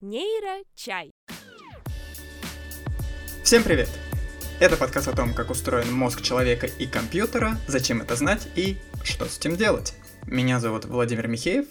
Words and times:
Нейрочай. 0.00 1.10
Всем 3.42 3.64
привет! 3.64 3.88
Это 4.60 4.76
подкаст 4.76 5.08
о 5.08 5.16
том, 5.16 5.34
как 5.34 5.50
устроен 5.50 5.92
мозг 5.92 6.22
человека 6.22 6.68
и 6.68 6.86
компьютера, 6.86 7.56
зачем 7.66 8.00
это 8.00 8.14
знать 8.14 8.46
и 8.54 8.76
что 9.02 9.24
с 9.24 9.38
этим 9.38 9.56
делать. 9.56 9.94
Меня 10.24 10.60
зовут 10.60 10.84
Владимир 10.84 11.26
Михеев, 11.26 11.66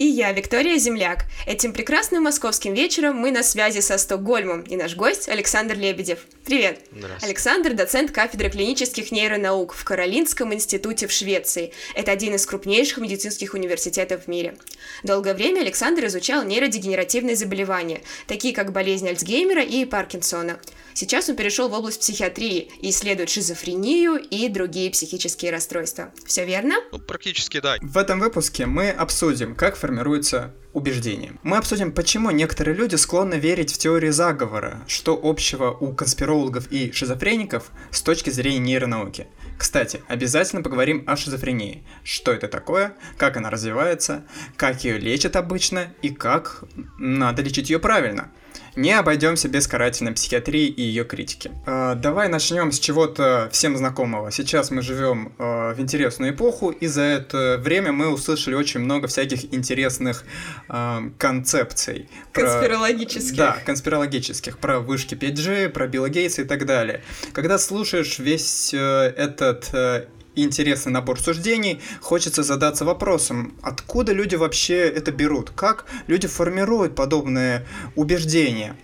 и 0.00 0.06
я, 0.06 0.32
Виктория 0.32 0.78
Земляк. 0.78 1.26
Этим 1.46 1.74
прекрасным 1.74 2.22
московским 2.22 2.72
вечером 2.72 3.16
мы 3.16 3.30
на 3.30 3.42
связи 3.42 3.80
со 3.80 3.98
Стокгольмом, 3.98 4.62
и 4.62 4.74
наш 4.74 4.96
гость 4.96 5.28
Александр 5.28 5.76
Лебедев. 5.76 6.20
Привет! 6.46 6.80
Александр– 7.20 7.74
доцент 7.74 8.10
кафедры 8.10 8.48
клинических 8.48 9.12
нейронаук 9.12 9.74
в 9.74 9.84
Каролинском 9.84 10.54
институте 10.54 11.06
в 11.06 11.12
Швеции. 11.12 11.74
Это 11.94 12.12
один 12.12 12.34
из 12.34 12.46
крупнейших 12.46 12.96
медицинских 12.96 13.52
университетов 13.52 14.24
в 14.24 14.28
мире. 14.28 14.56
Долгое 15.04 15.34
время 15.34 15.60
Александр 15.60 16.06
изучал 16.06 16.44
нейродегенеративные 16.44 17.36
заболевания, 17.36 18.00
такие 18.26 18.54
как 18.54 18.72
болезнь 18.72 19.06
Альцгеймера 19.06 19.62
и 19.62 19.84
Паркинсона. 19.84 20.58
Сейчас 20.94 21.28
он 21.28 21.36
перешел 21.36 21.68
в 21.68 21.74
область 21.74 22.00
психиатрии 22.00 22.70
и 22.80 22.90
исследует 22.90 23.28
шизофрению 23.28 24.16
и 24.16 24.48
другие 24.48 24.90
психические 24.90 25.52
расстройства. 25.52 26.12
Все 26.26 26.44
верно? 26.44 26.74
Ну, 26.90 26.98
практически 26.98 27.60
да. 27.60 27.76
В 27.80 27.96
этом 27.98 28.18
выпуске 28.18 28.66
мы 28.66 28.90
обсудим, 28.90 29.54
как 29.54 29.76
формируется 29.76 29.89
убеждение. 30.72 31.34
Мы 31.42 31.56
обсудим, 31.56 31.92
почему 31.92 32.30
некоторые 32.30 32.76
люди 32.76 32.94
склонны 32.94 33.34
верить 33.34 33.72
в 33.72 33.78
теории 33.78 34.10
заговора, 34.10 34.82
что 34.86 35.18
общего 35.20 35.70
у 35.70 35.92
конспирологов 35.92 36.70
и 36.70 36.92
шизофреников 36.92 37.70
с 37.90 38.02
точки 38.02 38.30
зрения 38.30 38.60
нейронауки. 38.60 39.26
Кстати, 39.58 40.02
обязательно 40.08 40.62
поговорим 40.62 41.04
о 41.06 41.16
шизофрении. 41.16 41.84
Что 42.04 42.32
это 42.32 42.48
такое, 42.48 42.94
как 43.16 43.36
она 43.36 43.50
развивается, 43.50 44.24
как 44.56 44.84
ее 44.84 44.98
лечат 44.98 45.36
обычно 45.36 45.88
и 46.02 46.10
как 46.10 46.64
надо 46.98 47.42
лечить 47.42 47.68
ее 47.68 47.78
правильно 47.78 48.30
не 48.80 48.92
обойдемся 48.92 49.48
без 49.48 49.66
карательной 49.66 50.12
психиатрии 50.12 50.66
и 50.66 50.82
ее 50.82 51.04
критики. 51.04 51.50
Э, 51.66 51.94
давай 51.96 52.28
начнем 52.28 52.72
с 52.72 52.78
чего-то 52.78 53.48
всем 53.52 53.76
знакомого. 53.76 54.30
Сейчас 54.30 54.70
мы 54.70 54.80
живем 54.80 55.32
э, 55.38 55.74
в 55.74 55.80
интересную 55.80 56.32
эпоху, 56.32 56.70
и 56.70 56.86
за 56.86 57.02
это 57.02 57.58
время 57.58 57.92
мы 57.92 58.08
услышали 58.08 58.54
очень 58.54 58.80
много 58.80 59.06
всяких 59.06 59.52
интересных 59.54 60.24
э, 60.68 61.10
концепций. 61.18 62.08
Конспирологических. 62.32 63.36
Про, 63.36 63.44
да, 63.44 63.58
конспирологических. 63.64 64.58
Про 64.58 64.80
вышки 64.80 65.14
5G, 65.14 65.68
про 65.68 65.86
Билла 65.86 66.08
Гейтса 66.08 66.42
и 66.42 66.44
так 66.46 66.64
далее. 66.64 67.02
Когда 67.32 67.58
слушаешь 67.58 68.18
весь 68.18 68.72
э, 68.72 68.78
этот 68.78 69.68
э, 69.74 70.06
интересный 70.44 70.92
набор 70.92 71.20
суждений, 71.20 71.80
хочется 72.00 72.42
задаться 72.42 72.84
вопросом, 72.84 73.58
откуда 73.62 74.12
люди 74.12 74.34
вообще 74.34 74.80
это 74.88 75.12
берут, 75.12 75.50
как 75.50 75.86
люди 76.06 76.26
формируют 76.26 76.94
подобные 76.94 77.66
убеждения. 77.96 78.76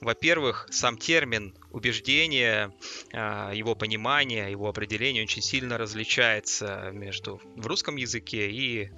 Во-первых, 0.00 0.68
сам 0.70 0.96
термин 0.96 1.54
убеждение, 1.72 2.72
а, 3.12 3.52
его 3.52 3.74
понимание, 3.74 4.50
его 4.50 4.68
определение 4.68 5.24
очень 5.24 5.42
сильно 5.42 5.76
различается 5.76 6.90
между 6.92 7.40
в 7.56 7.66
русском 7.66 7.96
языке 7.96 8.50
и 8.50 8.90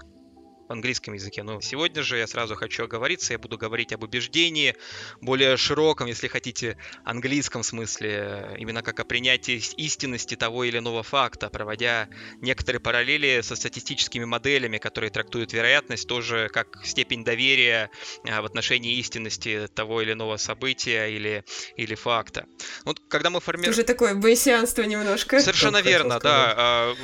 в 0.71 0.73
английском 0.73 1.15
языке. 1.15 1.43
Но 1.43 1.61
сегодня 1.61 2.03
же 2.03 2.17
я 2.17 2.29
сразу 2.29 2.55
хочу 2.55 2.85
оговориться, 2.85 3.33
я 3.33 3.39
буду 3.41 3.59
говорить 3.59 3.93
об 3.93 4.05
убеждении 4.05 4.77
более 5.21 5.57
широком, 5.57 6.07
если 6.07 6.29
хотите, 6.29 6.77
английском 7.05 7.65
смысле, 7.65 8.57
именно 8.57 8.83
как 8.83 9.01
о 9.01 9.05
принятии 9.05 9.61
истинности 9.77 10.37
того 10.37 10.62
или 10.62 10.79
иного 10.79 11.03
факта, 11.03 11.51
проводя 11.51 12.09
некоторые 12.41 12.81
параллели 12.81 13.41
со 13.43 13.57
статистическими 13.57 14.25
моделями, 14.25 14.79
которые 14.79 15.11
трактуют 15.11 15.53
вероятность 15.53 16.07
тоже 16.07 16.49
как 16.53 16.81
степень 16.84 17.25
доверия 17.25 17.91
а, 18.29 18.41
в 18.41 18.45
отношении 18.45 18.95
истинности 18.99 19.67
того 19.75 20.03
или 20.03 20.12
иного 20.12 20.37
события 20.37 21.09
или, 21.09 21.45
или 21.77 21.97
факта. 21.97 22.47
Вот 22.84 23.00
когда 23.09 23.31
мы 23.31 23.41
формируем... 23.41 23.73
Уже 23.73 23.83
такое 23.83 24.15
боесианство 24.15 24.83
немножко. 24.83 25.41
Совершенно 25.41 25.83
верно, 25.83 26.21
да. 26.21 26.55
А, 26.56 26.94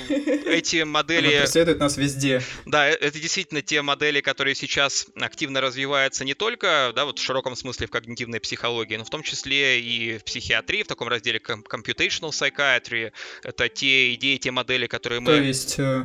эти 0.47 0.85
модели... 0.85 1.35
Она 1.35 1.41
преследует 1.41 1.81
нас 1.81 1.97
везде. 1.97 2.43
Да, 2.65 2.89
э, 2.89 2.93
это 2.93 3.19
действительно 3.19 3.56
действительно 3.57 3.63
те 3.63 3.83
модели, 3.83 4.21
которые 4.21 4.55
сейчас 4.55 5.07
активно 5.21 5.61
развиваются 5.61 6.25
не 6.25 6.35
только 6.35 6.93
да, 6.95 7.05
вот 7.05 7.19
в 7.19 7.23
широком 7.23 7.57
смысле 7.57 7.87
в 7.87 7.91
когнитивной 7.91 8.41
психологии, 8.41 8.97
но 8.97 9.05
в 9.05 9.11
том 9.11 9.23
числе 9.23 9.81
и 9.81 10.19
в 10.19 10.25
психиатрии, 10.25 10.83
в 10.83 10.87
таком 10.87 11.09
разделе 11.09 11.39
computational 11.39 12.31
psychiatry. 12.31 13.13
Это 13.43 13.69
те 13.69 14.15
идеи, 14.15 14.37
те 14.37 14.51
модели, 14.51 14.87
которые 14.87 15.21
мы... 15.21 15.27
То 15.27 15.43
есть 15.43 15.79
э, 15.79 16.05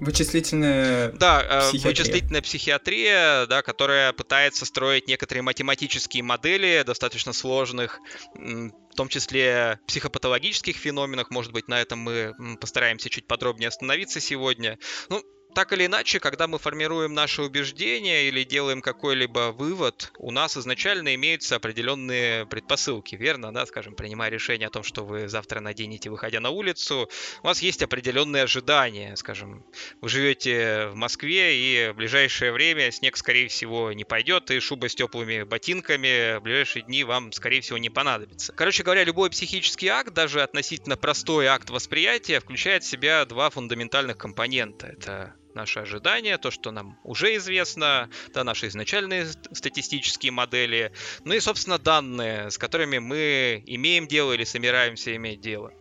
Вычислительная 0.00 1.12
да, 1.12 1.42
э, 1.42 1.60
психиатрия. 1.68 1.90
вычислительная 1.90 2.42
психиатрия, 2.42 3.46
да, 3.46 3.62
которая 3.62 4.12
пытается 4.12 4.64
строить 4.64 5.08
некоторые 5.08 5.42
математические 5.42 6.22
модели 6.22 6.82
достаточно 6.86 7.34
сложных, 7.34 8.00
в 8.34 8.94
том 8.96 9.08
числе 9.08 9.78
психопатологических 9.86 10.76
феноменах. 10.76 11.30
Может 11.30 11.52
быть, 11.52 11.68
на 11.68 11.80
этом 11.80 11.98
мы 11.98 12.34
постараемся 12.58 13.10
чуть 13.10 13.26
подробнее 13.26 13.68
остановиться 13.68 14.20
сегодня. 14.20 14.78
Ну, 15.10 15.22
так 15.54 15.72
или 15.72 15.86
иначе, 15.86 16.20
когда 16.20 16.46
мы 16.46 16.58
формируем 16.58 17.14
наши 17.14 17.42
убеждения 17.42 18.28
или 18.28 18.44
делаем 18.44 18.80
какой-либо 18.80 19.52
вывод, 19.52 20.12
у 20.18 20.30
нас 20.30 20.56
изначально 20.56 21.14
имеются 21.14 21.56
определенные 21.56 22.46
предпосылки, 22.46 23.14
верно, 23.14 23.52
да, 23.52 23.66
скажем, 23.66 23.94
принимая 23.94 24.30
решение 24.30 24.68
о 24.68 24.70
том, 24.70 24.82
что 24.82 25.04
вы 25.04 25.28
завтра 25.28 25.60
наденете, 25.60 26.10
выходя 26.10 26.40
на 26.40 26.50
улицу, 26.50 27.08
у 27.42 27.46
вас 27.46 27.62
есть 27.62 27.82
определенные 27.82 28.44
ожидания, 28.44 29.16
скажем, 29.16 29.64
вы 30.00 30.08
живете 30.08 30.86
в 30.88 30.94
Москве 30.94 31.56
и 31.56 31.90
в 31.92 31.96
ближайшее 31.96 32.52
время 32.52 32.90
снег, 32.90 33.16
скорее 33.16 33.48
всего, 33.48 33.92
не 33.92 34.04
пойдет, 34.04 34.50
и 34.50 34.60
шуба 34.60 34.88
с 34.88 34.94
теплыми 34.94 35.42
ботинками 35.42 36.38
в 36.38 36.42
ближайшие 36.42 36.82
дни 36.82 37.04
вам, 37.04 37.32
скорее 37.32 37.60
всего, 37.60 37.78
не 37.78 37.90
понадобится. 37.90 38.52
Короче 38.52 38.82
говоря, 38.82 39.04
любой 39.04 39.30
психический 39.30 39.88
акт, 39.88 40.12
даже 40.12 40.42
относительно 40.42 40.96
простой 40.96 41.46
акт 41.46 41.70
восприятия, 41.70 42.40
включает 42.40 42.84
в 42.84 42.86
себя 42.86 43.24
два 43.24 43.50
фундаментальных 43.50 44.16
компонента. 44.16 44.86
Это 44.86 45.34
наши 45.54 45.80
ожидания, 45.80 46.38
то, 46.38 46.50
что 46.50 46.70
нам 46.70 46.98
уже 47.04 47.36
известно, 47.36 48.10
да, 48.32 48.44
наши 48.44 48.68
изначальные 48.68 49.26
статистические 49.52 50.32
модели, 50.32 50.92
ну 51.24 51.34
и, 51.34 51.40
собственно, 51.40 51.78
данные, 51.78 52.50
с 52.50 52.58
которыми 52.58 52.98
мы 52.98 53.62
имеем 53.66 54.06
дело 54.06 54.32
или 54.32 54.44
собираемся 54.44 55.14
иметь 55.16 55.40
дело. 55.40 55.72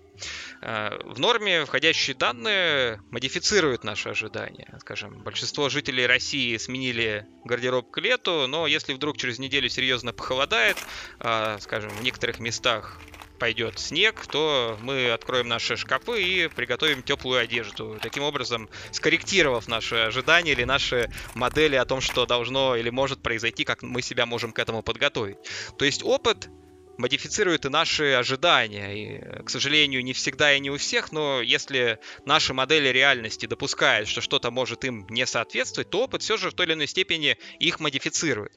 Э, 0.61 0.97
в 1.05 1.19
норме 1.19 1.65
входящие 1.65 2.15
данные 2.15 3.01
модифицируют 3.11 3.83
наши 3.83 4.09
ожидания. 4.09 4.77
Скажем, 4.79 5.19
большинство 5.23 5.69
жителей 5.69 6.05
России 6.05 6.55
сменили 6.57 7.25
гардероб 7.45 7.89
к 7.91 7.97
лету, 7.99 8.47
но 8.47 8.67
если 8.67 8.93
вдруг 8.93 9.17
через 9.17 9.39
неделю 9.39 9.69
серьезно 9.69 10.13
похолодает, 10.13 10.77
э, 11.19 11.57
скажем, 11.61 11.89
в 11.91 12.03
некоторых 12.03 12.39
местах 12.39 12.99
пойдет 13.39 13.79
снег, 13.79 14.27
то 14.27 14.77
мы 14.81 15.09
откроем 15.09 15.47
наши 15.47 15.77
шкафы 15.77 16.21
и 16.21 16.47
приготовим 16.47 17.01
теплую 17.01 17.39
одежду. 17.39 17.97
Таким 18.01 18.23
образом, 18.23 18.69
скорректировав 18.91 19.67
наши 19.67 19.95
ожидания 19.95 20.51
или 20.51 20.65
наши 20.65 21.09
модели 21.33 21.75
о 21.75 21.85
том, 21.85 22.01
что 22.01 22.25
должно 22.25 22.75
или 22.75 22.89
может 22.89 23.21
произойти, 23.21 23.63
как 23.63 23.81
мы 23.81 24.01
себя 24.01 24.25
можем 24.25 24.51
к 24.51 24.59
этому 24.59 24.83
подготовить. 24.83 25.37
То 25.77 25.85
есть 25.85 26.03
опыт 26.03 26.49
модифицирует 26.99 27.65
и 27.65 27.69
наши 27.69 28.11
ожидания. 28.11 28.91
И, 28.93 29.43
к 29.43 29.49
сожалению, 29.49 30.03
не 30.03 30.13
всегда 30.13 30.53
и 30.53 30.59
не 30.59 30.69
у 30.69 30.77
всех, 30.77 31.11
но 31.13 31.41
если 31.41 31.97
наши 32.25 32.53
модели 32.53 32.89
реальности 32.89 33.45
допускают, 33.45 34.09
что 34.09 34.19
что-то 34.21 34.51
может 34.51 34.83
им 34.83 35.07
не 35.09 35.25
соответствовать, 35.25 35.89
то 35.89 36.01
опыт 36.03 36.21
все 36.21 36.35
же 36.35 36.51
в 36.51 36.53
той 36.53 36.65
или 36.65 36.73
иной 36.73 36.87
степени 36.87 37.37
их 37.57 37.79
модифицирует. 37.79 38.51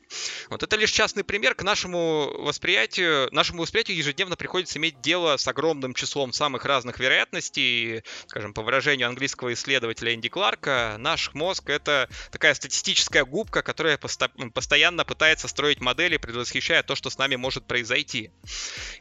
Вот 0.50 0.62
это 0.64 0.76
лишь 0.76 0.90
частный 0.90 1.22
пример. 1.22 1.54
К 1.54 1.62
нашему 1.62 2.32
восприятию, 2.38 3.28
нашему 3.30 3.62
восприятию 3.62 3.96
ежедневно 3.96 4.36
приходится 4.36 4.78
иметь 4.80 5.00
дело 5.00 5.36
с 5.36 5.46
огромным 5.46 5.94
числом 5.94 6.32
самых 6.32 6.64
разных 6.64 6.98
вероятностей. 6.98 8.02
Скажем, 8.26 8.54
по 8.54 8.62
выражению 8.62 9.06
английского 9.06 9.52
исследователя 9.52 10.14
Энди 10.14 10.28
Кларка, 10.28 10.96
наш 10.98 11.32
мозг— 11.32 11.62
это 11.70 12.08
такая 12.32 12.54
статистическая 12.54 13.24
губка, 13.24 13.62
которая 13.62 13.98
постоянно 13.98 15.04
пытается 15.04 15.46
строить 15.46 15.80
модели, 15.80 16.16
предвосхищая 16.16 16.82
то, 16.82 16.96
что 16.96 17.08
с 17.08 17.18
нами 17.18 17.36
может 17.36 17.68
произойти. 17.68 18.31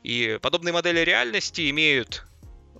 И 0.04 0.40
подобные 0.42 0.74
модели 0.74 1.00
реальности 1.00 1.70
имеют 1.70 2.26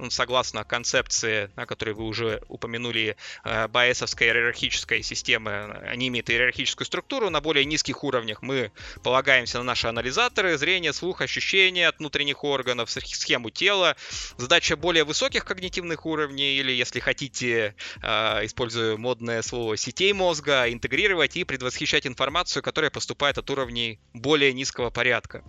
ну, 0.02 0.10
согласно 0.10 0.64
концепции, 0.64 1.52
о 1.56 1.68
которой 1.68 1.94
вы 1.94 2.06
уже 2.06 2.42
упомянули, 2.48 3.16
э, 3.44 3.68
байесовской 3.68 4.28
иерархической 4.28 5.04
системы, 5.04 5.52
они 5.88 6.08
имеют 6.08 6.30
иерархическую 6.30 6.86
структуру. 6.86 7.30
На 7.30 7.40
более 7.40 7.66
низких 7.66 8.04
уровнях 8.04 8.42
мы 8.42 8.72
полагаемся 9.04 9.60
на 9.60 9.64
наши 9.64 9.88
анализаторы, 9.88 10.58
зрение, 10.58 10.92
слух, 10.92 11.22
ощущения 11.22 11.88
от 11.88 12.00
внутренних 12.00 12.44
органов, 12.44 12.90
схему 12.90 13.52
тела. 13.52 13.96
Задача 14.38 14.76
более 14.76 15.04
высоких 15.04 15.46
когнитивных 15.46 16.06
уровней, 16.08 16.58
или, 16.58 16.72
если 16.72 17.00
хотите, 17.00 17.76
э, 18.02 18.46
используя 18.46 18.98
модное 18.98 19.44
слово 19.44 19.78
сетей 19.78 20.14
мозга, 20.14 20.72
интегрировать 20.72 21.38
и 21.38 21.44
предвосхищать 21.44 22.08
информацию, 22.08 22.64
которая 22.64 22.90
поступает 22.90 23.38
от 23.38 23.50
уровней 23.52 24.00
более 24.14 24.52
низкого 24.52 24.90
порядка. 24.90 25.44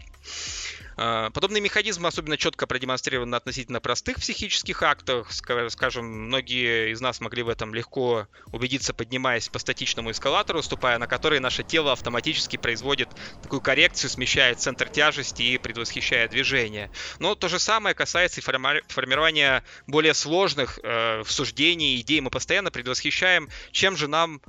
А, 0.97 1.31
подобные 1.31 1.61
механизмы 1.61 2.09
особенно 2.09 2.37
четко 2.37 2.67
продемонстрированы 2.67 3.35
относительно 3.35 3.81
простых 3.81 4.17
психических 4.17 4.83
актов. 4.83 5.29
Скажем, 5.33 6.05
многие 6.05 6.93
из 6.93 7.01
нас 7.01 7.21
могли 7.21 7.43
в 7.43 7.49
этом 7.49 7.75
легко 7.75 8.27
убедиться, 8.53 8.95
поднимаясь 8.95 9.49
по 9.49 9.59
статичному 9.59 10.11
эскалатору, 10.11 10.63
ступая 10.63 10.99
на 10.99 11.07
который 11.07 11.41
наше 11.41 11.63
тело 11.63 11.93
автоматически 11.93 12.57
производит 12.57 13.09
такую 13.43 13.61
коррекцию, 13.61 14.11
смещает 14.11 14.61
центр 14.61 14.89
тяжести 14.89 15.43
и 15.43 15.59
предвосхищает 15.59 16.31
движение. 16.31 16.91
Но 17.19 17.35
то 17.35 17.49
же 17.49 17.59
самое 17.59 17.95
касается 17.95 18.41
и 18.41 18.43
формирования 18.43 19.65
более 19.87 20.15
сложных 20.15 20.79
э, 20.83 21.23
суждений, 21.27 22.01
идей. 22.01 22.21
Мы 22.21 22.31
постоянно 22.31 22.71
предвосхищаем, 22.71 23.49
чем 23.71 23.97
же 23.97 24.09
нам 24.09 24.41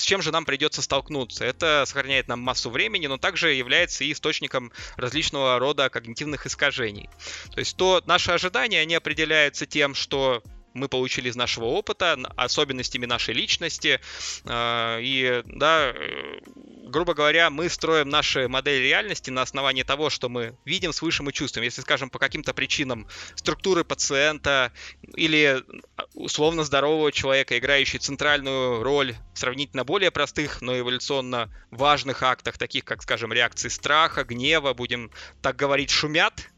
с 0.00 0.04
чем 0.04 0.22
же 0.22 0.32
нам 0.32 0.44
придется 0.44 0.82
столкнуться. 0.82 1.44
Это 1.44 1.84
сохраняет 1.86 2.28
нам 2.28 2.40
массу 2.40 2.70
времени, 2.70 3.06
но 3.06 3.18
также 3.18 3.52
является 3.52 4.04
и 4.04 4.12
источником 4.12 4.72
различного 4.96 5.58
рода 5.58 5.88
когнитивных 5.90 6.46
искажений. 6.46 7.08
То 7.52 7.60
есть 7.60 7.76
то 7.76 8.02
наши 8.06 8.32
ожидания, 8.32 8.80
они 8.80 8.94
определяются 8.94 9.66
тем, 9.66 9.94
что 9.94 10.42
мы 10.74 10.88
получили 10.88 11.28
из 11.28 11.36
нашего 11.36 11.66
опыта, 11.66 12.18
особенностями 12.36 13.06
нашей 13.06 13.34
личности. 13.34 14.00
А, 14.44 14.98
и, 15.00 15.42
да, 15.46 15.92
э, 15.94 16.38
грубо 16.86 17.14
говоря, 17.14 17.50
мы 17.50 17.68
строим 17.68 18.08
наши 18.08 18.48
модели 18.48 18.84
реальности 18.84 19.30
на 19.30 19.42
основании 19.42 19.82
того, 19.82 20.10
что 20.10 20.28
мы 20.28 20.56
видим, 20.64 20.92
слышим 20.92 21.28
и 21.28 21.32
чувствуем. 21.32 21.64
Если, 21.64 21.80
скажем, 21.80 22.10
по 22.10 22.18
каким-то 22.18 22.54
причинам 22.54 23.06
структуры 23.34 23.84
пациента 23.84 24.72
или 25.14 25.62
а, 25.96 26.04
условно 26.14 26.64
здорового 26.64 27.12
человека, 27.12 27.58
играющий 27.58 27.98
центральную 27.98 28.82
роль 28.82 29.14
сравнительно 29.34 29.84
более 29.84 30.10
простых, 30.10 30.60
но 30.60 30.78
эволюционно 30.78 31.50
важных 31.70 32.22
актах, 32.22 32.58
таких 32.58 32.84
как, 32.84 33.02
скажем, 33.02 33.32
реакции 33.32 33.68
страха, 33.68 34.24
гнева, 34.24 34.74
будем 34.74 35.10
так 35.42 35.56
говорить, 35.56 35.90
шумят, 35.90 36.49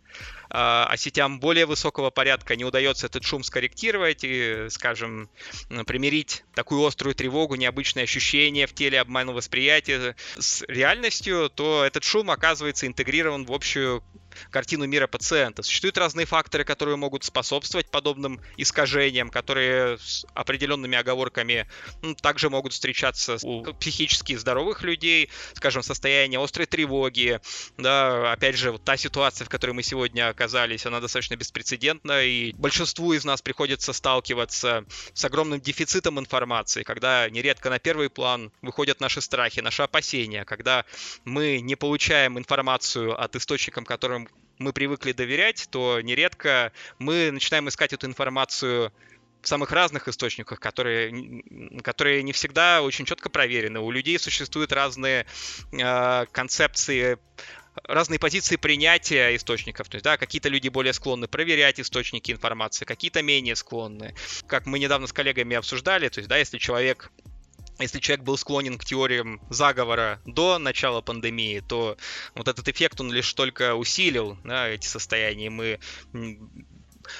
а, 0.54 0.86
а 0.88 0.96
сетям 0.98 1.40
более 1.40 1.64
высокого 1.64 2.10
порядка 2.10 2.56
не 2.56 2.64
удается 2.64 3.06
этот 3.06 3.24
шум 3.24 3.42
скорректировать 3.42 4.20
и, 4.22 4.66
скажем, 4.68 5.30
примирить 5.86 6.44
такую 6.54 6.84
острую 6.84 7.14
тревогу, 7.14 7.54
необычные 7.54 8.02
ощущения 8.02 8.66
в 8.66 8.74
теле, 8.74 9.00
обман 9.00 9.30
восприятия 9.30 10.14
с 10.38 10.62
реальностью, 10.68 11.48
то 11.48 11.84
этот 11.84 12.04
шум 12.04 12.30
оказывается 12.30 12.86
интегрирован 12.86 13.46
в 13.46 13.52
общую 13.52 14.04
картину 14.50 14.86
мира 14.86 15.06
пациента. 15.06 15.62
Существуют 15.62 15.98
разные 15.98 16.26
факторы, 16.26 16.64
которые 16.64 16.96
могут 16.96 17.24
способствовать 17.24 17.90
подобным 17.90 18.40
искажениям, 18.56 19.30
которые 19.30 19.98
с 19.98 20.24
определенными 20.34 20.96
оговорками 20.96 21.66
ну, 22.02 22.14
также 22.14 22.50
могут 22.50 22.72
встречаться 22.72 23.36
у 23.42 23.62
психически 23.74 24.36
здоровых 24.36 24.82
людей, 24.82 25.30
скажем, 25.54 25.82
состояние 25.82 26.42
острой 26.42 26.66
тревоги. 26.66 27.40
Да, 27.78 28.32
опять 28.32 28.56
же, 28.56 28.72
вот 28.72 28.84
та 28.84 28.96
ситуация, 28.96 29.44
в 29.44 29.48
которой 29.48 29.72
мы 29.72 29.82
сегодня 29.82 30.28
оказались, 30.28 30.86
она 30.86 31.00
достаточно 31.00 31.36
беспрецедентна, 31.36 32.22
и 32.22 32.52
большинству 32.52 33.12
из 33.12 33.24
нас 33.24 33.42
приходится 33.42 33.92
сталкиваться 33.92 34.84
с 35.14 35.24
огромным 35.24 35.60
дефицитом 35.60 36.18
информации, 36.18 36.82
когда 36.82 37.28
нередко 37.30 37.70
на 37.70 37.78
первый 37.78 38.10
план 38.10 38.52
выходят 38.62 39.00
наши 39.00 39.20
страхи, 39.20 39.60
наши 39.60 39.82
опасения, 39.82 40.44
когда 40.44 40.84
мы 41.24 41.60
не 41.60 41.76
получаем 41.76 42.38
информацию 42.38 43.20
от 43.20 43.36
источников, 43.36 43.84
которым 43.84 44.21
мы 44.62 44.72
привыкли 44.72 45.12
доверять, 45.12 45.68
то 45.70 46.00
нередко 46.00 46.72
мы 46.98 47.30
начинаем 47.30 47.68
искать 47.68 47.92
эту 47.92 48.06
информацию 48.06 48.92
в 49.42 49.48
самых 49.48 49.72
разных 49.72 50.08
источниках, 50.08 50.60
которые, 50.60 51.42
которые 51.82 52.22
не 52.22 52.32
всегда 52.32 52.82
очень 52.82 53.04
четко 53.04 53.28
проверены. 53.28 53.80
У 53.80 53.90
людей 53.90 54.18
существуют 54.18 54.72
разные 54.72 55.26
э, 55.72 56.26
концепции 56.30 57.18
разные 57.84 58.18
позиции 58.18 58.56
принятия 58.56 59.34
источников. 59.34 59.88
То 59.88 59.96
есть, 59.96 60.04
да, 60.04 60.16
какие-то 60.16 60.48
люди 60.48 60.68
более 60.68 60.92
склонны 60.92 61.26
проверять 61.26 61.80
источники 61.80 62.30
информации, 62.30 62.84
какие-то 62.84 63.22
менее 63.22 63.56
склонны. 63.56 64.14
Как 64.46 64.66
мы 64.66 64.78
недавно 64.78 65.06
с 65.06 65.12
коллегами 65.12 65.56
обсуждали, 65.56 66.08
то 66.08 66.18
есть, 66.18 66.28
да, 66.28 66.36
если 66.36 66.58
человек 66.58 67.10
если 67.82 68.00
человек 68.00 68.24
был 68.24 68.36
склонен 68.36 68.78
к 68.78 68.84
теориям 68.84 69.40
заговора 69.50 70.20
до 70.24 70.58
начала 70.58 71.00
пандемии, 71.00 71.60
то 71.60 71.96
вот 72.34 72.48
этот 72.48 72.68
эффект 72.68 73.00
он 73.00 73.12
лишь 73.12 73.32
только 73.34 73.74
усилил 73.74 74.38
да, 74.44 74.68
эти 74.68 74.86
состояния. 74.86 75.50
Мы 75.50 75.78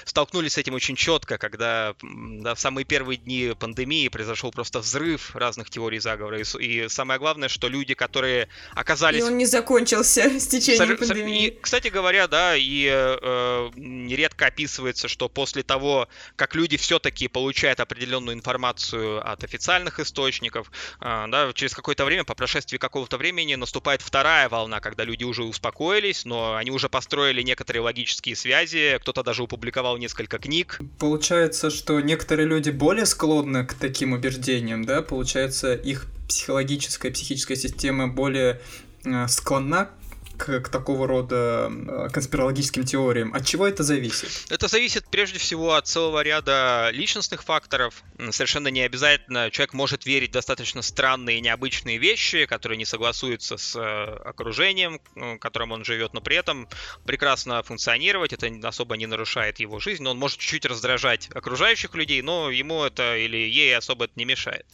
столкнулись 0.04 0.54
с 0.54 0.58
этим 0.58 0.74
очень 0.74 0.96
четко, 0.96 1.38
когда 1.38 1.94
да, 2.02 2.54
в 2.54 2.60
самые 2.60 2.84
первые 2.84 3.18
дни 3.18 3.54
пандемии 3.58 4.08
произошел 4.08 4.50
просто 4.50 4.80
взрыв 4.80 5.34
разных 5.34 5.70
теорий 5.70 5.98
заговора. 5.98 6.40
И, 6.40 6.44
и 6.58 6.88
самое 6.88 7.18
главное, 7.18 7.48
что 7.48 7.68
люди, 7.68 7.94
которые 7.94 8.48
оказались... 8.74 9.20
И 9.20 9.22
он 9.22 9.36
не 9.36 9.46
закончился 9.46 10.22
с 10.40 10.46
течением 10.46 10.98
Сор... 10.98 11.08
пандемии. 11.08 11.46
И, 11.46 11.58
кстати 11.60 11.88
говоря, 11.88 12.28
да, 12.28 12.56
и 12.56 12.88
э, 12.90 13.70
нередко 13.76 14.46
описывается, 14.46 15.08
что 15.08 15.28
после 15.28 15.62
того, 15.62 16.08
как 16.36 16.54
люди 16.54 16.76
все-таки 16.76 17.28
получают 17.28 17.80
определенную 17.80 18.36
информацию 18.36 19.26
от 19.28 19.44
официальных 19.44 20.00
источников, 20.00 20.70
э, 21.00 21.24
да, 21.28 21.52
через 21.54 21.74
какое-то 21.74 22.04
время, 22.04 22.24
по 22.24 22.34
прошествии 22.34 22.78
какого-то 22.78 23.18
времени, 23.18 23.54
наступает 23.54 24.02
вторая 24.02 24.48
волна, 24.48 24.80
когда 24.80 25.04
люди 25.04 25.24
уже 25.24 25.42
успокоились, 25.42 26.24
но 26.24 26.56
они 26.56 26.70
уже 26.70 26.88
построили 26.88 27.42
некоторые 27.42 27.82
логические 27.82 28.36
связи, 28.36 28.98
кто-то 29.00 29.22
даже 29.22 29.42
опубликовал 29.42 29.71
опубликовал 29.72 29.96
несколько 29.96 30.38
книг. 30.38 30.80
Получается, 30.98 31.70
что 31.70 32.00
некоторые 32.00 32.46
люди 32.46 32.70
более 32.70 33.06
склонны 33.06 33.64
к 33.64 33.72
таким 33.74 34.12
убеждениям, 34.12 34.84
да? 34.84 35.00
Получается, 35.00 35.74
их 35.74 36.06
психологическая, 36.28 37.10
психическая 37.10 37.56
система 37.56 38.06
более 38.06 38.60
э, 39.04 39.26
склонна 39.28 39.88
к, 40.36 40.60
к 40.60 40.68
такого 40.68 41.06
рода 41.06 41.70
э, 41.70 42.08
конспирологическим 42.12 42.84
теориям. 42.84 43.34
От 43.34 43.46
чего 43.46 43.66
это 43.66 43.82
зависит? 43.82 44.46
Это 44.50 44.68
зависит 44.68 45.06
прежде 45.10 45.38
всего 45.38 45.74
от 45.74 45.86
целого 45.86 46.22
ряда 46.22 46.90
личностных 46.92 47.42
факторов. 47.42 48.02
Совершенно 48.30 48.68
не 48.68 48.82
обязательно 48.82 49.50
человек 49.50 49.74
может 49.74 50.06
верить 50.06 50.30
в 50.30 50.32
достаточно 50.32 50.82
странные 50.82 51.38
и 51.38 51.40
необычные 51.40 51.98
вещи, 51.98 52.46
которые 52.46 52.78
не 52.78 52.84
согласуются 52.84 53.56
с 53.56 53.76
э, 53.76 53.80
окружением, 54.24 55.00
в 55.14 55.38
котором 55.38 55.72
он 55.72 55.84
живет, 55.84 56.14
но 56.14 56.20
при 56.20 56.36
этом 56.36 56.68
прекрасно 57.04 57.62
функционировать. 57.62 58.32
Это 58.32 58.50
особо 58.66 58.96
не 58.96 59.06
нарушает 59.06 59.60
его 59.60 59.78
жизнь, 59.80 60.02
но 60.02 60.10
он 60.10 60.18
может 60.18 60.38
чуть-чуть 60.38 60.66
раздражать 60.66 61.28
окружающих 61.34 61.94
людей, 61.94 62.22
но 62.22 62.50
ему 62.50 62.84
это 62.84 63.16
или 63.16 63.36
ей 63.36 63.76
особо 63.76 64.04
это 64.04 64.14
не 64.16 64.24
мешает. 64.24 64.66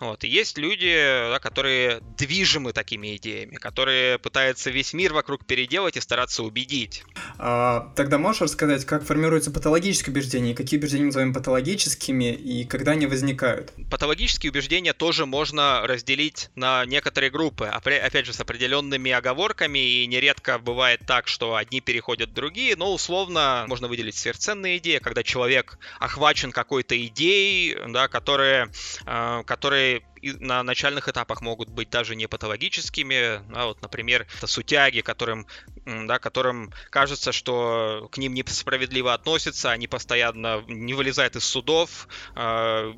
Вот. 0.00 0.24
И 0.24 0.28
есть 0.28 0.58
люди, 0.58 0.94
да, 1.30 1.38
которые 1.38 2.00
движимы 2.18 2.72
такими 2.72 3.16
идеями, 3.16 3.56
которые 3.56 4.18
пытаются 4.18 4.70
весь 4.84 4.92
мир 4.92 5.14
вокруг 5.14 5.46
переделать 5.46 5.96
и 5.96 6.00
стараться 6.00 6.42
убедить. 6.42 7.04
А, 7.38 7.92
тогда 7.96 8.18
можешь 8.18 8.42
рассказать, 8.42 8.84
как 8.84 9.04
формируется 9.04 9.50
патологическое 9.50 10.12
убеждение, 10.12 10.54
какие 10.54 10.78
убеждения 10.78 11.04
мы 11.04 11.08
называем 11.08 11.32
патологическими 11.32 12.32
и 12.32 12.64
когда 12.64 12.92
они 12.92 13.06
возникают? 13.06 13.72
Патологические 13.90 14.50
убеждения 14.50 14.92
тоже 14.92 15.24
можно 15.26 15.86
разделить 15.86 16.50
на 16.54 16.84
некоторые 16.84 17.30
группы, 17.30 17.66
опять 17.66 18.26
же, 18.26 18.32
с 18.32 18.40
определенными 18.40 19.10
оговорками, 19.10 19.78
и 19.78 20.06
нередко 20.06 20.58
бывает 20.58 21.00
так, 21.06 21.28
что 21.28 21.56
одни 21.56 21.80
переходят 21.80 22.30
в 22.30 22.34
другие, 22.34 22.76
но 22.76 22.92
условно 22.92 23.64
можно 23.68 23.88
выделить 23.88 24.16
сверхценные 24.16 24.78
идеи, 24.78 24.98
когда 24.98 25.22
человек 25.22 25.78
охвачен 25.98 26.52
какой-то 26.52 26.94
идеей, 27.06 27.76
да, 27.88 28.08
которые, 28.08 28.70
э, 29.06 29.42
которые 29.46 30.02
на 30.40 30.62
начальных 30.62 31.08
этапах 31.08 31.40
могут 31.40 31.68
быть 31.68 31.90
даже 31.90 32.16
не 32.16 32.26
патологическими. 32.26 33.42
А 33.54 33.66
вот, 33.66 33.82
например, 33.82 34.26
это 34.36 34.46
сутяги, 34.46 35.00
которым, 35.00 35.46
да, 35.84 36.18
которым 36.18 36.72
кажется, 36.90 37.32
что 37.32 38.08
к 38.12 38.18
ним 38.18 38.34
несправедливо 38.34 39.14
относятся, 39.14 39.70
они 39.70 39.86
постоянно 39.86 40.62
не 40.68 40.94
вылезают 40.94 41.36
из 41.36 41.44
судов, 41.44 42.08
а, 42.34 42.92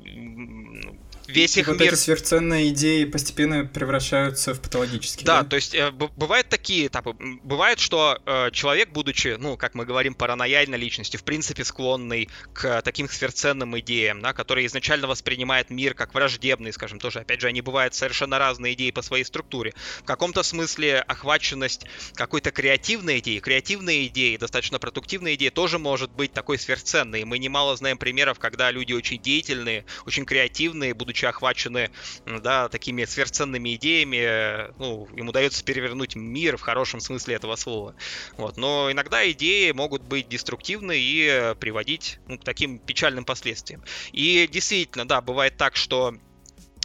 весь 1.27 1.57
их 1.57 1.67
вот 1.67 1.79
мир... 1.79 1.93
эти 1.93 1.99
сверхценные 1.99 2.69
идеи 2.69 3.05
постепенно 3.05 3.65
превращаются 3.65 4.53
в 4.53 4.61
патологические. 4.61 5.25
Да, 5.25 5.43
да? 5.43 5.49
то 5.49 5.55
есть 5.55 5.75
э, 5.75 5.91
бывают 5.91 6.49
такие 6.49 6.87
этапы. 6.87 7.15
Бывает, 7.43 7.79
что 7.79 8.19
э, 8.25 8.51
человек, 8.51 8.89
будучи, 8.89 9.35
ну, 9.37 9.57
как 9.57 9.75
мы 9.75 9.85
говорим, 9.85 10.13
паранояльной 10.13 10.77
личностью, 10.77 11.19
в 11.19 11.23
принципе, 11.23 11.63
склонный 11.63 12.29
к 12.53 12.81
таким 12.81 13.09
сверхценным 13.09 13.77
идеям, 13.79 14.21
да, 14.21 14.33
который 14.33 14.65
изначально 14.65 15.07
воспринимает 15.07 15.69
мир 15.69 15.93
как 15.93 16.13
враждебный, 16.13 16.71
скажем, 16.71 16.99
тоже, 16.99 17.16
опять 17.21 17.41
же, 17.41 17.47
они 17.47 17.61
бывают 17.61 17.93
совершенно 17.93 18.39
разные 18.39 18.73
идеи 18.73 18.91
по 18.91 19.01
своей 19.01 19.23
структуре. 19.23 19.73
В 20.01 20.05
каком-то 20.05 20.43
смысле 20.43 20.99
охваченность 20.99 21.85
какой-то 22.13 22.51
креативной 22.51 23.19
идеи, 23.19 23.39
креативные 23.39 24.07
идеи, 24.07 24.37
достаточно 24.37 24.79
продуктивные 24.79 25.35
идеи 25.35 25.49
тоже 25.49 25.79
может 25.79 26.11
быть 26.11 26.33
такой 26.33 26.57
сверхценной. 26.57 27.23
Мы 27.23 27.39
немало 27.39 27.75
знаем 27.75 27.97
примеров, 27.97 28.39
когда 28.39 28.71
люди 28.71 28.93
очень 28.93 29.21
деятельные, 29.21 29.85
очень 30.05 30.25
креативные, 30.25 30.93
будучи 30.93 31.25
охвачены 31.25 31.91
да, 32.25 32.69
такими 32.69 33.05
сверхценными 33.05 33.75
идеями, 33.75 34.71
ну, 34.79 35.07
им 35.15 35.29
удается 35.29 35.63
перевернуть 35.63 36.15
мир 36.15 36.57
в 36.57 36.61
хорошем 36.61 36.99
смысле 36.99 37.35
этого 37.35 37.55
слова. 37.55 37.95
Вот. 38.37 38.57
Но 38.57 38.91
иногда 38.91 39.29
идеи 39.31 39.71
могут 39.71 40.03
быть 40.03 40.27
деструктивны 40.27 40.97
и 40.97 41.53
приводить 41.59 42.19
ну, 42.27 42.37
к 42.37 42.43
таким 42.43 42.79
печальным 42.79 43.25
последствиям. 43.25 43.83
И 44.11 44.47
действительно, 44.51 45.07
да, 45.07 45.21
бывает 45.21 45.57
так, 45.57 45.75
что 45.75 46.13
э, 46.13 46.17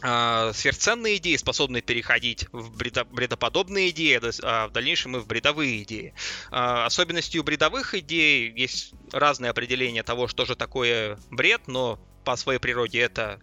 сверхценные 0.03 1.17
идеи, 1.17 1.37
способные 1.37 1.81
переходить 1.81 2.47
в 2.51 2.75
бредо, 2.75 3.05
бредоподобные 3.05 3.89
идеи, 3.91 4.19
а 4.43 4.67
в 4.67 4.71
дальнейшем 4.71 5.15
и 5.15 5.19
в 5.19 5.27
бредовые 5.27 5.83
идеи. 5.83 6.13
Э, 6.51 6.83
особенностью 6.85 7.43
бредовых 7.43 7.95
идей 7.95 8.51
есть 8.51 8.93
разные 9.13 9.51
определения 9.51 10.03
того, 10.03 10.27
что 10.27 10.45
же 10.45 10.55
такое 10.55 11.17
бред, 11.31 11.61
но 11.67 11.99
по 12.25 12.35
своей 12.35 12.59
природе 12.59 12.99
это 12.99 13.39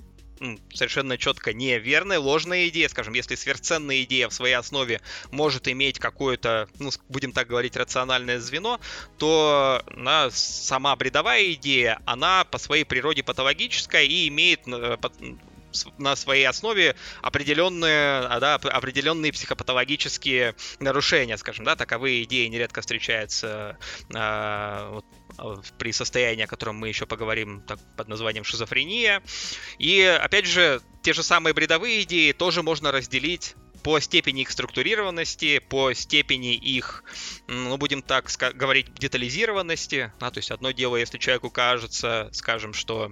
совершенно 0.72 1.18
четко 1.18 1.52
неверная, 1.52 2.18
ложная 2.18 2.68
идея. 2.68 2.88
Скажем, 2.88 3.14
если 3.14 3.34
сверхценная 3.34 4.02
идея 4.02 4.28
в 4.28 4.34
своей 4.34 4.54
основе 4.54 5.00
может 5.30 5.68
иметь 5.68 5.98
какое-то, 5.98 6.68
ну, 6.78 6.90
будем 7.08 7.32
так 7.32 7.48
говорить, 7.48 7.76
рациональное 7.76 8.40
звено, 8.40 8.80
то 9.18 9.82
на, 9.94 10.30
сама 10.30 10.96
бредовая 10.96 11.52
идея, 11.52 12.00
она 12.06 12.44
по 12.44 12.58
своей 12.58 12.84
природе 12.84 13.22
патологическая 13.22 14.04
и 14.04 14.28
имеет 14.28 14.66
э, 14.66 14.96
на 15.98 16.16
своей 16.16 16.46
основе 16.46 16.96
определенные, 17.22 18.20
а, 18.20 18.40
да, 18.40 18.54
определенные 18.54 19.32
психопатологические 19.32 20.54
нарушения, 20.78 21.36
скажем, 21.36 21.64
да, 21.64 21.76
таковые 21.76 22.24
идеи 22.24 22.46
нередко 22.46 22.80
встречаются 22.80 23.78
а, 24.14 24.90
вот, 24.90 25.04
а, 25.38 25.60
при 25.78 25.92
состоянии, 25.92 26.44
о 26.44 26.48
котором 26.48 26.76
мы 26.76 26.88
еще 26.88 27.06
поговорим 27.06 27.62
так, 27.66 27.78
под 27.96 28.08
названием 28.08 28.44
шизофрения. 28.44 29.22
И, 29.78 30.02
опять 30.02 30.46
же, 30.46 30.80
те 31.02 31.12
же 31.12 31.22
самые 31.22 31.54
бредовые 31.54 32.02
идеи 32.02 32.32
тоже 32.32 32.62
можно 32.62 32.92
разделить 32.92 33.54
по 33.82 33.98
степени 34.00 34.42
их 34.42 34.50
структурированности, 34.50 35.58
по 35.58 35.92
степени 35.94 36.54
их, 36.54 37.04
ну, 37.48 37.76
будем 37.78 38.02
так 38.02 38.30
говорить, 38.54 38.92
детализированности. 38.94 40.12
Да, 40.20 40.30
то 40.30 40.38
есть 40.38 40.50
одно 40.50 40.70
дело, 40.72 40.96
если 40.96 41.18
человеку 41.18 41.50
кажется, 41.50 42.28
скажем, 42.32 42.74
что 42.74 43.10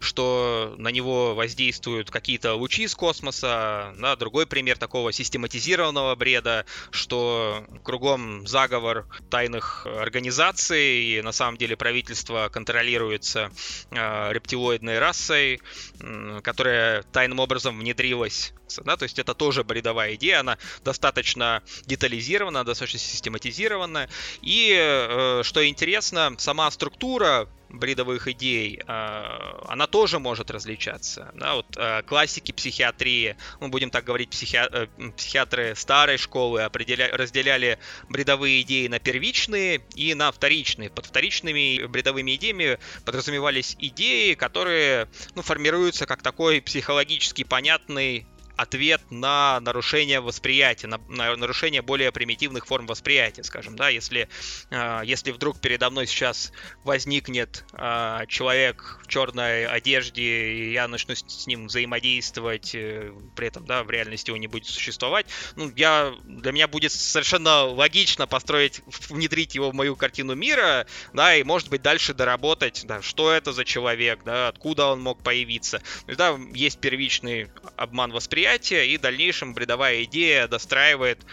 что 0.00 0.74
на 0.78 0.88
него 0.88 1.34
воздействуют 1.34 2.10
какие-то 2.10 2.54
лучи 2.54 2.84
из 2.84 2.94
космоса. 2.94 3.94
Да, 3.98 4.16
другой 4.16 4.46
пример 4.46 4.78
такого 4.78 5.12
систематизированного 5.12 6.14
бреда, 6.14 6.64
что 6.90 7.64
кругом 7.82 8.46
заговор 8.46 9.06
тайных 9.30 9.86
организаций, 9.86 11.04
и 11.04 11.22
на 11.22 11.32
самом 11.32 11.56
деле 11.56 11.76
правительство 11.76 12.48
контролируется 12.52 13.50
э, 13.90 14.32
рептилоидной 14.32 14.98
расой, 14.98 15.60
э, 16.00 16.40
которая 16.42 17.02
тайным 17.04 17.40
образом 17.40 17.78
внедрилась. 17.78 18.52
Да, 18.84 18.96
то 18.96 19.02
есть 19.02 19.18
это 19.18 19.34
тоже 19.34 19.64
бредовая 19.64 20.14
идея, 20.14 20.40
она 20.40 20.58
достаточно 20.84 21.62
детализирована, 21.86 22.64
достаточно 22.64 23.00
систематизирована. 23.00 24.08
И, 24.42 24.76
э, 24.78 25.42
что 25.42 25.66
интересно, 25.66 26.34
сама 26.38 26.70
структура 26.70 27.48
бредовых 27.72 28.28
идей, 28.28 28.80
а, 28.86 29.64
она 29.68 29.86
тоже 29.86 30.18
может 30.18 30.50
различаться. 30.50 31.30
Да, 31.34 31.54
вот 31.54 31.66
а, 31.76 32.02
классики 32.02 32.52
психиатрии, 32.52 33.36
мы 33.60 33.68
будем 33.68 33.90
так 33.90 34.04
говорить, 34.04 34.30
психи... 34.30 34.56
Э, 34.56 34.86
психиатры 35.16 35.74
старой 35.76 36.18
школы 36.18 36.62
определя... 36.62 37.08
разделяли 37.12 37.78
бредовые 38.08 38.62
идеи 38.62 38.88
на 38.88 38.98
первичные 38.98 39.82
и 39.94 40.14
на 40.14 40.32
вторичные. 40.32 40.90
Под 40.90 41.06
вторичными 41.06 41.86
бредовыми 41.86 42.34
идеями 42.36 42.78
подразумевались 43.04 43.76
идеи, 43.78 44.34
которые 44.34 45.08
ну, 45.34 45.42
формируются 45.42 46.06
как 46.06 46.22
такой 46.22 46.60
психологически 46.60 47.44
понятный 47.44 48.26
ответ 48.60 49.00
на 49.10 49.58
нарушение 49.60 50.20
восприятия, 50.20 50.86
на, 50.86 50.98
на 51.08 51.34
нарушение 51.34 51.80
более 51.80 52.12
примитивных 52.12 52.66
форм 52.66 52.86
восприятия, 52.86 53.42
скажем, 53.42 53.74
да, 53.74 53.88
если, 53.88 54.28
э, 54.70 55.00
если 55.04 55.30
вдруг 55.30 55.60
передо 55.60 55.88
мной 55.88 56.06
сейчас 56.06 56.52
возникнет 56.84 57.64
э, 57.72 58.24
человек 58.28 59.00
в 59.02 59.06
черной 59.08 59.64
одежде, 59.66 60.52
и 60.52 60.72
я 60.72 60.88
начну 60.88 61.14
с, 61.14 61.24
с 61.26 61.46
ним 61.46 61.68
взаимодействовать, 61.68 62.74
э, 62.74 63.12
при 63.34 63.48
этом, 63.48 63.64
да, 63.64 63.82
в 63.82 63.90
реальности 63.90 64.30
он 64.30 64.40
не 64.40 64.46
будет 64.46 64.66
существовать, 64.66 65.24
ну, 65.56 65.72
я, 65.74 66.14
для 66.24 66.52
меня 66.52 66.68
будет 66.68 66.92
совершенно 66.92 67.64
логично 67.64 68.26
построить, 68.26 68.82
внедрить 69.08 69.54
его 69.54 69.70
в 69.70 69.74
мою 69.74 69.96
картину 69.96 70.34
мира, 70.34 70.86
да, 71.14 71.34
и, 71.34 71.42
может 71.44 71.70
быть, 71.70 71.80
дальше 71.80 72.12
доработать, 72.12 72.82
да, 72.84 73.00
что 73.00 73.32
это 73.32 73.54
за 73.54 73.64
человек, 73.64 74.20
да, 74.24 74.48
откуда 74.48 74.86
он 74.86 75.00
мог 75.00 75.22
появиться. 75.22 75.80
Да, 76.06 76.38
есть 76.52 76.78
первичный 76.78 77.48
обман 77.76 78.12
восприятия, 78.12 78.49
восприятия, 78.50 78.86
и 78.86 78.98
в 78.98 79.00
дальнейшем 79.00 79.54
бредовая 79.54 80.04
идея 80.04 80.48
достраивает 80.48 81.24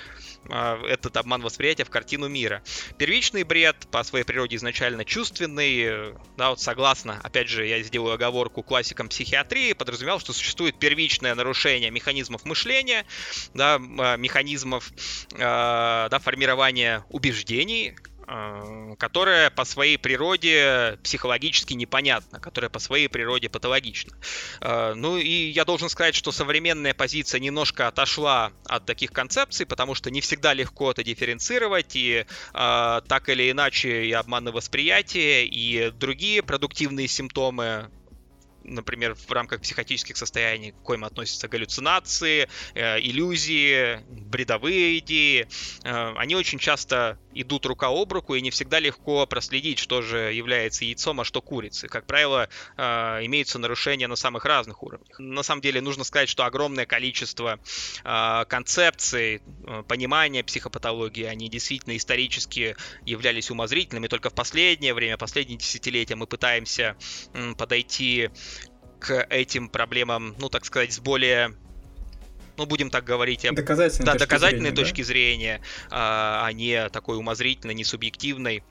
а, 0.50 0.80
этот 0.86 1.18
обман 1.18 1.42
восприятия 1.42 1.84
в 1.84 1.90
картину 1.90 2.28
мира. 2.28 2.62
Первичный 2.98 3.44
бред 3.44 3.88
по 3.92 4.04
своей 4.04 4.24
природе 4.24 4.56
изначально 4.56 5.04
чувственный, 5.04 6.14
да, 6.38 6.50
вот 6.52 6.62
согласно, 6.62 7.20
опять 7.24 7.50
же, 7.50 7.66
я 7.66 7.82
сделаю 7.82 8.14
оговорку 8.14 8.62
классикам 8.62 9.10
психиатрии, 9.10 9.74
подразумевал, 9.74 10.20
что 10.20 10.34
существует 10.34 10.78
первичное 10.80 11.34
нарушение 11.34 11.90
механизмов 11.90 12.46
мышления, 12.46 13.06
да, 13.54 13.76
а, 13.76 14.16
механизмов 14.18 14.92
э, 15.34 15.38
да, 15.40 16.20
формирования 16.20 17.04
убеждений, 17.10 17.96
которая 18.28 19.50
по 19.50 19.64
своей 19.64 19.98
природе 19.98 21.00
психологически 21.02 21.74
непонятна, 21.74 22.40
которая 22.42 22.70
по 22.70 22.80
своей 22.80 23.08
природе 23.08 23.48
патологична. 23.48 24.18
Э, 24.60 24.94
ну 24.96 25.18
и 25.18 25.50
я 25.50 25.64
должен 25.64 25.88
сказать, 25.88 26.14
что 26.14 26.34
современная 26.34 26.94
позиция 26.94 27.40
немножко 27.40 27.88
отошла 27.88 28.52
от 28.66 28.86
таких 28.86 29.12
концепций, 29.12 29.66
потому 29.66 29.96
что 29.96 30.12
не 30.12 30.20
всегда 30.20 30.54
легко 30.54 30.92
это 30.92 31.04
дифференцировать, 31.04 31.96
и 31.96 32.26
э, 32.54 33.02
так 33.08 33.30
или 33.30 33.50
иначе 33.50 34.06
и 34.06 34.12
обманы 34.12 34.52
восприятия, 34.52 35.46
и 35.46 35.92
другие 35.92 36.44
продуктивные 36.44 37.08
симптомы 37.08 37.90
например, 38.68 39.16
в 39.16 39.32
рамках 39.32 39.62
психотических 39.62 40.18
состояний, 40.18 40.72
к 40.72 40.82
коим 40.84 41.06
относятся 41.06 41.48
галлюцинации, 41.48 42.48
э, 42.76 43.00
иллюзии, 43.00 44.00
бредовые 44.10 45.00
идеи, 45.00 45.48
э, 45.84 46.14
они 46.18 46.36
очень 46.36 46.60
часто 46.60 47.18
идут 47.42 47.66
рука 47.66 47.88
об 47.88 48.12
руку, 48.12 48.36
и 48.36 48.42
не 48.42 48.52
всегда 48.52 48.80
легко 48.80 49.26
проследить, 49.26 49.80
что 49.80 50.02
же 50.02 50.34
является 50.34 50.86
яйцом, 50.86 51.20
а 51.22 51.24
что 51.24 51.42
курицей. 51.42 51.90
Как 51.90 52.06
правило, 52.06 52.50
э, 52.78 52.82
имеются 53.26 53.60
нарушения 53.60 54.08
на 54.08 54.16
самых 54.16 54.46
разных 54.46 54.84
уровнях. 54.84 55.20
На 55.20 55.44
самом 55.44 55.62
деле 55.62 55.82
нужно 55.82 56.04
сказать, 56.04 56.30
что 56.30 56.46
огромное 56.46 56.86
количество 56.86 57.60
э, 58.04 58.46
концепций, 58.48 59.42
э, 59.66 59.84
понимания 59.88 60.44
психопатологии, 60.44 61.26
они 61.26 61.50
действительно 61.50 61.96
исторически 61.96 62.76
являлись 63.06 63.52
умозрительными. 63.52 64.08
Только 64.08 64.30
в 64.30 64.36
последнее 64.36 64.94
время, 64.94 65.18
последние 65.18 65.58
десятилетия 65.58 66.16
мы 66.16 66.28
пытаемся 66.28 66.98
подойти 67.58 68.30
к 69.00 69.26
этим 69.30 69.70
проблемам, 69.70 70.36
ну, 70.40 70.50
так 70.50 70.66
сказать, 70.66 70.94
с 70.94 71.00
более 71.00 71.56
ну, 72.58 72.66
будем 72.66 72.90
так 72.90 73.04
говорить, 73.04 73.46
доказательной, 73.52 74.06
да, 74.06 74.14
точки 74.14 74.28
доказательной 74.28 74.70
зрения, 74.70 74.76
точки 74.76 75.02
да? 75.02 75.08
зрения, 75.08 75.62
а, 75.90 76.46
а 76.46 76.54
не 76.54 76.90
такой 76.90 77.18
умозрительной, 77.18 77.74
не 77.74 77.84
субъективной. 77.84 78.64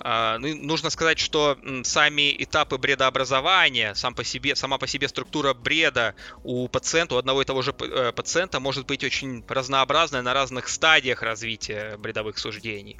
А, 0.00 0.38
ну, 0.38 0.54
нужно 0.56 0.90
сказать, 0.90 1.18
что 1.18 1.58
сами 1.84 2.34
этапы 2.42 2.78
бредообразования, 2.78 3.94
сам 3.94 4.14
по 4.14 4.24
себе, 4.24 4.56
сама 4.56 4.78
по 4.78 4.86
себе 4.86 5.08
структура 5.08 5.54
бреда 5.54 6.14
у 6.44 6.68
пациента, 6.68 7.14
у 7.14 7.18
одного 7.18 7.42
и 7.42 7.44
того 7.44 7.62
же 7.62 7.74
э, 7.80 8.12
пациента 8.12 8.60
может 8.60 8.86
быть 8.86 9.04
очень 9.04 9.44
разнообразная 9.48 10.22
на 10.22 10.34
разных 10.34 10.68
стадиях 10.68 11.22
развития 11.22 11.96
бредовых 11.98 12.38
суждений. 12.38 12.98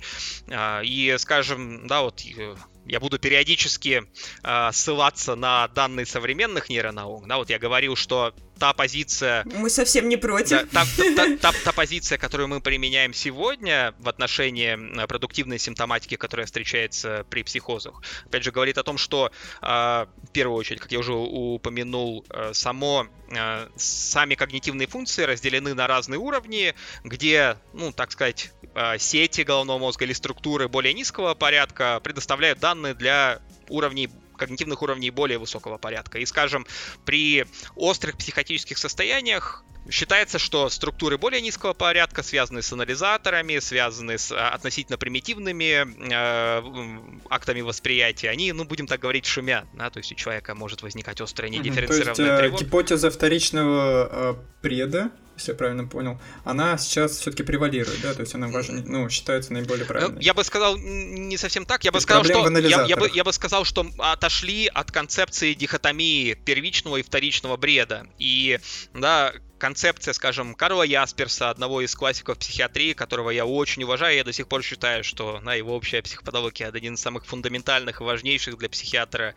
А, 0.50 0.80
и, 0.82 1.16
скажем, 1.18 1.86
да, 1.86 2.02
вот 2.02 2.22
э, 2.24 2.54
я 2.86 3.00
буду 3.00 3.18
периодически 3.18 4.04
э, 4.42 4.72
ссылаться 4.72 5.34
на 5.36 5.68
данные 5.68 6.06
современных 6.06 6.68
нейронаук. 6.68 7.26
Да, 7.26 7.36
вот 7.36 7.50
я 7.50 7.58
говорил, 7.58 7.96
что 7.96 8.34
та 8.58 8.72
позиция... 8.72 9.44
Мы 9.44 9.70
совсем 9.70 10.08
не 10.08 10.16
против. 10.16 10.70
Да, 10.72 10.84
та, 10.96 11.14
та, 11.16 11.36
та, 11.36 11.52
та 11.64 11.72
позиция, 11.76 12.18
которую 12.18 12.48
мы 12.48 12.60
применяем 12.60 13.14
сегодня 13.14 13.94
в 13.98 14.08
отношении 14.08 15.06
продуктивной 15.06 15.58
симптоматики, 15.58 16.16
которая 16.16 16.46
встречается 16.46 17.24
при 17.28 17.42
психозах, 17.42 18.02
опять 18.26 18.44
же, 18.44 18.50
говорит 18.50 18.78
о 18.78 18.82
том, 18.82 18.98
что 18.98 19.30
э, 19.60 19.66
в 19.66 20.32
первую 20.32 20.58
очередь, 20.58 20.80
как 20.80 20.92
я 20.92 20.98
уже 20.98 21.12
упомянул, 21.12 22.24
э, 22.30 22.52
само, 22.54 23.06
э, 23.30 23.68
сами 23.76 24.34
когнитивные 24.34 24.86
функции 24.86 25.24
разделены 25.24 25.74
на 25.74 25.86
разные 25.86 26.18
уровни, 26.18 26.74
где, 27.04 27.56
ну, 27.72 27.92
так 27.92 28.12
сказать, 28.12 28.52
э, 28.74 28.98
сети 28.98 29.42
головного 29.42 29.78
мозга 29.78 30.04
или 30.04 30.12
структуры 30.12 30.68
более 30.68 30.94
низкого 30.94 31.34
порядка 31.34 32.00
предоставляют 32.02 32.60
данные 32.60 32.94
для 32.94 33.40
уровней 33.68 34.08
когнитивных 34.42 34.82
уровней 34.82 35.10
более 35.10 35.38
высокого 35.38 35.78
порядка. 35.78 36.18
И, 36.18 36.26
скажем, 36.26 36.66
при 37.04 37.46
острых 37.76 38.18
психотических 38.18 38.76
состояниях 38.76 39.64
Считается, 39.90 40.38
что 40.38 40.68
структуры 40.68 41.18
более 41.18 41.40
низкого 41.40 41.72
порядка, 41.72 42.22
связанные 42.22 42.62
с 42.62 42.72
анализаторами, 42.72 43.58
связанные 43.58 44.18
с 44.18 44.30
а, 44.30 44.50
относительно 44.50 44.96
примитивными 44.96 45.86
э, 46.12 47.22
актами 47.28 47.60
восприятия, 47.60 48.30
они, 48.30 48.52
ну, 48.52 48.64
будем 48.64 48.86
так 48.86 49.00
говорить, 49.00 49.26
шумят. 49.26 49.66
Да? 49.74 49.90
То 49.90 49.98
есть 49.98 50.12
у 50.12 50.14
человека 50.14 50.54
может 50.54 50.82
возникать 50.82 51.20
острая 51.20 51.50
недифференцированная 51.50 52.14
То 52.38 52.44
есть, 52.44 52.62
э, 52.62 52.64
гипотеза 52.64 53.10
вторичного 53.10 54.08
э, 54.12 54.34
преда 54.62 55.10
если 55.36 55.52
я 55.52 55.56
правильно 55.56 55.84
понял, 55.84 56.20
она 56.44 56.76
сейчас 56.78 57.18
все-таки 57.18 57.42
превалирует, 57.42 58.00
да, 58.02 58.14
то 58.14 58.20
есть 58.20 58.34
она 58.34 58.48
важна, 58.48 58.82
ну, 58.84 59.08
считается 59.08 59.52
наиболее 59.52 59.84
ну, 59.84 59.88
правильной. 59.88 60.14
Ну, 60.14 60.20
я 60.20 60.34
бы 60.34 60.44
сказал 60.44 60.76
не 60.76 61.36
совсем 61.36 61.64
так, 61.64 61.84
я 61.84 61.92
бы 61.92 62.00
сказал, 62.00 62.24
что 62.24 62.48
я, 62.58 62.84
я, 62.84 62.96
бы, 62.96 63.10
я 63.12 63.24
бы 63.24 63.32
сказал, 63.32 63.64
что 63.64 63.86
отошли 63.98 64.66
от 64.66 64.90
концепции 64.92 65.54
дихотомии 65.54 66.34
первичного 66.34 66.98
и 66.98 67.02
вторичного 67.02 67.56
бреда. 67.56 68.06
И, 68.18 68.60
да, 68.94 69.32
концепция, 69.62 70.12
скажем, 70.12 70.56
Карла 70.56 70.82
Ясперса, 70.82 71.48
одного 71.48 71.82
из 71.82 71.94
классиков 71.94 72.36
психиатрии, 72.36 72.94
которого 72.94 73.30
я 73.30 73.46
очень 73.46 73.84
уважаю, 73.84 74.16
я 74.16 74.24
до 74.24 74.32
сих 74.32 74.48
пор 74.48 74.64
считаю, 74.64 75.04
что 75.04 75.38
на 75.38 75.54
его 75.54 75.76
общая 75.76 76.02
психопатология 76.02 76.66
один 76.66 76.94
из 76.94 77.00
самых 77.00 77.24
фундаментальных 77.26 78.00
и 78.00 78.02
важнейших 78.04 78.58
для 78.58 78.68
психиатра, 78.68 79.36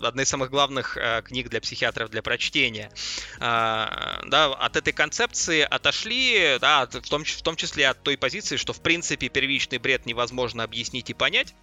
одна 0.00 0.24
из 0.24 0.28
самых 0.28 0.50
главных 0.50 0.96
э, 0.96 1.22
книг 1.24 1.48
для 1.48 1.60
психиатров 1.60 2.10
для 2.10 2.22
прочтения. 2.22 2.90
Э, 3.36 3.86
да, 4.26 4.46
от 4.46 4.76
этой 4.76 4.92
концепции 4.92 5.60
отошли, 5.60 6.58
да, 6.60 6.88
в 6.88 7.08
том, 7.08 7.22
в 7.22 7.42
том 7.42 7.54
числе 7.54 7.86
от 7.86 8.02
той 8.02 8.16
позиции, 8.16 8.56
что 8.56 8.72
в 8.72 8.82
принципе 8.82 9.28
первичный 9.28 9.78
бред 9.78 10.06
невозможно 10.06 10.64
объяснить 10.64 11.08
и 11.10 11.14
понять. 11.14 11.54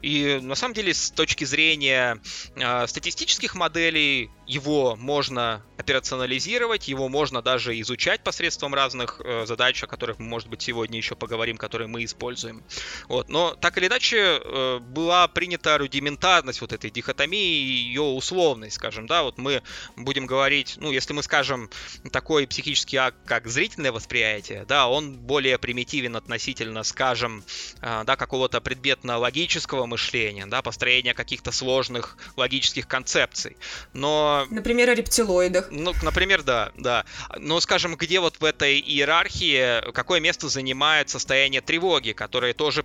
И 0.00 0.38
на 0.40 0.54
самом 0.54 0.72
деле 0.72 0.94
с 0.94 1.10
точки 1.10 1.44
зрения 1.44 2.22
э, 2.56 2.86
статистических 2.86 3.54
моделей 3.54 4.30
его 4.46 4.96
можно 4.96 5.62
операционализировать, 5.76 6.88
его 6.88 7.10
можно 7.10 7.33
даже 7.42 7.78
изучать 7.80 8.22
посредством 8.22 8.74
разных 8.74 9.20
э, 9.24 9.46
задач, 9.46 9.82
о 9.82 9.86
которых 9.86 10.18
мы, 10.18 10.26
может 10.26 10.48
быть, 10.48 10.62
сегодня 10.62 10.98
еще 10.98 11.14
поговорим, 11.14 11.56
которые 11.56 11.88
мы 11.88 12.04
используем. 12.04 12.62
Вот. 13.08 13.28
Но 13.28 13.54
так 13.54 13.78
или 13.78 13.86
иначе 13.86 14.40
э, 14.42 14.78
была 14.80 15.28
принята 15.28 15.78
рудиментарность 15.78 16.60
вот 16.60 16.72
этой 16.72 16.90
дихотомии 16.90 17.58
и 17.58 17.72
ее 17.88 18.02
условность, 18.02 18.76
скажем, 18.76 19.06
да, 19.06 19.22
вот 19.22 19.38
мы 19.38 19.62
будем 19.96 20.26
говорить, 20.26 20.74
ну, 20.78 20.92
если 20.92 21.12
мы 21.12 21.22
скажем 21.22 21.70
такой 22.10 22.46
психический 22.46 22.96
акт, 22.96 23.16
как 23.26 23.46
зрительное 23.48 23.92
восприятие, 23.92 24.64
да, 24.66 24.88
он 24.88 25.14
более 25.14 25.58
примитивен 25.58 26.16
относительно, 26.16 26.82
скажем, 26.82 27.44
э, 27.80 28.02
да, 28.04 28.16
какого-то 28.16 28.60
предметно-логического 28.60 29.86
мышления, 29.86 30.46
да, 30.46 30.62
построения 30.62 31.14
каких-то 31.14 31.52
сложных 31.52 32.16
логических 32.36 32.86
концепций. 32.86 33.56
Но 33.92 34.46
Например, 34.50 34.90
о 34.90 34.94
рептилоидах. 34.94 35.68
Ну, 35.70 35.92
например, 36.02 36.42
да, 36.42 36.72
да. 36.76 37.04
Но, 37.38 37.60
скажем, 37.60 37.96
где 37.96 38.20
вот 38.20 38.36
в 38.40 38.44
этой 38.44 38.78
иерархии, 38.80 39.90
какое 39.92 40.20
место 40.20 40.48
занимает 40.48 41.10
состояние 41.10 41.60
тревоги, 41.60 42.12
которые 42.12 42.54
тоже, 42.54 42.84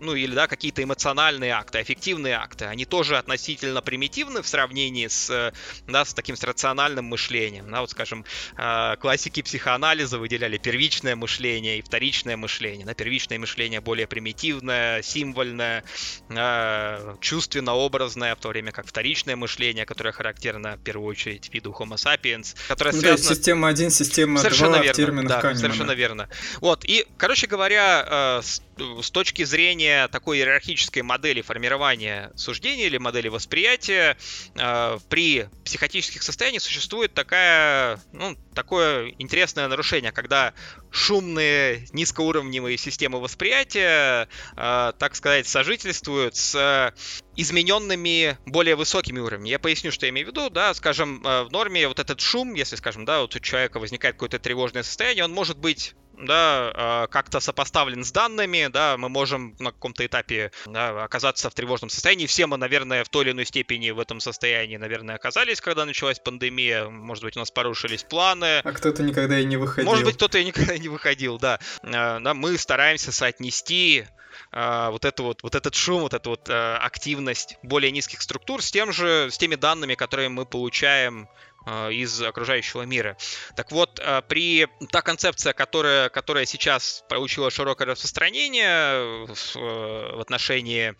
ну, 0.00 0.14
или, 0.14 0.34
да, 0.34 0.46
какие-то 0.46 0.82
эмоциональные 0.82 1.52
акты, 1.52 1.78
аффективные 1.78 2.34
акты, 2.34 2.66
они 2.66 2.84
тоже 2.84 3.18
относительно 3.18 3.82
примитивны 3.82 4.42
в 4.42 4.48
сравнении 4.48 5.06
с, 5.06 5.52
да, 5.86 6.04
с 6.04 6.14
таким 6.14 6.36
с 6.36 6.42
рациональным 6.42 7.06
мышлением. 7.06 7.70
Да, 7.70 7.80
вот, 7.80 7.90
скажем, 7.90 8.24
а, 8.56 8.96
классики 8.96 9.42
психоанализа 9.42 10.18
выделяли 10.18 10.58
первичное 10.58 11.16
мышление 11.16 11.78
и 11.78 11.82
вторичное 11.82 12.36
мышление. 12.36 12.86
Да, 12.86 12.94
первичное 12.94 13.38
мышление 13.38 13.80
более 13.80 14.06
примитивное, 14.06 15.02
символьное, 15.02 15.84
а, 16.30 17.16
чувственно-образное, 17.20 18.34
в 18.34 18.40
то 18.40 18.48
время 18.48 18.72
как 18.72 18.86
вторичное 18.86 19.36
мышление, 19.36 19.86
которое 19.86 20.12
характерно 20.12 20.76
в 20.76 20.82
первую 20.82 21.08
очередь 21.08 21.52
виду 21.52 21.74
Homo 21.78 21.96
sapiens, 21.96 22.56
которая 22.68 22.94
ну, 22.94 23.00
связана... 23.00 23.28
Да, 23.28 23.34
система 23.34 23.71
1, 23.72 23.90
система 23.90 24.38
совершенно 24.38 24.74
2 24.74 24.78
верно, 24.82 24.92
в 24.92 24.96
терминах 24.96 25.28
да, 25.28 25.40
Канемана. 25.40 25.60
Совершенно 25.60 25.92
верно. 25.92 26.28
Вот, 26.60 26.84
и, 26.84 27.06
короче 27.16 27.46
говоря, 27.46 28.40
э, 28.40 28.42
с, 28.82 29.06
с 29.06 29.10
точки 29.10 29.44
зрения 29.44 30.08
такой 30.08 30.38
иерархической 30.38 31.02
модели 31.02 31.42
формирования 31.42 32.32
суждения 32.36 32.86
или 32.86 32.98
модели 32.98 33.28
восприятия, 33.28 34.16
э, 34.54 34.98
при 35.08 35.48
психотических 35.64 36.22
состояниях 36.22 36.62
существует 36.62 37.14
такая, 37.14 38.00
ну, 38.12 38.36
такое 38.54 39.14
интересное 39.18 39.68
нарушение, 39.68 40.12
когда 40.12 40.54
шумные, 40.90 41.86
низкоуровневые 41.92 42.76
системы 42.76 43.20
восприятия, 43.20 44.28
э, 44.56 44.92
так 44.98 45.14
сказать, 45.14 45.46
сожительствуют 45.46 46.36
с 46.36 46.92
измененными 47.36 48.36
более 48.46 48.76
высокими 48.76 49.18
уровнями. 49.18 49.48
Я 49.48 49.58
поясню, 49.58 49.90
что 49.90 50.06
я 50.06 50.10
имею 50.10 50.26
в 50.26 50.30
виду, 50.30 50.50
да, 50.50 50.74
скажем, 50.74 51.22
э, 51.24 51.44
в 51.44 51.50
норме 51.50 51.88
вот 51.88 51.98
этот 51.98 52.20
шум, 52.20 52.54
если, 52.54 52.76
скажем, 52.76 53.04
да, 53.04 53.20
вот 53.22 53.34
у 53.34 53.40
человека 53.40 53.78
возникает 53.80 54.16
какое-то 54.16 54.38
тревожное 54.38 54.82
состояние, 54.82 55.24
он 55.24 55.32
может 55.32 55.58
быть 55.58 55.94
да, 56.26 56.72
а, 56.74 57.06
как-то 57.08 57.40
сопоставлен 57.40 58.04
с 58.04 58.12
данными, 58.12 58.68
да, 58.72 58.96
мы 58.96 59.08
можем 59.08 59.54
на 59.58 59.72
каком-то 59.72 60.04
этапе 60.06 60.52
да, 60.66 61.04
оказаться 61.04 61.50
в 61.50 61.54
тревожном 61.54 61.90
состоянии. 61.90 62.26
Все 62.26 62.46
мы, 62.46 62.56
наверное, 62.56 63.04
в 63.04 63.08
той 63.08 63.24
или 63.24 63.32
иной 63.32 63.46
степени 63.46 63.90
в 63.90 63.98
этом 63.98 64.20
состоянии, 64.20 64.76
наверное, 64.76 65.16
оказались, 65.16 65.60
когда 65.60 65.84
началась 65.84 66.18
пандемия. 66.18 66.88
Может 66.88 67.24
быть, 67.24 67.36
у 67.36 67.40
нас 67.40 67.50
порушились 67.50 68.04
планы. 68.04 68.60
А 68.60 68.72
кто-то 68.72 69.02
никогда 69.02 69.38
и 69.38 69.44
не 69.44 69.56
выходил. 69.56 69.90
Может 69.90 70.04
быть, 70.04 70.16
кто-то 70.16 70.38
и 70.38 70.44
никогда 70.44 70.78
не 70.78 70.88
выходил, 70.88 71.38
да. 71.38 71.58
А, 71.82 72.20
да 72.20 72.34
мы 72.34 72.56
стараемся 72.58 73.12
соотнести 73.12 74.04
а, 74.50 74.90
вот, 74.90 75.04
эту 75.04 75.24
вот, 75.24 75.42
вот 75.42 75.54
этот 75.54 75.74
шум, 75.74 76.02
вот 76.02 76.14
эту 76.14 76.30
вот 76.30 76.48
активность 76.48 77.58
более 77.62 77.90
низких 77.90 78.22
структур 78.22 78.62
с 78.62 78.70
тем 78.70 78.92
же, 78.92 79.28
с 79.30 79.38
теми 79.38 79.56
данными, 79.56 79.94
которые 79.94 80.28
мы 80.28 80.46
получаем 80.46 81.28
из 81.66 82.20
окружающего 82.22 82.82
мира. 82.82 83.16
Так 83.56 83.70
вот, 83.70 84.00
э, 84.02 84.22
при 84.28 84.66
та 84.90 85.02
концепция, 85.02 85.52
которая, 85.52 86.08
которая 86.08 86.44
сейчас 86.44 87.04
получила 87.08 87.50
широкое 87.50 87.86
распространение 87.88 89.26
в, 89.26 89.56
э, 89.56 90.16
в 90.16 90.20
отношении 90.20 90.94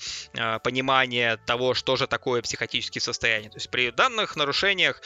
понимания 0.63 1.37
того, 1.47 1.75
что 1.75 1.97
же 1.97 2.07
такое 2.07 2.43
психотические 2.43 3.03
состояния. 3.03 3.51
То 3.51 3.57
есть 3.57 3.71
при 3.71 3.91
данных 3.91 4.37
нарушениях 4.37 5.03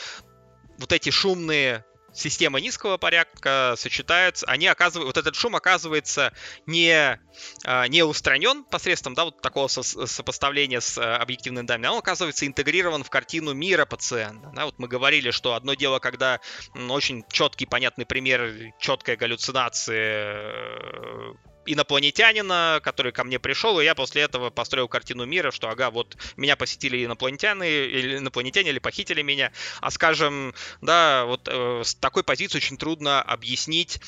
вот 0.78 0.92
эти 0.92 1.10
шумные 1.10 1.84
система 2.16 2.60
низкого 2.60 2.96
порядка 2.96 3.74
сочетаются, 3.76 4.46
они 4.46 4.66
оказывают, 4.66 5.06
вот 5.06 5.16
этот 5.16 5.36
шум 5.36 5.54
оказывается 5.54 6.32
не, 6.66 7.20
а, 7.64 7.86
не 7.88 8.02
устранен 8.02 8.64
посредством 8.64 9.14
да, 9.14 9.24
вот 9.24 9.42
такого 9.42 9.68
со 9.68 9.82
сопоставления 9.82 10.80
с 10.80 10.98
а, 10.98 11.18
объективными 11.18 11.66
данными, 11.66 11.88
а 11.88 11.92
он 11.92 11.98
оказывается 11.98 12.46
интегрирован 12.46 13.04
в 13.04 13.10
картину 13.10 13.52
мира 13.52 13.84
пациента. 13.84 14.50
Да, 14.54 14.64
вот 14.64 14.78
мы 14.78 14.88
говорили, 14.88 15.30
что 15.30 15.54
одно 15.54 15.74
дело, 15.74 15.98
когда 15.98 16.40
очень 16.74 17.24
четкий, 17.30 17.66
понятный 17.66 18.06
пример, 18.06 18.72
четкая 18.78 19.16
галлюцинация 19.16 21.36
инопланетянина, 21.66 22.80
который 22.82 23.12
ко 23.12 23.24
мне 23.24 23.38
пришел, 23.38 23.80
и 23.80 23.84
я 23.84 23.94
после 23.94 24.22
этого 24.22 24.50
построил 24.50 24.88
картину 24.88 25.24
мира, 25.24 25.50
что, 25.50 25.68
ага, 25.68 25.90
вот 25.90 26.16
меня 26.36 26.56
посетили 26.56 27.04
инопланетяне, 27.04 27.86
или 27.86 28.16
инопланетяне, 28.18 28.70
или 28.70 28.78
похитили 28.78 29.22
меня. 29.22 29.52
А 29.80 29.90
скажем, 29.90 30.54
да, 30.80 31.24
вот 31.24 31.48
э, 31.50 31.82
с 31.84 31.94
такой 31.94 32.22
позиции 32.22 32.58
очень 32.58 32.76
трудно 32.76 33.22
объяснить 33.22 34.00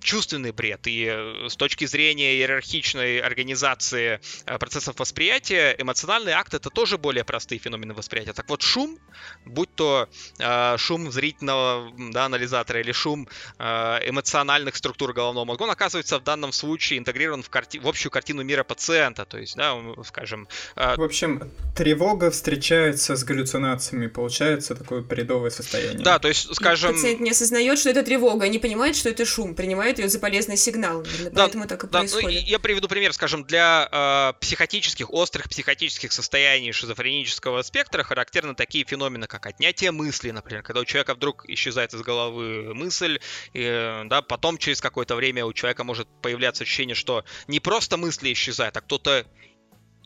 чувственный 0.00 0.52
бред. 0.52 0.86
И 0.86 1.06
э, 1.08 1.48
с 1.48 1.56
точки 1.56 1.86
зрения 1.86 2.34
иерархичной 2.34 3.18
организации 3.18 4.20
э, 4.46 4.58
процессов 4.58 4.98
восприятия, 4.98 5.74
эмоциональный 5.78 6.32
акт 6.32 6.54
это 6.54 6.70
тоже 6.70 6.98
более 6.98 7.24
простые 7.24 7.58
феномены 7.58 7.94
восприятия. 7.94 8.32
Так 8.32 8.48
вот, 8.48 8.62
шум, 8.62 8.98
будь 9.44 9.74
то 9.74 10.08
э, 10.38 10.76
шум 10.78 11.10
зрительного 11.10 11.92
да, 12.12 12.26
анализатора 12.26 12.80
или 12.80 12.92
шум 12.92 13.28
э, 13.58 13.64
эмоциональных 14.08 14.76
структур 14.76 15.12
головного 15.12 15.44
мозга, 15.44 15.62
он 15.62 15.70
оказывается 15.70 16.18
в 16.18 16.24
данном 16.24 16.52
случае 16.52 16.98
интегрирован 17.02 17.42
в, 17.42 17.50
карти... 17.50 17.78
в 17.78 17.86
общую 17.86 18.10
картину 18.10 18.42
мира 18.42 18.64
пациента, 18.64 19.24
то 19.24 19.38
есть, 19.38 19.56
да, 19.56 19.76
скажем... 20.04 20.48
Э... 20.76 20.96
В 20.96 21.02
общем, 21.02 21.50
тревога 21.76 22.30
встречается 22.30 23.16
с 23.16 23.24
галлюцинациями, 23.24 24.06
получается 24.06 24.74
такое 24.74 25.02
передовое 25.02 25.50
состояние. 25.50 26.02
Да, 26.02 26.18
то 26.18 26.28
есть, 26.28 26.54
скажем... 26.54 26.94
Пациент 26.94 27.20
не 27.20 27.30
осознает, 27.30 27.78
что 27.78 27.90
это 27.90 28.02
тревога, 28.02 28.48
не 28.48 28.58
понимает, 28.58 28.96
что 28.96 29.08
это 29.08 29.24
шум, 29.24 29.54
принимает 29.54 29.98
ее 29.98 30.08
за 30.08 30.18
полезный 30.18 30.56
сигнал, 30.56 31.02
да, 31.32 31.44
поэтому 31.44 31.66
так 31.66 31.84
и 31.84 31.86
да, 31.86 32.02
ну, 32.02 32.08
происходит. 32.08 32.42
Ну, 32.42 32.48
я 32.48 32.58
приведу 32.58 32.88
пример, 32.88 33.12
скажем, 33.12 33.44
для 33.44 33.88
э, 33.90 34.40
психотических, 34.40 35.12
острых 35.12 35.48
психотических 35.48 36.12
состояний 36.12 36.72
шизофренического 36.72 37.62
спектра 37.62 38.02
характерны 38.02 38.54
такие 38.54 38.84
феномены, 38.84 39.26
как 39.26 39.46
отнятие 39.46 39.90
мысли, 39.90 40.30
например, 40.30 40.62
когда 40.62 40.80
у 40.80 40.84
человека 40.84 41.14
вдруг 41.14 41.44
исчезает 41.48 41.94
из 41.94 42.02
головы 42.02 42.74
мысль, 42.74 43.18
и, 43.52 44.02
да, 44.06 44.22
потом 44.22 44.58
через 44.58 44.80
какое-то 44.80 45.14
время 45.14 45.44
у 45.44 45.52
человека 45.52 45.84
может 45.84 46.08
появляться 46.20 46.64
ощущение 46.64 46.91
что 46.94 47.24
не 47.48 47.60
просто 47.60 47.96
мысли 47.96 48.32
исчезают, 48.32 48.76
а 48.76 48.80
кто-то 48.80 49.26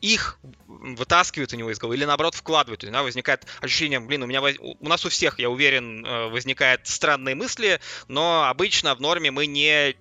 их 0.01 0.39
вытаскивают 0.67 1.53
у 1.53 1.57
него 1.57 1.71
из 1.71 1.79
головы 1.79 1.97
или 1.97 2.05
наоборот 2.05 2.35
вкладывают. 2.35 2.81
То 2.81 2.87
есть, 2.87 2.97
возникает 2.97 3.47
ощущение, 3.61 4.01
блин, 4.01 4.23
у 4.23 4.27
меня 4.27 4.43
у 4.43 4.89
нас 4.89 5.05
у 5.05 5.09
всех, 5.09 5.39
я 5.39 5.49
уверен, 5.49 6.05
э, 6.05 6.29
возникают 6.29 6.87
странные 6.87 7.35
мысли, 7.35 7.81
но 8.09 8.45
обычно 8.45 8.95
в 8.95 9.01
норме 9.01 9.31
мы 9.31 9.47
не, 9.47 9.97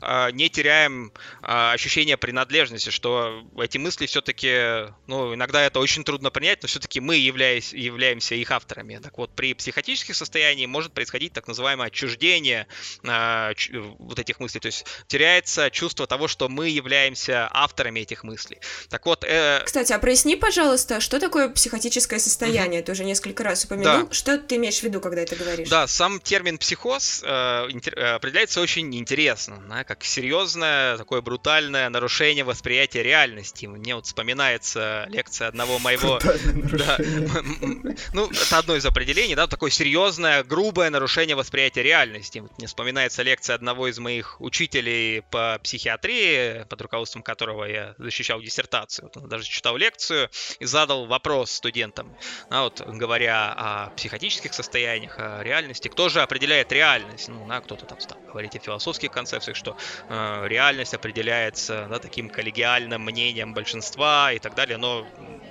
а, 0.00 0.30
не 0.30 0.48
теряем 0.48 1.12
а, 1.42 1.72
ощущение 1.72 2.16
принадлежности, 2.16 2.90
что 2.90 3.44
эти 3.58 3.78
мысли 3.78 4.06
все-таки, 4.06 4.92
ну, 5.06 5.34
иногда 5.34 5.62
это 5.62 5.80
очень 5.80 6.04
трудно 6.04 6.30
принять, 6.30 6.62
но 6.62 6.68
все-таки 6.68 7.00
мы 7.00 7.16
являясь, 7.16 7.72
являемся 7.72 8.34
их 8.34 8.50
авторами. 8.50 8.98
Так 9.02 9.18
вот, 9.18 9.34
при 9.34 9.54
психотических 9.54 10.14
состояниях 10.14 10.68
может 10.68 10.92
происходить 10.92 11.32
так 11.32 11.48
называемое 11.48 11.88
отчуждение 11.88 12.66
вот 13.02 14.18
этих 14.18 14.40
мыслей, 14.40 14.60
то 14.60 14.66
есть 14.66 14.86
теряется 15.08 15.70
чувство 15.70 16.06
того, 16.06 16.28
что 16.28 16.48
мы 16.48 16.68
являемся 16.68 17.48
авторами 17.52 18.00
этих 18.00 18.24
мыслей. 18.24 18.58
Так 18.88 19.06
вот, 19.06 19.24
Э... 19.32 19.64
Кстати, 19.64 19.92
а 19.92 19.98
проясни, 19.98 20.36
пожалуйста, 20.36 21.00
что 21.00 21.18
такое 21.18 21.48
психотическое 21.48 22.18
состояние? 22.18 22.80
Угу. 22.80 22.86
Ты 22.86 22.92
уже 22.92 23.04
несколько 23.04 23.42
раз 23.42 23.64
упомянул. 23.64 24.06
Да. 24.06 24.14
Что 24.14 24.38
ты 24.38 24.56
имеешь 24.56 24.78
в 24.78 24.82
виду, 24.82 25.00
когда 25.00 25.22
это 25.22 25.36
говоришь? 25.36 25.68
Да, 25.68 25.86
сам 25.86 26.20
термин 26.20 26.58
психоз 26.58 27.22
э. 27.24 27.68
Э, 27.96 28.14
определяется 28.14 28.60
очень 28.60 28.94
интересно, 28.94 29.62
да, 29.68 29.84
как 29.84 30.04
серьезное, 30.04 30.98
такое 30.98 31.20
брутальное 31.20 31.88
нарушение 31.88 32.44
восприятия 32.44 33.02
реальности. 33.02 33.66
Мне 33.66 33.94
вот 33.94 34.06
вспоминается 34.06 35.06
лекция 35.08 35.48
одного 35.48 35.78
моего... 35.78 36.18
Да, 36.22 36.98
ну, 38.12 38.30
это 38.30 38.58
одно 38.58 38.76
из 38.76 38.84
определений, 38.86 39.34
да, 39.34 39.46
такое 39.46 39.70
серьезное, 39.70 40.42
грубое 40.44 40.90
нарушение 40.90 41.36
восприятия 41.36 41.82
реальности. 41.82 42.42
Мне 42.58 42.66
вспоминается 42.66 43.22
лекция 43.22 43.54
одного 43.54 43.88
из 43.88 43.98
моих 43.98 44.40
учителей 44.40 45.22
по 45.30 45.58
психиатрии, 45.62 46.64
под 46.68 46.82
руководством 46.82 47.22
которого 47.22 47.64
я 47.64 47.94
защищал 47.98 48.40
диссертацию. 48.40 49.06
Вот 49.06 49.16
он 49.16 49.21
даже 49.26 49.44
читал 49.44 49.76
лекцию 49.76 50.30
и 50.58 50.64
задал 50.64 51.06
вопрос 51.06 51.50
студентам, 51.50 52.14
а 52.50 52.62
вот, 52.62 52.80
говоря 52.86 53.52
о 53.52 53.90
психотических 53.90 54.54
состояниях, 54.54 55.18
о 55.18 55.42
реальности, 55.42 55.88
кто 55.88 56.08
же 56.08 56.22
определяет 56.22 56.72
реальность? 56.72 57.28
Ну, 57.28 57.46
да, 57.46 57.60
кто-то 57.60 57.86
там 57.86 58.00
стал 58.00 58.18
говорить 58.32 58.56
о 58.56 58.58
философских 58.58 59.12
концепциях, 59.12 59.56
что 59.56 59.76
э, 60.08 60.44
реальность 60.48 60.94
определяется 60.94 61.86
да, 61.90 61.98
таким 61.98 62.30
коллегиальным 62.30 63.02
мнением 63.02 63.54
большинства 63.54 64.32
и 64.32 64.38
так 64.38 64.54
далее, 64.54 64.78
но 64.78 65.06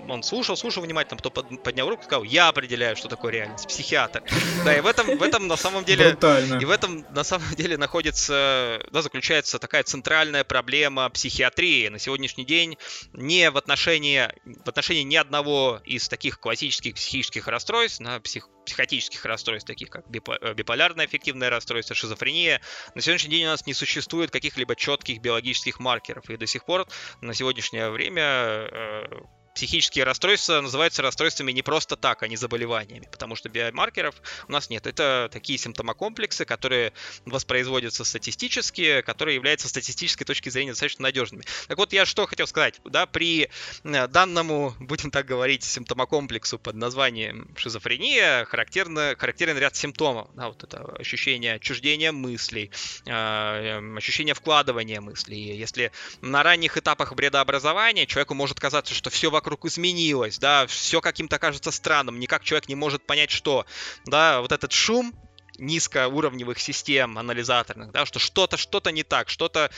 он 0.09 0.23
слушал, 0.23 0.57
слушал 0.57 0.83
внимательно, 0.83 1.17
потом 1.21 1.57
поднял 1.57 1.87
руку 1.87 2.01
и 2.01 2.05
сказал, 2.05 2.23
я 2.23 2.47
определяю, 2.47 2.95
что 2.95 3.07
такое 3.07 3.31
реальность, 3.31 3.67
психиатр. 3.67 4.23
Да, 4.65 4.75
и 4.75 4.81
в 4.81 4.85
этом, 4.85 5.17
в 5.17 5.23
этом 5.23 5.47
на 5.47 5.57
самом 5.57 5.83
деле... 5.85 6.09
Брутально. 6.09 6.59
И 6.59 6.65
в 6.65 6.69
этом 6.69 7.05
на 7.11 7.23
самом 7.23 7.49
деле 7.55 7.77
находится, 7.77 8.79
да, 8.91 9.01
заключается 9.01 9.57
такая 9.57 9.83
центральная 9.83 10.43
проблема 10.43 11.09
психиатрии. 11.09 11.87
На 11.87 11.97
сегодняшний 11.97 12.45
день 12.45 12.77
не 13.13 13.49
в 13.49 13.57
отношении, 13.61 14.27
в 14.45 14.67
отношении 14.67 15.03
ни 15.03 15.15
одного 15.15 15.81
из 15.85 16.09
таких 16.09 16.39
классических 16.39 16.95
психических 16.95 17.47
расстройств, 17.47 17.99
на 17.99 18.19
псих, 18.19 18.49
психотических 18.65 19.23
расстройств, 19.25 19.67
таких 19.67 19.89
как 19.89 20.05
э, 20.07 20.53
биполярное 20.53 21.05
эффективное 21.05 21.49
расстройство, 21.49 21.95
шизофрения, 21.95 22.61
на 22.95 23.01
сегодняшний 23.01 23.31
день 23.31 23.45
у 23.45 23.49
нас 23.49 23.65
не 23.65 23.73
существует 23.73 24.31
каких-либо 24.31 24.75
четких 24.75 25.21
биологических 25.21 25.79
маркеров. 25.79 26.29
И 26.29 26.37
до 26.37 26.45
сих 26.45 26.65
пор 26.65 26.87
на 27.21 27.33
сегодняшнее 27.33 27.89
время 27.89 28.23
э, 28.23 29.05
психические 29.53 30.05
расстройства 30.05 30.61
называются 30.61 31.01
расстройствами 31.01 31.51
не 31.51 31.61
просто 31.61 31.95
так, 31.95 32.23
а 32.23 32.27
не 32.27 32.37
заболеваниями, 32.37 33.07
потому 33.11 33.35
что 33.35 33.49
биомаркеров 33.49 34.15
у 34.47 34.51
нас 34.51 34.69
нет. 34.69 34.87
Это 34.87 35.29
такие 35.31 35.59
симптомокомплексы, 35.59 36.45
которые 36.45 36.93
воспроизводятся 37.25 38.03
статистически, 38.03 39.01
которые 39.01 39.35
являются 39.35 39.67
с 39.67 39.71
статистической 39.71 40.25
точки 40.25 40.49
зрения 40.49 40.71
достаточно 40.71 41.03
надежными. 41.03 41.43
Так 41.67 41.77
вот, 41.77 41.93
я 41.93 42.05
что 42.05 42.25
хотел 42.25 42.47
сказать. 42.47 42.79
Да, 42.85 43.05
при 43.05 43.49
э, 43.83 44.07
данному, 44.07 44.73
будем 44.79 45.11
так 45.11 45.25
говорить, 45.25 45.63
симптомокомплексу 45.63 46.57
под 46.57 46.75
названием 46.75 47.53
шизофрения 47.57 48.45
характерно, 48.45 49.15
характерен 49.17 49.57
ряд 49.57 49.75
симптомов. 49.75 50.29
Да, 50.35 50.47
вот 50.47 50.63
это 50.63 50.83
ощущение 50.97 51.55
отчуждения 51.55 52.11
мыслей, 52.11 52.71
э, 53.05 53.11
эм, 53.11 53.97
ощущение 53.97 54.33
вкладывания 54.33 55.01
мыслей. 55.01 55.57
Если 55.57 55.91
на 56.21 56.43
ранних 56.43 56.77
этапах 56.77 57.13
бредообразования 57.13 58.05
человеку 58.05 58.33
может 58.33 58.59
казаться, 58.59 58.93
что 58.93 59.09
все 59.09 59.29
вокруг 59.29 59.40
вокруг 59.41 59.65
изменилось, 59.65 60.37
да, 60.37 60.67
все 60.67 61.01
каким-то 61.01 61.39
кажется 61.39 61.71
странным, 61.71 62.19
никак 62.19 62.43
человек 62.43 62.69
не 62.69 62.75
может 62.75 63.05
понять, 63.07 63.31
что, 63.31 63.65
да, 64.05 64.39
вот 64.41 64.51
этот 64.51 64.71
шум 64.71 65.13
низкоуровневых 65.57 66.59
систем 66.59 67.17
анализаторных, 67.17 67.91
да, 67.91 68.05
что 68.05 68.19
что-то, 68.19 68.57
что-то 68.57 68.91
не 68.91 69.03
так, 69.03 69.29
что-то 69.29 69.71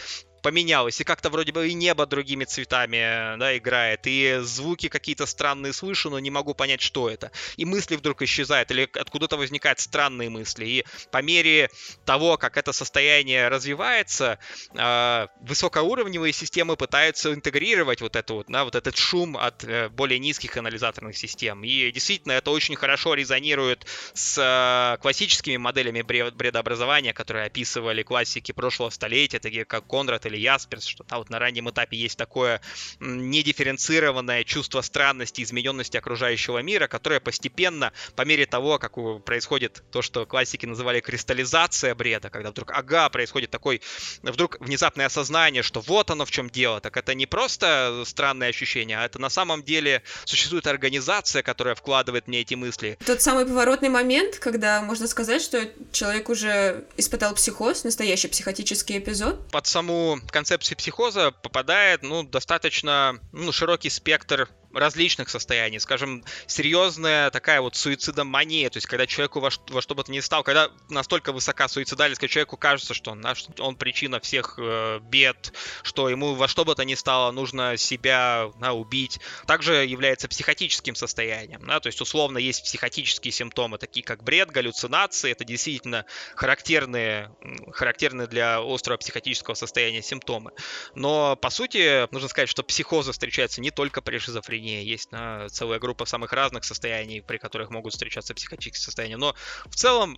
поменялось, 0.43 1.01
и 1.01 1.03
как-то 1.03 1.29
вроде 1.29 1.51
бы 1.51 1.67
и 1.69 1.73
небо 1.73 2.05
другими 2.05 2.43
цветами, 2.43 3.37
да, 3.39 3.57
играет, 3.57 4.01
и 4.05 4.39
звуки 4.41 4.89
какие-то 4.89 5.25
странные 5.25 5.73
слышу, 5.73 6.09
но 6.09 6.19
не 6.19 6.29
могу 6.29 6.53
понять, 6.53 6.81
что 6.81 7.09
это. 7.09 7.31
И 7.55 7.65
мысли 7.65 7.95
вдруг 7.95 8.21
исчезают, 8.21 8.69
или 8.69 8.87
откуда-то 8.93 9.37
возникают 9.37 9.79
странные 9.79 10.29
мысли. 10.29 10.65
И 10.65 10.85
по 11.11 11.21
мере 11.21 11.69
того, 12.05 12.37
как 12.37 12.57
это 12.57 12.73
состояние 12.73 13.47
развивается, 13.47 14.37
э, 14.75 15.27
высокоуровневые 15.41 16.33
системы 16.33 16.75
пытаются 16.75 17.33
интегрировать 17.33 18.01
вот, 18.01 18.15
эту, 18.15 18.35
вот, 18.35 18.47
да, 18.49 18.65
вот 18.65 18.75
этот 18.75 18.97
шум 18.97 19.37
от 19.37 19.63
э, 19.63 19.89
более 19.89 20.19
низких 20.19 20.57
анализаторных 20.57 21.17
систем. 21.17 21.63
И 21.63 21.91
действительно, 21.91 22.33
это 22.33 22.51
очень 22.51 22.75
хорошо 22.75 23.13
резонирует 23.13 23.87
с 24.13 24.37
э, 24.37 25.01
классическими 25.01 25.55
моделями 25.55 26.01
бредообразования, 26.01 27.13
которые 27.13 27.45
описывали 27.45 28.03
классики 28.03 28.51
прошлого 28.51 28.89
столетия, 28.89 29.39
такие 29.39 29.63
как 29.63 29.87
Конрад 29.87 30.25
или 30.25 30.32
или 30.33 30.41
Ясперс, 30.41 30.85
что 30.85 31.03
да, 31.03 31.17
вот 31.17 31.29
на 31.29 31.39
раннем 31.39 31.69
этапе 31.69 31.97
есть 31.97 32.17
такое 32.17 32.61
недифференцированное 32.99 34.43
чувство 34.43 34.81
странности, 34.81 35.41
измененности 35.41 35.97
окружающего 35.97 36.59
мира, 36.59 36.87
которое 36.87 37.19
постепенно, 37.19 37.93
по 38.15 38.23
мере 38.23 38.45
того, 38.45 38.79
как 38.79 38.93
происходит 39.23 39.83
то, 39.91 40.01
что 40.01 40.25
классики 40.25 40.65
называли 40.65 40.99
кристаллизация 40.99 41.95
бреда, 41.95 42.29
когда 42.29 42.51
вдруг, 42.51 42.71
ага, 42.71 43.09
происходит 43.09 43.51
такой, 43.51 43.81
вдруг 44.21 44.57
внезапное 44.59 45.05
осознание, 45.05 45.63
что 45.63 45.81
вот 45.81 46.09
оно 46.11 46.25
в 46.25 46.31
чем 46.31 46.49
дело, 46.49 46.81
так 46.81 46.97
это 46.97 47.13
не 47.13 47.25
просто 47.25 48.03
странное 48.05 48.49
ощущение, 48.49 48.99
а 48.99 49.05
это 49.05 49.19
на 49.19 49.29
самом 49.29 49.63
деле 49.63 50.03
существует 50.25 50.67
организация, 50.67 51.43
которая 51.43 51.75
вкладывает 51.75 52.27
мне 52.27 52.41
эти 52.41 52.55
мысли. 52.55 52.97
Тот 53.05 53.21
самый 53.21 53.45
поворотный 53.45 53.89
момент, 53.89 54.37
когда 54.39 54.81
можно 54.81 55.07
сказать, 55.07 55.41
что 55.41 55.69
человек 55.91 56.29
уже 56.29 56.85
испытал 56.97 57.35
психоз, 57.35 57.83
настоящий 57.83 58.27
психотический 58.27 58.97
эпизод. 58.97 59.47
Под 59.51 59.67
саму 59.67 60.19
концепции 60.31 60.75
психоза 60.75 61.31
попадает 61.31 62.03
ну, 62.03 62.23
достаточно 62.23 63.19
ну, 63.31 63.51
широкий 63.51 63.89
спектр 63.89 64.49
различных 64.73 65.29
состояний. 65.29 65.79
Скажем, 65.79 66.23
серьезная 66.47 67.29
такая 67.29 67.61
вот 67.61 67.75
суицидомания, 67.75 68.69
то 68.69 68.77
есть 68.77 68.87
когда 68.87 69.05
человеку 69.07 69.39
во, 69.39 69.49
во 69.69 69.81
что 69.81 69.95
бы 69.95 70.03
то 70.03 70.11
ни 70.11 70.19
стало, 70.19 70.43
когда 70.43 70.69
настолько 70.89 71.31
высока 71.31 71.67
суицидальность, 71.67 72.19
когда 72.19 72.31
человеку 72.31 72.57
кажется, 72.57 72.93
что 72.93 73.11
он, 73.11 73.23
он 73.59 73.75
причина 73.75 74.19
всех 74.19 74.55
э, 74.57 74.99
бед, 75.01 75.53
что 75.83 76.09
ему 76.09 76.33
во 76.33 76.47
что 76.47 76.65
бы 76.65 76.75
то 76.75 76.83
ни 76.85 76.95
стало 76.95 77.31
нужно 77.31 77.77
себя 77.77 78.51
да, 78.59 78.73
убить, 78.73 79.19
также 79.45 79.85
является 79.85 80.27
психотическим 80.27 80.95
состоянием. 80.95 81.65
Да, 81.65 81.79
то 81.79 81.87
есть 81.87 82.01
условно 82.01 82.37
есть 82.37 82.63
психотические 82.63 83.31
симптомы, 83.31 83.77
такие 83.77 84.03
как 84.03 84.23
бред, 84.23 84.51
галлюцинации, 84.51 85.31
это 85.31 85.43
действительно 85.43 86.05
характерные, 86.35 87.31
характерные 87.71 88.27
для 88.27 88.59
острого 88.61 88.97
психотического 88.97 89.55
состояния 89.55 90.01
симптомы. 90.01 90.51
Но 90.95 91.35
по 91.35 91.49
сути 91.49 92.11
нужно 92.11 92.29
сказать, 92.29 92.49
что 92.49 92.63
психозы 92.63 93.11
встречаются 93.11 93.61
не 93.61 93.71
только 93.71 94.01
при 94.01 94.17
шизофрении, 94.17 94.62
шизофрения, 94.63 94.81
есть 94.81 95.11
на 95.11 95.49
целая 95.49 95.79
группа 95.79 96.05
самых 96.05 96.33
разных 96.33 96.63
состояний, 96.63 97.21
при 97.21 97.37
которых 97.37 97.69
могут 97.69 97.93
встречаться 97.93 98.33
психотические 98.33 98.83
состояния. 98.83 99.17
Но 99.17 99.35
в 99.65 99.75
целом 99.75 100.17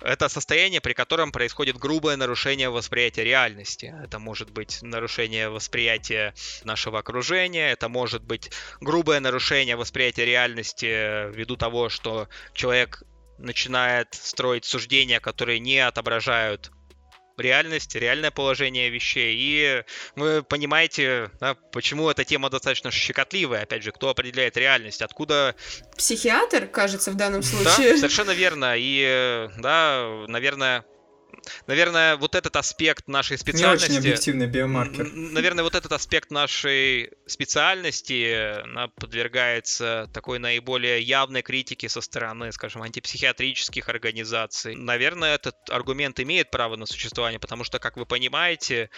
это 0.00 0.28
состояние, 0.28 0.80
при 0.80 0.92
котором 0.92 1.32
происходит 1.32 1.76
грубое 1.78 2.16
нарушение 2.16 2.68
восприятия 2.70 3.24
реальности. 3.24 3.94
Это 4.04 4.18
может 4.18 4.50
быть 4.50 4.82
нарушение 4.82 5.48
восприятия 5.48 6.34
нашего 6.64 6.98
окружения, 6.98 7.72
это 7.72 7.88
может 7.88 8.22
быть 8.22 8.50
грубое 8.80 9.20
нарушение 9.20 9.76
восприятия 9.76 10.24
реальности 10.24 11.30
ввиду 11.30 11.56
того, 11.56 11.88
что 11.88 12.28
человек 12.54 13.02
начинает 13.38 14.14
строить 14.14 14.64
суждения, 14.64 15.20
которые 15.20 15.60
не 15.60 15.78
отображают 15.78 16.72
реальность, 17.40 17.94
реальное 17.94 18.30
положение 18.30 18.90
вещей. 18.90 19.34
И 19.38 19.84
вы 20.16 20.42
понимаете, 20.42 21.30
да, 21.40 21.54
почему 21.72 22.08
эта 22.10 22.24
тема 22.24 22.50
достаточно 22.50 22.90
щекотливая. 22.90 23.62
Опять 23.62 23.82
же, 23.82 23.92
кто 23.92 24.08
определяет 24.08 24.56
реальность, 24.56 25.02
откуда... 25.02 25.54
Психиатр, 25.96 26.66
кажется, 26.66 27.10
в 27.10 27.16
данном 27.16 27.42
случае. 27.42 27.92
Да, 27.92 27.96
совершенно 27.96 28.32
верно. 28.32 28.74
И, 28.76 29.48
да, 29.58 30.24
наверное, 30.28 30.84
наверное, 31.66 32.16
вот 32.16 32.34
этот 32.34 32.56
аспект 32.56 33.08
нашей 33.08 33.38
специальности... 33.38 33.90
Не 33.90 33.98
очень 33.98 34.08
объективный 34.08 34.46
биомаркер. 34.46 35.10
Наверное, 35.12 35.64
вот 35.64 35.74
этот 35.74 35.92
аспект 35.92 36.30
нашей 36.30 37.10
специальности 37.26 38.56
подвергается 38.96 40.08
такой 40.12 40.38
наиболее 40.38 41.00
явной 41.00 41.42
критике 41.42 41.88
со 41.88 42.00
стороны, 42.00 42.52
скажем, 42.52 42.82
антипсихиатрических 42.82 43.88
организаций. 43.88 44.74
Наверное, 44.76 45.34
этот 45.34 45.56
аргумент 45.70 46.20
имеет 46.20 46.50
право 46.50 46.76
на 46.76 46.86
существование, 46.86 47.38
потому 47.38 47.64
что, 47.64 47.78
как 47.78 47.96
вы 47.96 48.06
понимаете, 48.06 48.90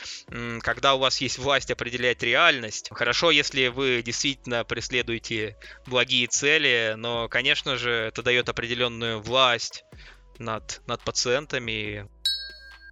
когда 0.60 0.94
у 0.94 0.98
вас 0.98 1.20
есть 1.20 1.38
власть 1.38 1.70
определять 1.70 2.22
реальность, 2.22 2.88
хорошо, 2.92 3.30
если 3.30 3.68
вы 3.68 4.02
действительно 4.02 4.64
преследуете 4.64 5.56
благие 5.86 6.26
цели, 6.26 6.94
но, 6.96 7.28
конечно 7.28 7.76
же, 7.76 7.90
это 7.90 8.22
дает 8.22 8.48
определенную 8.48 9.20
власть 9.20 9.84
над, 10.38 10.80
над 10.86 11.02
пациентами. 11.02 12.08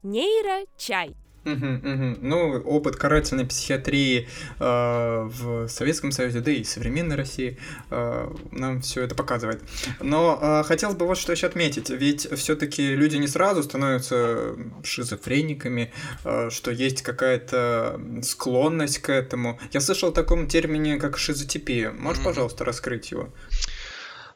Нейрочай. 0.03 1.15
Угу, 1.45 1.55
угу. 1.55 2.19
Ну, 2.21 2.61
опыт 2.63 2.97
карательной 2.97 3.47
психиатрии 3.47 4.29
э, 4.59 5.29
в 5.31 5.69
Советском 5.69 6.11
Союзе, 6.13 6.41
да 6.41 6.51
и 6.51 6.65
современной 6.65 7.17
России 7.17 7.59
э, 7.91 8.31
нам 8.51 8.81
все 8.83 9.03
это 9.03 9.15
показывает. 9.15 9.63
Но 10.01 10.39
э, 10.41 10.63
хотелось 10.65 10.97
бы 10.97 11.07
вот 11.07 11.17
что 11.17 11.33
еще 11.33 11.47
отметить, 11.47 11.91
ведь 11.91 12.29
все-таки 12.37 12.95
люди 12.95 13.17
не 13.17 13.29
сразу 13.29 13.63
становятся 13.63 14.57
шизофрениками, 14.83 15.93
э, 16.25 16.51
что 16.51 16.71
есть 16.71 17.03
какая-то 17.03 18.01
склонность 18.23 18.99
к 18.99 19.11
этому. 19.11 19.59
Я 19.73 19.81
слышал 19.81 20.11
о 20.11 20.13
таком 20.13 20.49
термине, 20.49 20.97
как 20.99 21.19
шизотипия. 21.19 21.93
Можешь, 21.93 22.23
пожалуйста, 22.23 22.65
раскрыть 22.65 23.11
его? 23.11 23.31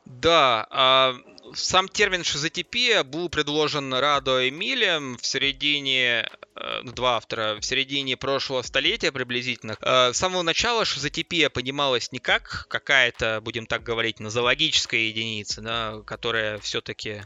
Да, 0.05 0.66
а 0.70 1.14
сам 1.54 1.88
термин 1.88 2.24
шизотипия 2.24 3.04
был 3.04 3.28
предложен 3.28 3.92
Радо 3.94 4.48
Эмилем 4.48 5.16
в 5.18 5.26
середине 5.26 6.28
э, 6.56 6.82
два 6.84 7.16
автора 7.16 7.56
в 7.60 7.64
середине 7.64 8.16
прошлого 8.16 8.62
столетия 8.62 9.12
приблизительно. 9.12 9.76
Э, 9.80 10.12
с 10.12 10.16
самого 10.16 10.42
начала 10.42 10.84
шизотипия 10.84 11.50
понималась 11.50 12.12
не 12.12 12.18
как 12.18 12.66
какая-то, 12.68 13.40
будем 13.42 13.66
так 13.66 13.82
говорить, 13.82 14.20
нозологическая 14.20 15.00
единица, 15.00 15.60
да, 15.60 16.02
которая 16.06 16.58
все-таки 16.58 17.22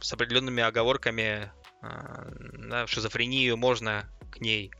с 0.00 0.12
определенными 0.12 0.62
оговорками 0.62 1.52
э, 1.82 1.88
да, 2.68 2.86
шизофрению 2.86 3.56
можно 3.56 4.08
к 4.30 4.40
ней 4.40 4.70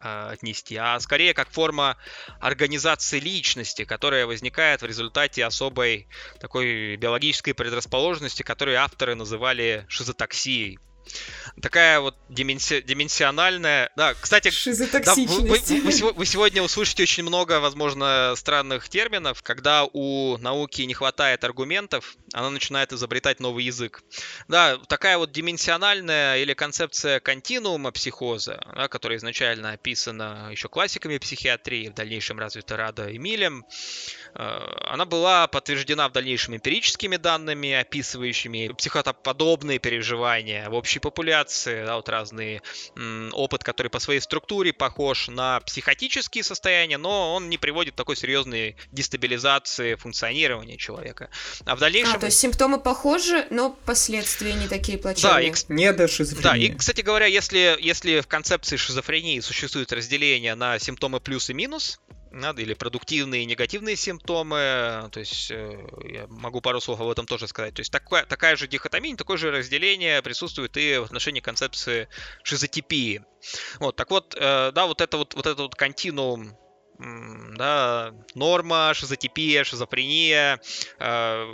отнести, 0.00 0.76
а 0.76 0.98
скорее 1.00 1.34
как 1.34 1.50
форма 1.50 1.96
организации 2.40 3.20
личности, 3.20 3.84
которая 3.84 4.26
возникает 4.26 4.82
в 4.82 4.86
результате 4.86 5.44
особой 5.44 6.08
такой 6.40 6.96
биологической 6.96 7.52
предрасположенности, 7.52 8.42
которую 8.42 8.82
авторы 8.82 9.14
называли 9.14 9.84
шизотоксией 9.88 10.78
такая 11.60 12.00
вот 12.00 12.16
дименси... 12.28 12.82
дименсиональная. 12.82 13.90
Да, 13.96 14.14
кстати, 14.14 14.50
да, 15.04 15.14
вы, 15.14 15.42
вы, 15.42 15.58
вы, 15.58 16.12
вы 16.12 16.26
сегодня 16.26 16.62
услышите 16.62 17.02
очень 17.02 17.22
много, 17.22 17.60
возможно, 17.60 18.34
странных 18.36 18.88
терминов. 18.88 19.42
Когда 19.42 19.84
у 19.84 20.36
науки 20.38 20.82
не 20.82 20.94
хватает 20.94 21.44
аргументов, 21.44 22.16
она 22.32 22.50
начинает 22.50 22.92
изобретать 22.92 23.40
новый 23.40 23.64
язык. 23.64 24.02
Да, 24.48 24.78
такая 24.88 25.18
вот 25.18 25.32
дименсиональная 25.32 26.38
или 26.38 26.54
концепция 26.54 27.20
континуума 27.20 27.92
психоза, 27.92 28.60
да, 28.74 28.88
которая 28.88 29.18
изначально 29.18 29.72
описана 29.72 30.48
еще 30.50 30.68
классиками 30.68 31.18
психиатрии, 31.18 31.88
в 31.88 31.94
дальнейшем 31.94 32.38
развита 32.38 32.76
Рада 32.76 33.14
Эмилем, 33.14 33.64
э, 34.34 34.60
она 34.86 35.04
была 35.04 35.46
подтверждена 35.46 36.08
в 36.08 36.12
дальнейшем 36.12 36.56
эмпирическими 36.56 37.16
данными, 37.16 37.72
описывающими 37.72 38.68
психотоподобные 38.76 39.78
переживания 39.78 40.68
в 40.68 40.74
общей 40.90 40.98
популяции, 40.98 41.84
да, 41.84 41.94
вот 41.94 42.08
разные 42.08 42.62
м, 42.96 43.30
опыт, 43.32 43.62
который 43.62 43.88
по 43.88 44.00
своей 44.00 44.18
структуре 44.18 44.72
похож 44.72 45.28
на 45.28 45.60
психотические 45.60 46.42
состояния, 46.42 46.98
но 46.98 47.34
он 47.34 47.48
не 47.48 47.58
приводит 47.58 47.94
к 47.94 47.96
такой 47.96 48.16
серьезной 48.16 48.76
дестабилизации 48.90 49.94
функционирования 49.94 50.76
человека. 50.76 51.30
А 51.64 51.76
в 51.76 51.78
дальнейшем... 51.78 52.16
А, 52.16 52.18
то 52.18 52.26
есть 52.26 52.40
симптомы 52.40 52.80
похожи, 52.80 53.46
но 53.50 53.70
последствия 53.70 54.54
не 54.54 54.66
такие 54.66 54.98
плачевные. 54.98 55.32
Да, 55.32 55.40
и, 55.40 55.52
не 55.68 55.92
до 55.92 56.08
шизофрении. 56.08 56.42
Да, 56.42 56.56
и, 56.56 56.76
кстати 56.76 57.02
говоря, 57.02 57.26
если, 57.26 57.76
если 57.78 58.20
в 58.20 58.26
концепции 58.26 58.76
шизофрении 58.76 59.38
существует 59.38 59.92
разделение 59.92 60.56
на 60.56 60.80
симптомы 60.80 61.20
плюс 61.20 61.50
и 61.50 61.54
минус, 61.54 62.00
надо, 62.30 62.62
или 62.62 62.74
продуктивные 62.74 63.42
и 63.42 63.46
негативные 63.46 63.96
симптомы. 63.96 65.08
То 65.12 65.20
есть 65.20 65.50
э, 65.50 65.78
я 66.04 66.26
могу 66.28 66.60
пару 66.60 66.80
слов 66.80 67.00
об 67.00 67.08
этом 67.08 67.26
тоже 67.26 67.48
сказать. 67.48 67.74
То 67.74 67.80
есть 67.80 67.92
такая, 67.92 68.24
такая 68.24 68.56
же 68.56 68.68
дихотомия, 68.68 69.16
такое 69.16 69.36
же 69.36 69.50
разделение 69.50 70.22
присутствует 70.22 70.76
и 70.76 70.98
в 70.98 71.04
отношении 71.04 71.40
концепции 71.40 72.08
шизотипии. 72.42 73.24
Вот, 73.78 73.96
так 73.96 74.10
вот, 74.10 74.34
э, 74.36 74.72
да, 74.72 74.86
вот 74.86 75.00
это 75.00 75.16
вот, 75.16 75.34
вот 75.34 75.46
это 75.46 75.62
вот 75.62 75.74
континуум 75.74 76.56
да, 77.56 78.12
норма, 78.34 78.92
шизотипия, 78.94 79.64
шизофрения, 79.64 80.60
э, 80.98 81.46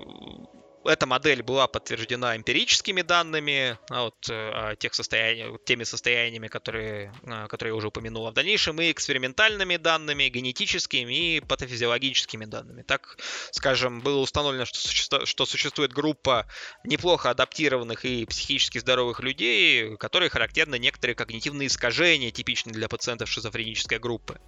эта 0.88 1.06
модель 1.06 1.42
была 1.42 1.66
подтверждена 1.66 2.36
эмпирическими 2.36 3.02
данными, 3.02 3.78
а 3.90 4.04
вот, 4.04 4.14
э, 4.28 4.74
тех 4.78 4.94
состояниях, 4.94 5.58
теми 5.64 5.84
состояниями, 5.84 6.48
которые, 6.48 7.12
э, 7.22 7.46
которые 7.48 7.72
я 7.72 7.76
уже 7.76 7.88
упомянул, 7.88 8.26
а 8.26 8.30
в 8.30 8.34
дальнейшем 8.34 8.80
и 8.80 8.90
экспериментальными 8.90 9.76
данными, 9.76 10.28
генетическими 10.28 11.36
и 11.36 11.40
патофизиологическими 11.40 12.44
данными. 12.44 12.82
Так, 12.82 13.18
скажем, 13.50 14.00
было 14.00 14.18
установлено, 14.20 14.64
что, 14.64 14.78
суще... 14.78 15.24
что 15.24 15.46
существует 15.46 15.92
группа 15.92 16.46
неплохо 16.84 17.30
адаптированных 17.30 18.04
и 18.04 18.24
психически 18.26 18.78
здоровых 18.78 19.20
людей, 19.20 19.96
которые 19.96 20.30
характерны 20.30 20.78
некоторые 20.78 21.14
когнитивные 21.14 21.68
искажения, 21.68 22.30
типичные 22.30 22.72
для 22.74 22.88
пациентов 22.88 23.28
шизофренической 23.28 23.98
группы. 23.98 24.38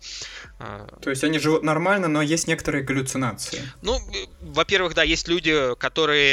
А, 0.58 0.86
То 1.02 1.10
есть 1.10 1.24
они 1.24 1.38
живут 1.38 1.62
нормально, 1.62 2.08
но 2.08 2.22
есть 2.22 2.48
некоторые 2.48 2.84
галлюцинации? 2.84 3.62
Ну, 3.82 3.98
во-первых, 4.40 4.94
да, 4.94 5.02
есть 5.02 5.28
люди, 5.28 5.74
которые 5.76 6.27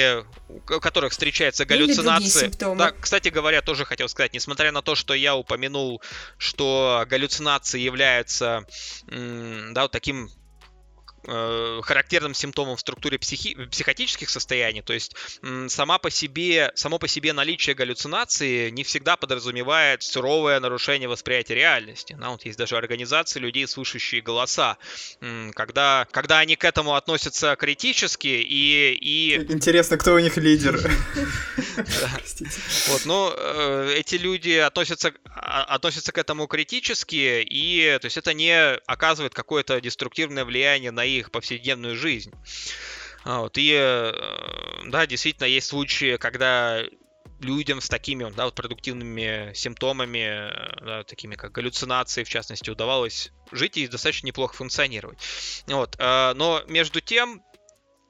у 0.47 0.79
которых 0.79 1.11
встречаются 1.11 1.65
галлюцинации. 1.65 2.51
Да, 2.75 2.91
кстати 2.91 3.29
говоря, 3.29 3.61
тоже 3.61 3.85
хотел 3.85 4.09
сказать, 4.09 4.33
несмотря 4.33 4.71
на 4.71 4.81
то, 4.81 4.95
что 4.95 5.13
я 5.13 5.35
упомянул, 5.35 6.01
что 6.37 7.05
галлюцинации 7.07 7.79
являются 7.79 8.65
да, 9.07 9.83
вот 9.83 9.91
таким 9.91 10.29
характерным 11.25 12.33
симптомом 12.33 12.75
в 12.75 12.79
структуре 12.79 13.17
психи- 13.17 13.55
психотических 13.65 14.29
состояний. 14.29 14.81
То 14.81 14.93
есть 14.93 15.15
сама 15.67 15.97
по 15.97 16.09
себе, 16.09 16.71
само 16.75 16.99
по 16.99 17.07
себе 17.07 17.33
наличие 17.33 17.75
галлюцинации 17.75 18.69
не 18.69 18.83
всегда 18.83 19.15
подразумевает 19.17 20.03
суровое 20.03 20.59
нарушение 20.59 21.09
восприятия 21.09 21.55
реальности. 21.55 22.15
Да, 22.19 22.29
вот 22.29 22.45
есть 22.45 22.57
даже 22.57 22.77
организации 22.77 23.39
людей, 23.39 23.67
слышащие 23.67 24.21
голоса. 24.21 24.77
Когда, 25.53 26.07
когда 26.11 26.39
они 26.39 26.55
к 26.55 26.63
этому 26.63 26.95
относятся 26.95 27.55
критически 27.55 28.27
и... 28.27 28.93
и... 28.93 29.35
Интересно, 29.51 29.97
кто 29.97 30.13
у 30.13 30.19
них 30.19 30.37
лидер. 30.37 30.79
Вот, 32.87 33.05
но 33.05 33.33
э, 33.35 33.95
эти 33.97 34.15
люди 34.15 34.51
относятся, 34.51 35.13
а, 35.25 35.63
относятся 35.63 36.11
к 36.11 36.17
этому 36.17 36.47
критически, 36.47 37.41
и 37.41 37.97
то 37.99 38.05
есть 38.05 38.17
это 38.17 38.33
не 38.33 38.75
оказывает 38.85 39.33
какое-то 39.33 39.81
деструктивное 39.81 40.45
влияние 40.45 40.91
на 40.91 41.03
их 41.05 41.14
их 41.19 41.31
повседневную 41.31 41.95
жизнь. 41.95 42.31
А 43.23 43.41
вот, 43.41 43.57
и 43.57 43.71
э, 43.73 44.11
да, 44.85 45.07
действительно 45.07 45.47
есть 45.47 45.67
случаи, 45.67 46.17
когда 46.17 46.83
людям 47.41 47.81
с 47.81 47.89
такими 47.89 48.31
да, 48.35 48.45
вот 48.45 48.55
продуктивными 48.55 49.51
симптомами, 49.53 50.51
да, 50.85 51.03
такими 51.03 51.35
как 51.35 51.51
галлюцинации, 51.51 52.23
в 52.23 52.29
частности, 52.29 52.69
удавалось 52.69 53.31
жить 53.51 53.77
и 53.77 53.87
достаточно 53.87 54.27
неплохо 54.27 54.55
функционировать. 54.55 55.17
Вот. 55.67 55.95
Э, 55.97 56.33
но 56.35 56.63
между 56.67 57.01
тем, 57.01 57.43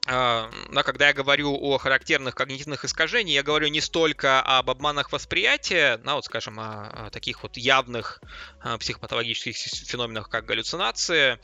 да, 0.06 0.84
когда 0.84 1.08
я 1.08 1.13
говорю 1.13 1.56
о 1.60 1.78
характерных 1.78 2.36
когнитивных 2.36 2.86
искажениях, 2.86 3.36
я 3.36 3.44
говорю 3.44 3.68
не 3.70 3.82
столько 3.82 4.41
об 4.41 4.70
обманах 4.70 5.12
восприятия, 5.12 5.98
да, 5.98 6.15
вот 6.15 6.26
скажем, 6.26 6.60
о, 6.60 7.08
о 7.08 7.10
таких 7.10 7.41
вот 7.41 7.58
явных 7.58 8.22
а, 8.62 8.78
психопатологических 8.78 9.88
феноменах, 9.88 10.30
как 10.30 10.46
галлюцинации, 10.46 11.39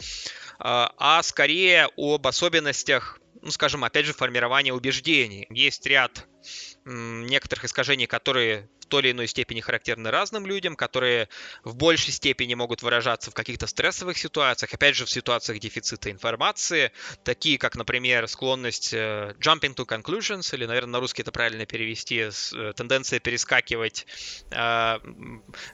а, 0.60 0.94
а 0.98 1.24
скорее 1.24 1.90
об 1.98 2.28
особенностях, 2.28 3.20
ну, 3.42 3.50
скажем, 3.50 3.84
опять 3.84 4.06
же, 4.06 4.14
формирования 4.14 4.74
убеждений. 4.74 5.48
Есть 5.50 5.86
ряд 5.88 6.28
некоторых 6.86 7.66
искажений, 7.66 8.06
которые 8.06 8.70
той 8.92 9.04
или 9.04 9.12
иной 9.12 9.28
степени 9.28 9.62
характерны 9.62 10.12
разным 10.12 10.46
людям, 10.46 10.76
которые 10.76 11.30
в 11.64 11.76
большей 11.76 12.12
степени 12.12 12.54
могут 12.54 12.84
выражаться 12.84 13.32
в 13.32 13.34
каких-то 13.34 13.66
стрессовых 13.66 14.18
ситуациях, 14.18 14.74
опять 14.74 14.96
же, 14.96 15.06
в 15.06 15.10
ситуациях 15.10 15.60
дефицита 15.60 16.12
информации, 16.12 16.92
такие 17.24 17.58
как, 17.58 17.76
например, 17.76 18.28
склонность 18.28 18.94
uh, 18.94 19.36
jumping 19.40 19.74
to 19.74 19.86
conclusions, 19.88 20.54
или, 20.54 20.66
наверное, 20.66 20.92
на 20.92 21.00
русский 21.00 21.22
это 21.22 21.32
правильно 21.32 21.66
перевести, 21.66 22.20
uh, 22.20 22.74
тенденция 22.74 23.20
перескакивать 23.20 24.06
uh, 24.50 25.00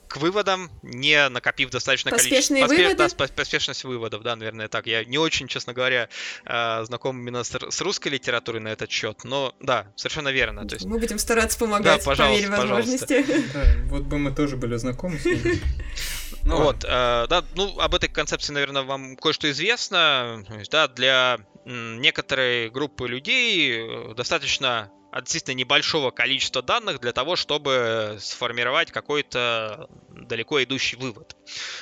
к 0.08 0.17
выводам, 0.17 0.69
не 0.84 1.27
накопив 1.30 1.71
достаточно 1.71 2.12
количество... 2.12 2.56
Поспе... 2.56 2.93
Да, 2.93 3.10
поспешность 3.10 3.84
выводов, 3.84 4.21
да, 4.21 4.36
наверное, 4.36 4.67
так. 4.67 4.86
Я 4.86 5.03
не 5.03 5.17
очень, 5.17 5.47
честно 5.47 5.73
говоря, 5.73 6.08
знаком 6.45 7.19
именно 7.19 7.43
с, 7.43 7.82
русской 7.82 8.10
литературой 8.10 8.62
на 8.62 8.67
этот 8.67 8.91
счет, 8.91 9.23
но 9.23 9.56
да, 9.60 9.91
совершенно 9.95 10.30
верно. 10.30 10.67
То 10.67 10.75
есть... 10.75 10.86
Мы 10.86 10.99
будем 10.99 11.17
стараться 11.17 11.58
помогать 11.58 11.99
да, 11.99 12.06
пожалуйста, 12.06 12.51
по 12.51 13.07
Да, 13.08 13.65
вот 13.86 14.04
бы 14.04 14.17
мы 14.17 14.32
тоже 14.32 14.58
были 14.58 14.76
знакомы 14.76 15.17
с 15.17 15.26
ним. 15.26 15.39
Ну, 16.43 16.63
вот, 16.63 16.84
э, 16.84 16.88
да, 17.30 17.43
ну, 17.56 17.78
об 17.80 17.93
этой 17.93 18.08
концепции, 18.08 18.54
наверное, 18.54 18.84
вам 18.84 19.17
кое-что 19.17 19.50
известно. 19.52 20.46
То 20.48 20.56
есть, 20.56 20.72
да, 20.72 20.88
для 20.88 21.39
некоторой 21.65 22.70
группы 22.70 23.08
людей 23.08 23.72
э, 23.78 24.13
достаточно 24.15 24.89
относительно 25.12 25.56
небольшого 25.56 26.12
количества 26.12 26.62
данных 26.62 27.00
для 27.00 27.13
того, 27.13 27.36
чтобы 27.36 28.17
сформировать 28.20 28.91
какой-то 28.91 29.89
далеко 30.10 30.63
идущий 30.63 30.96
вывод. 30.98 31.36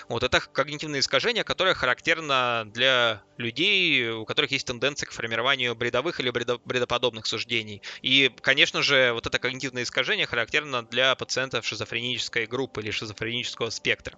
Вот 0.07 0.23
это 0.23 0.39
когнитивное 0.39 0.99
искажение, 0.99 1.43
которое 1.43 1.73
характерно 1.73 2.63
для 2.67 3.23
людей, 3.37 4.09
у 4.09 4.25
которых 4.25 4.51
есть 4.51 4.67
тенденция 4.67 5.07
к 5.07 5.11
формированию 5.11 5.75
бредовых 5.75 6.19
или 6.19 6.29
бредоподобных 6.29 7.25
суждений. 7.25 7.81
И, 8.01 8.31
конечно 8.41 8.81
же, 8.81 9.11
вот 9.13 9.25
это 9.25 9.39
когнитивное 9.39 9.83
искажение 9.83 10.27
характерно 10.27 10.85
для 10.85 11.15
пациентов 11.15 11.65
шизофренической 11.65 12.45
группы 12.45 12.81
или 12.81 12.91
шизофренического 12.91 13.69
спектра. 13.69 14.17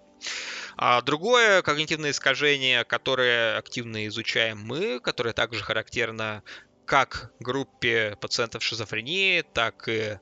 А 0.76 1.02
другое 1.02 1.62
когнитивное 1.62 2.12
искажение, 2.12 2.84
которое 2.84 3.58
активно 3.58 4.08
изучаем 4.08 4.60
мы, 4.60 5.00
которое 5.00 5.34
также 5.34 5.64
характерно 5.64 6.44
как 6.88 7.32
группе 7.40 8.18
пациентов 8.20 8.64
шизофрении, 8.64 9.42
так 9.42 9.88
и 9.90 10.20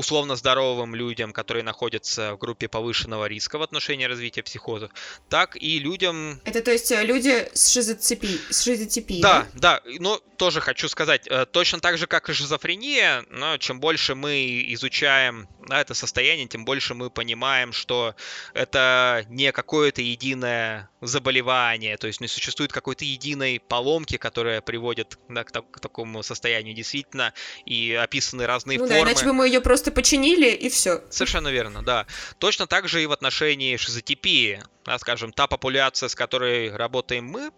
условно 0.00 0.34
здоровым 0.34 0.94
людям, 0.94 1.32
которые 1.32 1.62
находятся 1.62 2.34
в 2.34 2.38
группе 2.38 2.68
повышенного 2.68 3.26
риска 3.26 3.58
в 3.58 3.62
отношении 3.62 4.06
развития 4.06 4.42
психозов, 4.42 4.90
так 5.28 5.56
и 5.56 5.78
людям... 5.78 6.40
Это 6.44 6.62
то 6.62 6.72
есть 6.72 6.90
э, 6.90 7.04
люди 7.04 7.48
с, 7.52 7.68
шизотипией? 7.68 9.20
Да, 9.20 9.46
да, 9.52 9.80
да, 9.84 9.92
но 9.98 10.20
тоже 10.38 10.62
хочу 10.62 10.88
сказать, 10.88 11.26
э, 11.26 11.44
точно 11.44 11.80
так 11.80 11.98
же, 11.98 12.06
как 12.06 12.30
и 12.30 12.32
шизофрения, 12.32 13.24
но 13.30 13.58
чем 13.58 13.78
больше 13.78 14.14
мы 14.14 14.64
изучаем 14.68 15.48
да, 15.70 15.80
это 15.80 15.94
состояние, 15.94 16.46
тем 16.48 16.64
больше 16.64 16.94
мы 16.94 17.10
понимаем, 17.10 17.72
что 17.72 18.14
это 18.54 19.24
не 19.28 19.52
какое-то 19.52 20.02
единое 20.02 20.88
заболевание, 21.00 21.96
то 21.96 22.06
есть 22.06 22.20
не 22.20 22.28
существует 22.28 22.72
какой-то 22.72 23.04
единой 23.04 23.60
поломки, 23.60 24.16
которая 24.16 24.60
приводит 24.60 25.18
да, 25.28 25.44
к, 25.44 25.52
к 25.52 25.80
такому 25.80 26.22
состоянию 26.22 26.74
действительно, 26.74 27.32
и 27.64 27.92
описаны 27.92 28.46
разные 28.46 28.78
ну, 28.78 28.86
формы. 28.86 29.04
Да, 29.04 29.10
иначе 29.12 29.24
бы 29.26 29.32
мы 29.32 29.46
ее 29.46 29.60
просто 29.60 29.89
починили, 29.90 30.50
и 30.50 30.68
все. 30.68 31.02
Совершенно 31.10 31.48
верно, 31.48 31.82
да. 31.82 32.06
Точно 32.38 32.66
так 32.66 32.88
же 32.88 33.02
и 33.02 33.06
в 33.06 33.12
отношении 33.12 33.76
шизотипии 33.76 34.62
да, 34.84 34.98
скажем, 34.98 35.32
та 35.32 35.46
популяция, 35.46 36.08
с 36.08 36.14
которой 36.14 36.74
работаем 36.74 37.26
мы, 37.26 37.50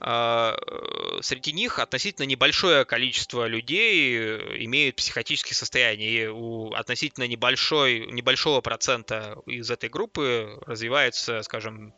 а, 0.00 0.54
э, 0.54 1.22
среди 1.22 1.52
них 1.52 1.78
относительно 1.78 2.26
небольшое 2.26 2.84
количество 2.84 3.46
людей 3.46 4.16
имеют 4.64 4.96
психотические 4.96 5.54
состояния. 5.54 6.10
И 6.10 6.26
у 6.26 6.72
относительно 6.72 7.26
небольшой, 7.26 8.06
небольшого 8.10 8.60
процента 8.60 9.36
из 9.46 9.70
этой 9.70 9.88
группы 9.88 10.58
развивается, 10.66 11.42
скажем, 11.42 11.94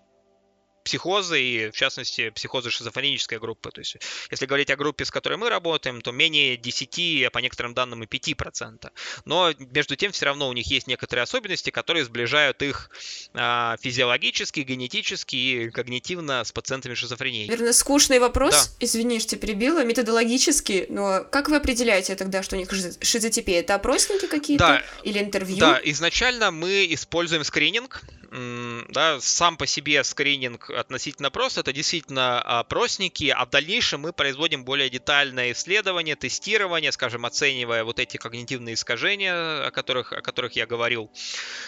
психозы, 0.87 1.43
и 1.43 1.71
в 1.71 1.77
частности 1.77 2.31
психозы 2.31 2.71
шизофренической 2.71 3.41
группы. 3.41 3.71
То 3.73 3.81
есть, 3.81 3.97
если 4.31 4.47
говорить 4.47 4.71
о 4.71 4.77
группе, 4.77 5.05
с 5.05 5.11
которой 5.11 5.37
мы 5.37 5.51
работаем, 5.51 6.01
то 6.01 6.13
менее 6.13 6.57
10, 6.57 7.25
а 7.27 7.31
по 7.31 7.41
некоторым 7.41 7.75
данным 7.75 8.05
и 8.05 8.07
5%. 8.07 8.89
Но 9.25 9.53
между 9.59 9.97
тем 9.97 10.13
все 10.13 10.27
равно 10.27 10.49
у 10.49 10.53
них 10.53 10.69
есть 10.69 10.87
некоторые 10.87 11.25
особенности, 11.25 11.71
которые 11.71 12.05
сближают 12.05 12.63
их 12.63 12.91
а, 13.35 13.77
физиологически, 13.81 14.61
генетически 14.61 15.37
и 15.37 15.71
когнитивно 15.71 16.45
с 16.45 16.53
пациентами 16.53 16.95
шизофрении. 16.95 17.49
Наверное, 17.49 17.73
скучный 17.73 18.21
вопрос, 18.21 18.55
да. 18.55 18.87
извини, 18.87 19.19
что 19.19 19.37
перебила, 19.37 19.85
методологически, 19.85 20.87
но 20.89 21.25
как 21.25 21.49
вы 21.49 21.57
определяете 21.57 22.15
тогда, 22.15 22.45
что 22.45 22.55
у 22.55 22.59
них 22.61 22.71
шизотипия? 23.01 23.61
Это 23.61 23.75
опросники 23.75 24.27
какие-то 24.27 24.65
да. 24.65 24.83
или 25.03 25.19
интервью? 25.19 25.59
Да, 25.59 25.81
изначально 25.83 26.53
мы 26.53 26.87
используем 26.91 27.43
скрининг, 27.43 28.05
да, 28.89 29.21
сам 29.21 29.57
по 29.57 29.67
себе 29.67 30.03
скрининг 30.05 30.71
относительно 30.71 31.31
прост, 31.31 31.59
это 31.59 31.73
действительно 31.73 32.41
опросники, 32.41 33.35
а 33.37 33.45
в 33.45 33.51
дальнейшем 33.51 34.01
мы 34.01 34.13
производим 34.13 34.65
более 34.65 34.91
детальное 34.91 35.53
исследование, 35.53 36.17
тестирование, 36.17 36.93
скажем, 36.93 37.25
оценивая 37.27 37.85
вот 37.85 37.99
эти 37.99 38.17
когнитивные 38.17 38.75
искажения, 38.75 39.67
о 39.67 39.71
которых, 39.71 40.13
о 40.13 40.23
которых 40.23 40.53
я 40.53 40.67
говорил. 40.67 41.11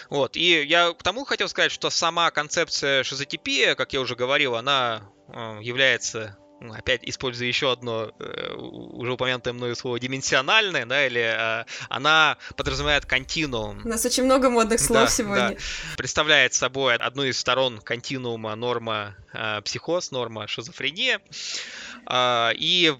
Вот. 0.09 0.35
И 0.35 0.63
я 0.63 0.93
к 0.93 1.03
тому 1.03 1.25
хотел 1.25 1.49
сказать, 1.49 1.71
что 1.71 1.89
сама 1.89 2.31
концепция 2.31 3.03
шизотипии, 3.03 3.73
как 3.75 3.93
я 3.93 4.01
уже 4.01 4.15
говорил, 4.15 4.55
она 4.55 5.03
э, 5.27 5.59
является 5.61 6.37
опять 6.73 7.01
используя 7.03 7.47
еще 7.47 7.71
одно 7.71 8.11
э, 8.19 8.53
уже 8.55 9.13
упомянутое 9.13 9.53
мною 9.53 9.75
слово 9.75 9.99
дименсиональное, 9.99 10.85
да, 10.85 11.05
или 11.05 11.21
э, 11.21 11.65
она 11.89 12.37
подразумевает 12.55 13.05
континуум. 13.05 13.81
У 13.83 13.87
нас 13.87 14.05
очень 14.05 14.23
много 14.23 14.49
модных 14.49 14.79
слов 14.79 15.05
да, 15.05 15.07
сегодня. 15.07 15.49
Да. 15.49 15.55
Представляет 15.97 16.53
собой 16.53 16.95
одну 16.95 17.23
из 17.23 17.39
сторон 17.39 17.79
континуума 17.79 18.55
норма 18.55 19.15
э, 19.33 19.61
психоз, 19.61 20.11
норма 20.11 20.47
шизофрения. 20.47 21.21
Э, 22.09 22.51
и 22.55 22.95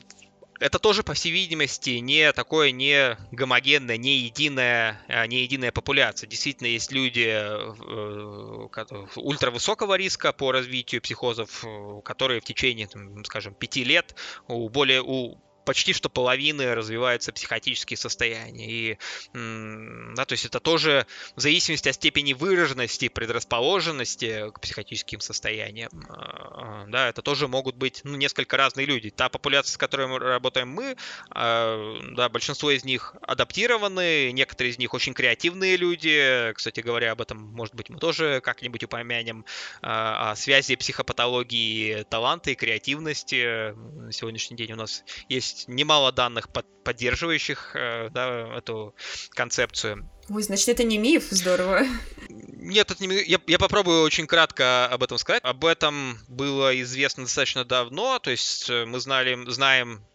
это 0.59 0.79
тоже, 0.79 1.03
по 1.03 1.13
всей 1.13 1.31
видимости, 1.31 1.91
не 1.91 2.31
такое 2.33 2.71
не 2.71 3.17
гомогенное, 3.31 3.97
не 3.97 4.17
единая, 4.17 5.01
не 5.27 5.43
единая 5.43 5.71
популяция. 5.71 6.27
Действительно, 6.27 6.67
есть 6.67 6.91
люди 6.91 7.27
э, 7.29 8.67
ультравысокого 9.15 9.95
риска 9.95 10.33
по 10.33 10.51
развитию 10.51 11.01
психозов, 11.01 11.63
э, 11.65 12.01
которые 12.03 12.41
в 12.41 12.43
течение, 12.43 12.89
скажем, 13.23 13.53
пяти 13.53 13.83
лет 13.83 14.15
у 14.47 14.69
более 14.69 15.01
у 15.01 15.37
почти 15.65 15.93
что 15.93 16.09
половины 16.09 16.73
развиваются 16.75 17.31
психотические 17.31 17.97
состояния. 17.97 18.69
И, 18.69 18.97
да, 19.33 20.25
то 20.25 20.33
есть 20.33 20.45
это 20.45 20.59
тоже 20.59 21.05
в 21.35 21.41
зависимости 21.41 21.89
от 21.89 21.95
степени 21.95 22.33
выраженности, 22.33 23.07
предрасположенности 23.07 24.51
к 24.51 24.59
психотическим 24.59 25.19
состояниям, 25.19 25.89
а, 26.09 26.85
да, 26.87 27.09
это 27.09 27.21
тоже 27.21 27.47
могут 27.47 27.75
быть 27.75 28.01
ну, 28.03 28.15
несколько 28.15 28.57
разные 28.57 28.85
люди. 28.85 29.09
Та 29.09 29.29
популяция, 29.29 29.73
с 29.73 29.77
которой 29.77 30.07
мы 30.07 30.19
работаем 30.19 30.69
мы, 30.69 30.95
а, 31.29 31.95
да, 32.15 32.29
большинство 32.29 32.71
из 32.71 32.83
них 32.83 33.15
адаптированы, 33.21 34.31
некоторые 34.31 34.71
из 34.71 34.77
них 34.77 34.93
очень 34.93 35.13
креативные 35.13 35.77
люди. 35.77 36.53
Кстати 36.53 36.79
говоря, 36.81 37.11
об 37.11 37.21
этом, 37.21 37.37
может 37.39 37.75
быть, 37.75 37.89
мы 37.89 37.99
тоже 37.99 38.41
как-нибудь 38.41 38.83
упомянем, 38.83 39.45
о 39.81 40.35
связи 40.35 40.75
психопатологии 40.75 42.03
таланта 42.03 42.51
и 42.51 42.55
креативности. 42.55 43.73
На 43.73 44.11
сегодняшний 44.11 44.57
день 44.57 44.73
у 44.73 44.75
нас 44.75 45.03
есть 45.27 45.48
есть 45.49 45.67
немало 45.67 46.11
данных, 46.11 46.49
под, 46.49 46.65
поддерживающих 46.83 47.75
э, 47.75 48.09
да, 48.11 48.57
эту 48.57 48.95
концепцию. 49.31 50.09
Ой, 50.29 50.43
значит, 50.43 50.69
это 50.69 50.83
не 50.83 50.97
миф, 50.97 51.27
здорово. 51.29 51.85
Нет, 52.29 52.91
это 52.91 53.01
не 53.01 53.07
миф. 53.07 53.27
Я, 53.27 53.39
я 53.47 53.59
попробую 53.59 54.03
очень 54.03 54.27
кратко 54.27 54.87
об 54.87 55.03
этом 55.03 55.17
сказать. 55.17 55.43
Об 55.43 55.65
этом 55.65 56.19
было 56.27 56.79
известно 56.81 57.23
достаточно 57.23 57.65
давно, 57.65 58.19
то 58.19 58.31
есть 58.31 58.69
э, 58.69 58.85
мы 58.85 58.99
знали, 58.99 59.37
знаем 59.49 60.05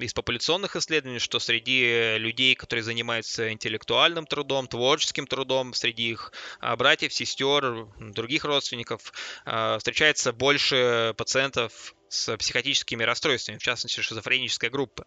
из 0.00 0.12
популяционных 0.14 0.76
исследований, 0.76 1.18
что 1.18 1.38
среди 1.38 2.18
людей, 2.18 2.54
которые 2.54 2.82
занимаются 2.82 3.52
интеллектуальным 3.52 4.26
трудом, 4.26 4.66
творческим 4.68 5.26
трудом, 5.26 5.74
среди 5.74 6.10
их 6.10 6.32
а, 6.60 6.76
братьев, 6.76 7.12
сестер, 7.12 7.86
других 7.98 8.44
родственников, 8.44 9.12
а, 9.44 9.78
встречается 9.78 10.32
больше 10.32 11.14
пациентов 11.16 11.94
с 12.12 12.36
психотическими 12.36 13.02
расстройствами, 13.04 13.56
в 13.56 13.62
частности 13.62 14.00
шизофренической 14.00 14.68
группы. 14.68 15.04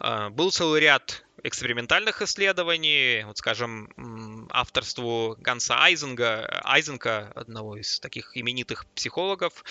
А, 0.00 0.28
был 0.30 0.50
целый 0.50 0.80
ряд 0.80 1.24
экспериментальных 1.42 2.22
исследований, 2.22 3.24
вот 3.24 3.38
скажем, 3.38 4.48
авторству 4.50 5.36
Ганса 5.40 5.76
Айзенга, 5.78 6.60
Айзенка, 6.64 7.32
одного 7.34 7.76
из 7.76 8.00
таких 8.00 8.36
именитых 8.36 8.86
психологов, 8.94 9.64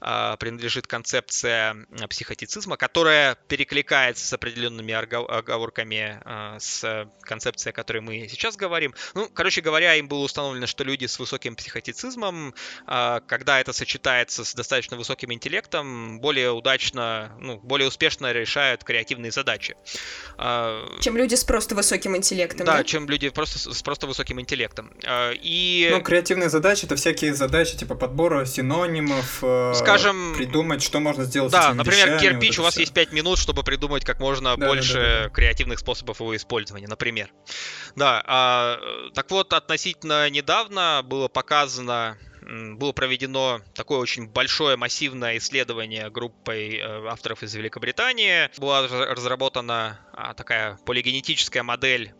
а, 0.00 0.36
принадлежит 0.36 0.86
концепция 0.86 1.86
психотицизма, 2.08 2.76
которая 2.76 3.36
перекликается 3.48 4.26
с 4.26 4.32
определенными 4.32 4.94
оговорками 4.94 6.20
а, 6.24 6.58
с 6.58 7.08
концепцией, 7.20 7.72
о 7.72 7.74
которой 7.74 8.00
мы 8.00 8.28
сейчас 8.28 8.56
говорим. 8.56 8.94
Ну, 9.14 9.28
короче 9.28 9.60
говоря, 9.60 9.94
им 9.96 10.08
было 10.08 10.20
установлено, 10.20 10.66
что 10.66 10.84
люди 10.84 11.06
с 11.06 11.18
высоким 11.18 11.56
психотицизмом, 11.56 12.54
а, 12.86 13.20
когда 13.20 13.60
это 13.60 13.72
сочетается 13.72 14.44
с 14.44 14.54
достаточно 14.54 14.96
высоким 14.96 15.32
интеллектом, 15.32 16.20
более 16.20 16.52
удачно, 16.52 17.36
ну, 17.38 17.58
более 17.58 17.88
успешно 17.88 18.32
решают 18.32 18.82
креативные 18.82 19.30
задачи. 19.30 19.76
Чем 21.00 21.17
люди 21.18 21.34
с 21.34 21.44
просто 21.44 21.74
высоким 21.74 22.16
интеллектом. 22.16 22.64
Да, 22.64 22.78
да? 22.78 22.84
чем 22.84 23.06
люди 23.08 23.28
просто 23.28 23.58
с 23.58 23.82
просто 23.82 24.06
высоким 24.06 24.40
интеллектом. 24.40 24.90
А, 25.04 25.32
и... 25.34 25.88
Ну, 25.90 26.00
креативные 26.00 26.48
задачи 26.48 26.86
это 26.86 26.96
всякие 26.96 27.34
задачи 27.34 27.76
типа 27.76 27.94
подбора 27.94 28.46
синонимов, 28.46 29.40
э, 29.42 29.72
скажем, 29.74 30.34
придумать, 30.36 30.82
что 30.82 31.00
можно 31.00 31.24
сделать. 31.24 31.52
Да, 31.52 31.62
с 31.62 31.64
этими 31.66 31.76
например, 31.76 32.06
вещами, 32.06 32.20
кирпич, 32.20 32.56
вот 32.56 32.62
у 32.62 32.64
вас 32.64 32.74
все. 32.74 32.82
есть 32.82 32.94
5 32.94 33.12
минут, 33.12 33.38
чтобы 33.38 33.62
придумать 33.62 34.04
как 34.04 34.20
можно 34.20 34.56
да, 34.56 34.66
больше 34.66 34.94
да, 34.94 35.00
да, 35.00 35.24
да. 35.24 35.28
креативных 35.30 35.78
способов 35.80 36.20
его 36.20 36.34
использования, 36.34 36.88
например. 36.88 37.30
Да, 37.96 38.22
а, 38.26 38.78
так 39.14 39.30
вот, 39.30 39.52
относительно 39.52 40.30
недавно 40.30 41.02
было 41.04 41.28
показано 41.28 42.16
было 42.48 42.92
проведено 42.92 43.60
такое 43.74 43.98
очень 43.98 44.26
большое 44.26 44.76
массивное 44.76 45.36
исследование 45.36 46.10
группой 46.10 46.76
э, 46.76 47.06
авторов 47.06 47.42
из 47.42 47.54
Великобритании. 47.54 48.50
Была 48.58 48.86
разработана 48.88 50.00
а, 50.12 50.34
такая 50.34 50.78
полигенетическая 50.86 51.62
модель 51.62 52.14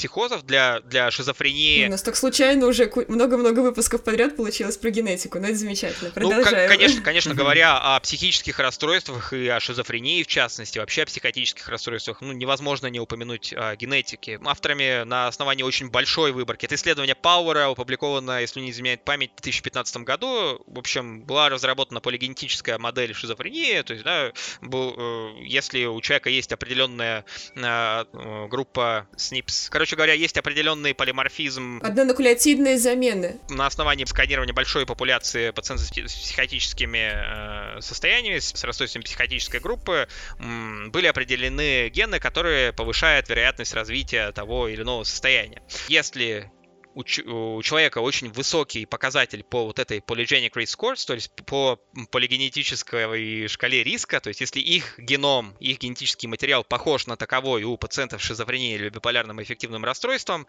психозов, 0.00 0.46
для, 0.46 0.80
для 0.80 1.10
шизофрении. 1.10 1.86
У 1.86 1.90
нас 1.90 2.00
так 2.00 2.16
случайно 2.16 2.66
уже 2.66 2.90
много-много 3.08 3.60
выпусков 3.60 4.02
подряд 4.02 4.34
получилось 4.34 4.78
про 4.78 4.88
генетику, 4.88 5.38
но 5.38 5.48
это 5.48 5.56
замечательно. 5.56 6.10
Продолжаем. 6.10 6.70
Ну, 6.70 6.74
конечно, 6.74 7.02
конечно 7.02 7.34
говоря 7.34 7.76
о 7.76 8.00
психических 8.00 8.58
расстройствах 8.58 9.34
и 9.34 9.46
о 9.48 9.60
шизофрении, 9.60 10.22
в 10.22 10.26
частности, 10.26 10.78
вообще 10.78 11.02
о 11.02 11.06
психотических 11.06 11.68
расстройствах, 11.68 12.22
ну, 12.22 12.32
невозможно 12.32 12.86
не 12.86 12.98
упомянуть 12.98 13.52
о 13.54 13.76
генетике. 13.76 14.40
Авторами 14.42 15.04
на 15.04 15.26
основании 15.26 15.64
очень 15.64 15.90
большой 15.90 16.32
выборки. 16.32 16.64
Это 16.64 16.76
исследование 16.76 17.14
Пауэра, 17.14 17.70
опубликовано, 17.70 18.40
если 18.40 18.60
не 18.60 18.70
изменяет 18.70 19.04
память, 19.04 19.32
в 19.36 19.42
2015 19.42 19.98
году. 19.98 20.62
В 20.66 20.78
общем, 20.78 21.20
была 21.24 21.50
разработана 21.50 22.00
полигенетическая 22.00 22.78
модель 22.78 23.12
шизофрении, 23.12 23.82
то 23.82 23.92
есть, 23.92 24.04
да, 24.04 24.32
был, 24.62 24.94
э, 24.96 25.42
если 25.42 25.84
у 25.84 26.00
человека 26.00 26.30
есть 26.30 26.52
определенная 26.52 27.26
э, 27.54 28.46
группа 28.48 29.06
SNPs, 29.16 29.68
короче 29.70 29.89
говоря, 29.96 30.14
есть 30.14 30.36
определенный 30.36 30.94
полиморфизм. 30.94 31.80
Однонуклеотидные 31.82 32.78
замены. 32.78 33.38
На 33.48 33.66
основании 33.66 34.04
сканирования 34.04 34.54
большой 34.54 34.86
популяции 34.86 35.50
пациентов 35.50 35.86
с 35.86 35.90
психотическими 35.90 37.76
э, 37.76 37.80
состояниями, 37.80 38.38
с 38.38 38.64
расстройством 38.64 39.02
психотической 39.02 39.60
группы, 39.60 40.08
были 40.38 41.06
определены 41.06 41.88
гены, 41.88 42.18
которые 42.18 42.72
повышают 42.72 43.28
вероятность 43.28 43.74
развития 43.74 44.32
того 44.32 44.68
или 44.68 44.82
иного 44.82 45.04
состояния. 45.04 45.62
Если 45.88 46.50
у, 46.94 47.02
у 47.02 47.62
человека 47.62 47.98
очень 47.98 48.30
высокий 48.30 48.86
показатель 48.86 49.44
по 49.44 49.64
вот 49.64 49.78
этой 49.78 49.98
polygenic 49.98 50.52
risk 50.52 50.76
scores, 50.78 51.06
то 51.06 51.14
есть 51.14 51.30
по 51.46 51.80
полигенетической 52.10 53.48
шкале 53.48 53.84
риска, 53.84 54.20
то 54.20 54.28
есть 54.28 54.40
если 54.40 54.60
их 54.60 54.98
геном, 54.98 55.56
их 55.60 55.78
генетический 55.78 56.28
материал 56.28 56.64
похож 56.64 57.06
на 57.06 57.16
таковой 57.16 57.64
у 57.64 57.76
пациентов 57.76 58.22
с 58.22 58.26
шизофренией 58.26 58.76
или 58.76 58.88
биполярным 58.88 59.42
эффективным 59.42 59.84
расстройством, 59.84 60.46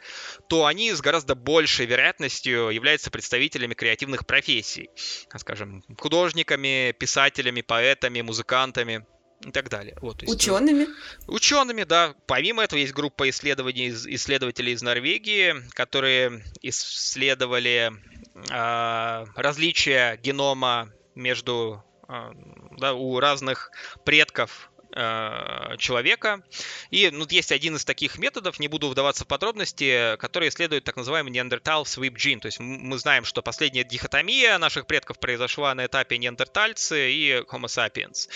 то 0.50 0.66
они 0.66 0.92
с 0.92 1.02
гораздо 1.02 1.36
большей 1.36 1.86
вероятностью 1.86 2.70
являются 2.70 3.12
представителями 3.12 3.74
креативных 3.74 4.26
профессий, 4.26 4.90
скажем, 5.36 5.84
художниками, 5.98 6.96
писателями, 6.98 7.62
поэтами, 7.62 8.22
музыкантами 8.22 9.06
и 9.46 9.52
так 9.52 9.70
далее. 9.70 9.96
Вот, 10.02 10.22
есть, 10.22 10.34
учеными? 10.34 10.88
Учеными, 11.28 11.84
да. 11.84 12.16
Помимо 12.28 12.64
этого 12.64 12.80
есть 12.80 12.94
группа 12.94 13.30
исследований, 13.30 13.90
исследователей 13.90 14.74
из 14.74 14.82
Норвегии, 14.82 15.56
которые 15.72 16.44
исследовали 16.62 17.92
э, 18.50 19.26
различия 19.36 20.18
генома 20.18 20.92
между 21.16 21.84
э, 22.08 22.32
да, 22.78 22.94
у 22.94 23.20
разных 23.20 23.72
предков 24.06 24.71
Э, 24.94 25.78
человека. 25.78 26.44
И 26.90 27.10
ну, 27.12 27.26
есть 27.30 27.54
один 27.54 27.78
из 27.78 27.86
таких 27.86 28.18
методов, 28.18 28.60
не 28.60 28.68
буду 28.68 28.90
вдаваться 28.90 29.24
в 29.24 29.28
подробности, 29.28 30.18
который 30.18 30.50
исследует 30.50 30.84
так 30.84 30.98
называемый 30.98 31.32
неандертал 31.32 31.84
sweep 31.84 32.16
gene. 32.16 32.42
То 32.42 32.48
есть 32.48 32.60
мы 32.60 32.98
знаем, 32.98 33.24
что 33.24 33.42
последняя 33.42 33.86
дихотомия 33.86 34.58
наших 34.58 34.88
предков 34.88 35.18
произошла 35.18 35.74
на 35.76 35.86
этапе 35.86 36.18
неандертальцы 36.18 37.10
и 37.10 37.42
Homo 37.50 37.68
sapiens. 37.68 38.28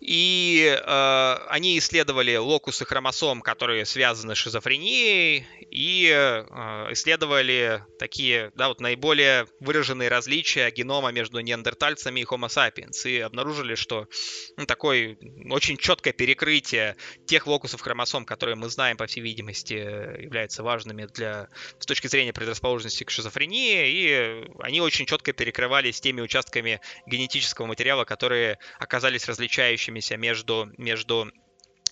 И 0.00 0.76
э, 0.76 1.36
они 1.48 1.78
исследовали 1.78 2.34
локусы 2.34 2.84
хромосом, 2.84 3.40
которые 3.40 3.84
связаны 3.86 4.34
с 4.34 4.38
шизофренией, 4.38 5.46
и 5.70 6.10
э, 6.10 6.92
исследовали 6.92 7.84
такие, 8.00 8.50
да, 8.56 8.68
вот 8.68 8.80
наиболее 8.80 9.46
выраженные 9.60 10.08
различия 10.08 10.68
генома 10.72 11.12
между 11.12 11.38
неандертальцами 11.38 12.20
и 12.20 12.24
Homo 12.24 12.48
sapiens. 12.48 13.08
И 13.08 13.20
обнаружили, 13.20 13.76
что 13.76 14.08
ну, 14.56 14.66
такой 14.66 15.16
очень 15.48 15.76
четкий 15.76 15.91
четкое 15.92 16.14
перекрытие 16.14 16.96
тех 17.26 17.46
локусов 17.46 17.82
хромосом, 17.82 18.24
которые 18.24 18.56
мы 18.56 18.70
знаем, 18.70 18.96
по 18.96 19.06
всей 19.06 19.20
видимости, 19.20 19.74
являются 19.74 20.62
важными 20.62 21.04
для, 21.04 21.48
с 21.78 21.84
точки 21.84 22.06
зрения 22.06 22.32
предрасположенности 22.32 23.04
к 23.04 23.10
шизофрении, 23.10 23.88
и 23.88 24.44
они 24.60 24.80
очень 24.80 25.04
четко 25.04 25.34
перекрывались 25.34 26.00
теми 26.00 26.22
участками 26.22 26.80
генетического 27.06 27.66
материала, 27.66 28.04
которые 28.04 28.58
оказались 28.78 29.28
различающимися 29.28 30.16
между, 30.16 30.72
между 30.78 31.30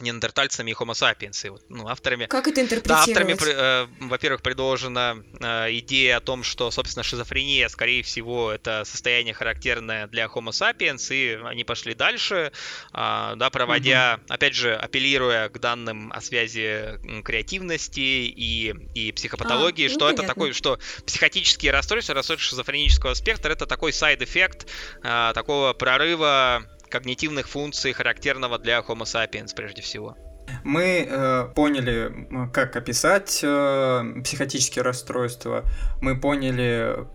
неандертальцами 0.01 0.71
и 0.71 0.75
Homo 0.75 0.93
sapiens. 0.93 1.47
И 1.47 1.51
вот, 1.51 1.63
ну, 1.69 1.89
авторами... 1.89 2.27
Как 2.27 2.49
это 2.49 2.61
интерпретировать? 2.61 3.07
Да, 3.07 3.23
авторами, 3.23 3.37
э, 3.41 3.87
во-первых, 4.01 4.43
предложена 4.43 5.23
э, 5.41 5.79
идея 5.79 6.19
о 6.19 6.21
том, 6.21 6.43
что, 6.43 6.71
собственно, 6.71 7.03
шизофрения, 7.03 7.69
скорее 7.69 8.03
всего, 8.03 8.51
это 8.51 8.85
состояние 8.85 9.35
характерное 9.35 10.07
для 10.07 10.27
Homo 10.27 10.51
sapiens, 10.51 11.13
и 11.15 11.41
они 11.45 11.65
пошли 11.65 11.95
дальше, 11.95 12.53
э, 12.93 13.33
да, 13.37 13.51
проводя, 13.51 14.19
угу. 14.19 14.35
опять 14.35 14.55
же, 14.55 14.75
апеллируя 14.75 15.49
к 15.49 15.59
данным 15.59 16.13
о 16.13 16.21
связи 16.21 16.99
креативности 17.23 18.01
и, 18.01 18.75
и 18.95 19.13
психопатологии, 19.13 19.87
а, 19.87 19.91
что 19.91 20.07
ну, 20.07 20.13
это 20.13 20.23
такой, 20.23 20.53
что 20.53 20.79
психотические 21.07 21.73
расстройства, 21.73 22.15
расстройства 22.15 22.51
шизофренического 22.51 23.15
спектра, 23.15 23.53
это 23.53 23.67
такой 23.67 23.93
side 23.93 24.22
effect 24.22 24.67
э, 25.03 25.33
такого 25.35 25.73
прорыва 25.73 26.67
когнитивных 26.91 27.49
функций, 27.49 27.93
характерного 27.93 28.59
для 28.59 28.81
Homo 28.81 29.05
sapiens 29.05 29.55
прежде 29.55 29.83
всего. 29.83 30.17
Мы 30.65 31.07
э, 31.09 31.45
поняли, 31.55 32.29
как 32.53 32.77
описать 32.77 33.41
э, 33.43 34.05
психотические 34.25 34.83
расстройства, 34.83 35.65
мы 36.01 36.19
поняли 36.21 37.07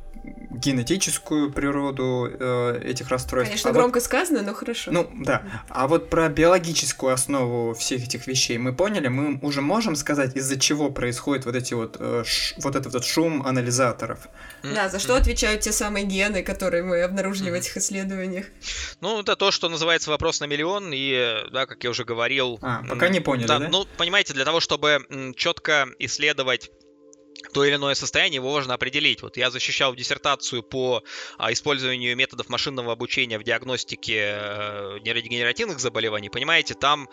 генетическую 0.56 1.52
природу 1.52 2.30
э, 2.32 2.82
этих 2.84 3.10
расстройств. 3.10 3.52
Конечно, 3.52 3.70
а 3.70 3.74
громко 3.74 3.98
вот, 3.98 4.04
сказано, 4.04 4.42
но 4.42 4.54
хорошо. 4.54 4.92
Ну, 4.92 5.10
да. 5.14 5.44
А 5.70 5.88
вот 5.88 6.10
про 6.10 6.30
биологическую 6.30 7.14
основу 7.14 7.74
всех 7.74 8.04
этих 8.04 8.28
вещей 8.28 8.58
мы 8.58 8.74
поняли, 8.74 9.08
мы 9.08 9.40
уже 9.42 9.62
можем 9.62 9.96
сказать, 9.96 10.36
из-за 10.36 10.60
чего 10.60 10.90
происходит 10.90 11.46
вот 11.46 11.56
эти 11.56 11.74
вот, 11.74 11.98
э, 12.00 12.24
ш, 12.26 12.56
вот 12.60 12.76
этот 12.76 12.94
вот 12.94 13.06
шум 13.06 13.46
анализаторов. 13.46 14.28
Да, 14.64 14.90
за 14.90 15.00
что 15.00 15.16
отвечают 15.16 15.62
те 15.62 15.72
самые 15.72 16.06
гены, 16.06 16.44
которые 16.44 16.84
мы 16.84 17.02
обнаружили 17.02 17.52
в 17.52 17.54
этих 17.54 17.78
исследованиях? 17.78 18.46
Ну, 19.02 19.22
это 19.22 19.36
то, 19.36 19.52
что 19.52 19.70
называется 19.70 20.10
вопрос 20.10 20.40
на 20.40 20.46
миллион, 20.46 20.92
и, 20.94 21.44
да, 21.52 21.66
как 21.66 21.84
я 21.84 21.90
уже 21.90 22.04
говорил... 22.04 22.60
А, 22.62 22.84
пока 22.88 23.10
не 23.10 23.20
поняли, 23.20 23.48
да? 23.48 23.60
да? 23.60 23.68
Ну, 23.70 23.86
понимаете, 23.98 24.34
для 24.34 24.46
того, 24.46 24.60
чтобы 24.60 25.06
четко 25.36 25.88
исследовать 26.00 26.72
то 27.56 27.64
или 27.64 27.76
иное 27.76 27.96
состояние 27.96 28.40
его 28.40 28.52
можно 28.52 28.74
определить. 28.74 29.22
Вот 29.22 29.38
я 29.38 29.50
защищал 29.50 29.96
диссертацию 29.96 30.62
по 30.62 31.06
а, 31.38 31.54
использованию 31.54 32.14
методов 32.18 32.50
машинного 32.50 32.92
обучения 32.92 33.40
в 33.40 33.44
диагностике 33.46 34.38
э, 34.38 34.98
нейродегенеративных 35.06 35.80
заболеваний. 35.80 36.28
Понимаете, 36.28 36.74
там, 36.74 37.08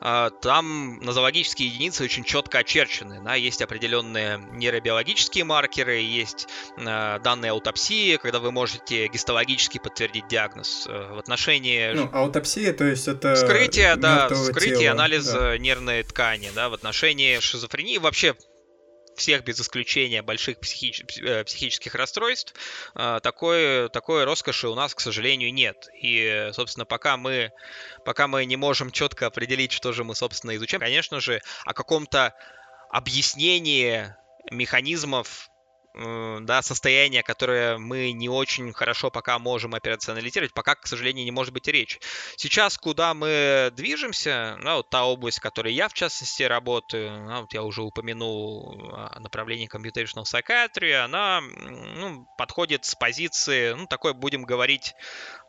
э, 0.00 0.30
там 0.40 0.98
нозологические 1.00 1.68
единицы 1.68 2.04
очень 2.04 2.24
четко 2.24 2.60
очерчены. 2.60 3.20
Да? 3.22 3.34
Есть 3.34 3.60
определенные 3.60 4.38
нейробиологические 4.54 5.44
маркеры, 5.44 5.96
есть 5.98 6.48
э, 6.78 7.18
данные 7.18 7.50
аутопсии, 7.50 8.16
когда 8.16 8.38
вы 8.38 8.50
можете 8.50 9.08
гистологически 9.08 9.76
подтвердить 9.76 10.26
диагноз. 10.26 10.86
Э, 10.88 11.12
в 11.12 11.18
отношении... 11.18 11.92
Ну, 11.92 12.08
аутопсия, 12.14 12.72
то 12.72 12.84
есть 12.84 13.08
это... 13.08 13.34
Вскрытие, 13.34 13.96
да, 13.96 14.30
вскрытие, 14.30 14.78
тела, 14.78 14.92
анализ 14.92 15.26
да. 15.26 15.58
нервной 15.58 16.02
ткани, 16.02 16.50
да, 16.54 16.70
в 16.70 16.72
отношении 16.72 17.40
шизофрении 17.40 17.98
вообще 17.98 18.34
всех 19.16 19.44
без 19.44 19.60
исключения 19.60 20.22
больших 20.22 20.58
психич... 20.60 21.02
Э, 21.20 21.44
психических 21.44 21.94
расстройств, 21.94 22.54
э, 22.94 23.20
такой, 23.22 23.88
такой 23.90 24.24
роскоши 24.24 24.68
у 24.68 24.74
нас, 24.74 24.94
к 24.94 25.00
сожалению, 25.00 25.52
нет. 25.52 25.88
И, 26.00 26.50
собственно, 26.52 26.84
пока 26.84 27.16
мы, 27.16 27.52
пока 28.04 28.28
мы 28.28 28.44
не 28.44 28.56
можем 28.56 28.90
четко 28.90 29.26
определить, 29.26 29.72
что 29.72 29.92
же 29.92 30.04
мы, 30.04 30.14
собственно, 30.14 30.56
изучаем, 30.56 30.80
конечно 30.80 31.20
же, 31.20 31.40
о 31.64 31.74
каком-то 31.74 32.34
объяснении 32.90 34.14
механизмов 34.50 35.50
да, 35.94 36.62
состояние, 36.62 37.22
которое 37.22 37.76
мы 37.78 38.12
не 38.12 38.28
очень 38.28 38.72
хорошо 38.72 39.10
пока 39.10 39.38
можем 39.38 39.74
операционализировать, 39.74 40.54
пока, 40.54 40.74
к 40.74 40.86
сожалению, 40.86 41.24
не 41.24 41.30
может 41.30 41.52
быть 41.52 41.68
речь. 41.68 42.00
Сейчас, 42.36 42.78
куда 42.78 43.12
мы 43.14 43.70
движемся, 43.74 44.56
ну, 44.62 44.76
вот 44.76 44.90
та 44.90 45.04
область, 45.04 45.38
в 45.38 45.42
которой 45.42 45.74
я, 45.74 45.88
в 45.88 45.92
частности, 45.92 46.42
работаю, 46.44 47.24
ну, 47.24 47.40
вот 47.42 47.52
я 47.52 47.62
уже 47.62 47.82
упомянул 47.82 48.74
направление 49.18 49.68
computational 49.68 50.24
psychiatry, 50.24 50.94
она 50.94 51.40
ну, 51.40 52.26
подходит 52.38 52.84
с 52.84 52.94
позиции, 52.94 53.72
ну, 53.72 53.86
такой, 53.86 54.14
будем 54.14 54.44
говорить, 54.44 54.94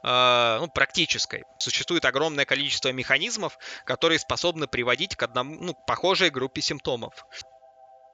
э, 0.04 0.58
ну, 0.60 0.68
практической. 0.68 1.44
Существует 1.60 2.06
огромное 2.06 2.46
количество 2.46 2.92
механизмов, 2.92 3.58
которые 3.86 4.20
способны 4.20 4.68
приводить 4.68 5.16
к 5.16 5.24
одному, 5.24 5.56
ну, 5.60 5.74
похожей 5.74 6.30
группе 6.30 6.62
симптомов. 6.62 7.26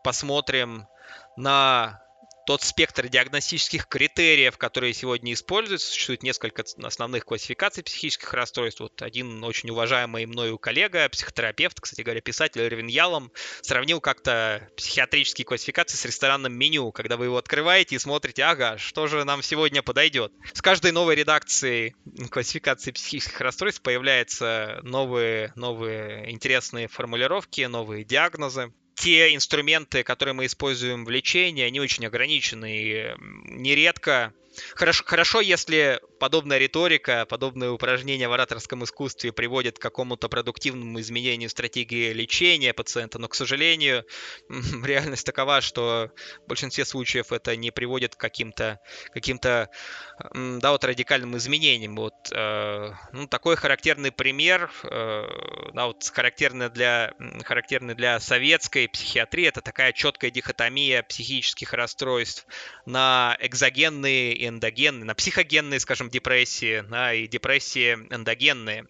Посмотрим 0.04 0.88
на 1.36 2.02
тот 2.50 2.64
спектр 2.64 3.08
диагностических 3.08 3.88
критериев, 3.88 4.58
которые 4.58 4.96
сегодня 4.96 5.34
используются. 5.34 5.92
Существует 5.92 6.24
несколько 6.24 6.64
основных 6.82 7.24
классификаций 7.24 7.84
психических 7.84 8.34
расстройств. 8.34 8.80
Вот 8.80 9.04
один 9.04 9.44
очень 9.44 9.70
уважаемый 9.70 10.26
мною 10.26 10.58
коллега, 10.58 11.08
психотерапевт, 11.10 11.80
кстати 11.80 12.02
говоря, 12.02 12.22
писатель 12.22 12.62
Эрвин 12.62 12.88
Ялом, 12.88 13.32
сравнил 13.62 14.02
как-то 14.02 14.68
психиатрические 14.78 15.46
классификации 15.46 15.96
с 15.96 16.06
ресторанным 16.06 16.54
меню, 16.54 16.92
когда 16.92 17.18
вы 17.18 17.26
его 17.26 17.38
открываете 17.38 17.98
и 17.98 18.00
смотрите, 18.00 18.44
ага, 18.46 18.80
что 18.80 19.06
же 19.06 19.26
нам 19.26 19.44
сегодня 19.44 19.84
подойдет. 19.84 20.34
С 20.52 20.64
каждой 20.64 20.92
новой 20.92 21.14
редакцией 21.14 21.94
классификации 22.32 22.90
психических 22.90 23.40
расстройств 23.42 23.84
появляются 23.84 24.80
новые, 24.82 25.54
новые 25.56 26.32
интересные 26.32 26.88
формулировки, 26.88 27.62
новые 27.62 28.04
диагнозы. 28.04 28.74
Те 29.00 29.34
инструменты, 29.34 30.04
которые 30.04 30.34
мы 30.34 30.46
используем 30.46 31.06
в 31.06 31.10
лечении, 31.10 31.64
они 31.64 31.80
очень 31.80 32.06
ограничены. 32.06 32.78
И 32.78 33.16
нередко 33.46 34.34
Хорошо, 34.76 35.04
хорошо, 35.06 35.42
если 35.42 36.02
подобная 36.20 36.58
риторика, 36.58 37.26
подобные 37.26 37.72
упражнения 37.72 38.28
в 38.28 38.34
ораторском 38.34 38.84
искусстве 38.84 39.32
приводят 39.32 39.80
к 39.80 39.82
какому-то 39.82 40.30
продуктивному 40.30 41.00
изменению 41.00 41.50
стратегии 41.50 42.14
лечения 42.14 42.74
пациента, 42.74 43.20
но, 43.20 43.28
к 43.28 43.36
сожалению, 43.36 44.06
реальность 44.84 45.26
такова, 45.26 45.62
что 45.62 46.12
в 46.46 46.50
большинстве 46.50 46.86
случаев 46.86 47.32
это 47.32 47.56
не 47.56 47.72
приводит 47.72 48.16
к 48.16 48.20
каким-то 48.20 48.80
каким 49.14 49.40
да, 49.40 50.72
вот 50.72 50.84
радикальным 50.84 51.38
изменениям. 51.38 51.96
Вот, 51.96 52.14
э, 52.32 52.92
ну, 53.14 53.28
такой 53.28 53.56
характерный 53.56 54.12
пример, 54.12 54.72
э, 54.84 55.28
да, 55.74 55.88
вот 55.88 56.04
характерный 56.04 56.70
для, 56.70 57.14
характерный 57.44 57.96
для 57.96 58.20
советской 58.20 58.90
психиатрии, 58.90 59.48
это 59.48 59.62
такая 59.62 59.94
четкая 59.94 60.32
дихотомия 60.32 61.04
психических 61.04 61.74
расстройств 61.74 62.46
на 62.86 63.38
экзогенные 63.40 64.34
и 64.34 64.49
эндогенные, 64.50 65.06
на 65.06 65.16
психогенные, 65.16 65.80
скажем, 65.80 66.10
депрессии, 66.10 66.84
да, 66.90 67.14
и 67.14 67.28
депрессии 67.28 67.94
эндогенные. 68.10 68.88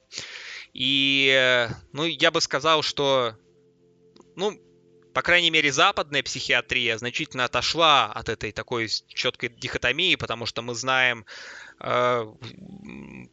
И, 0.74 1.68
ну, 1.94 2.06
я 2.06 2.32
бы 2.32 2.42
сказал, 2.42 2.82
что, 2.82 3.36
ну, 4.36 4.60
по 5.14 5.22
крайней 5.22 5.50
мере, 5.50 5.72
западная 5.72 6.24
психиатрия 6.24 6.98
значительно 6.98 7.46
отошла 7.46 8.06
от 8.06 8.30
этой 8.30 8.52
такой 8.52 8.88
четкой 9.08 9.50
дихотомии, 9.50 10.16
потому 10.16 10.46
что 10.46 10.62
мы 10.62 10.76
знаем 10.76 11.26
э, 11.82 12.34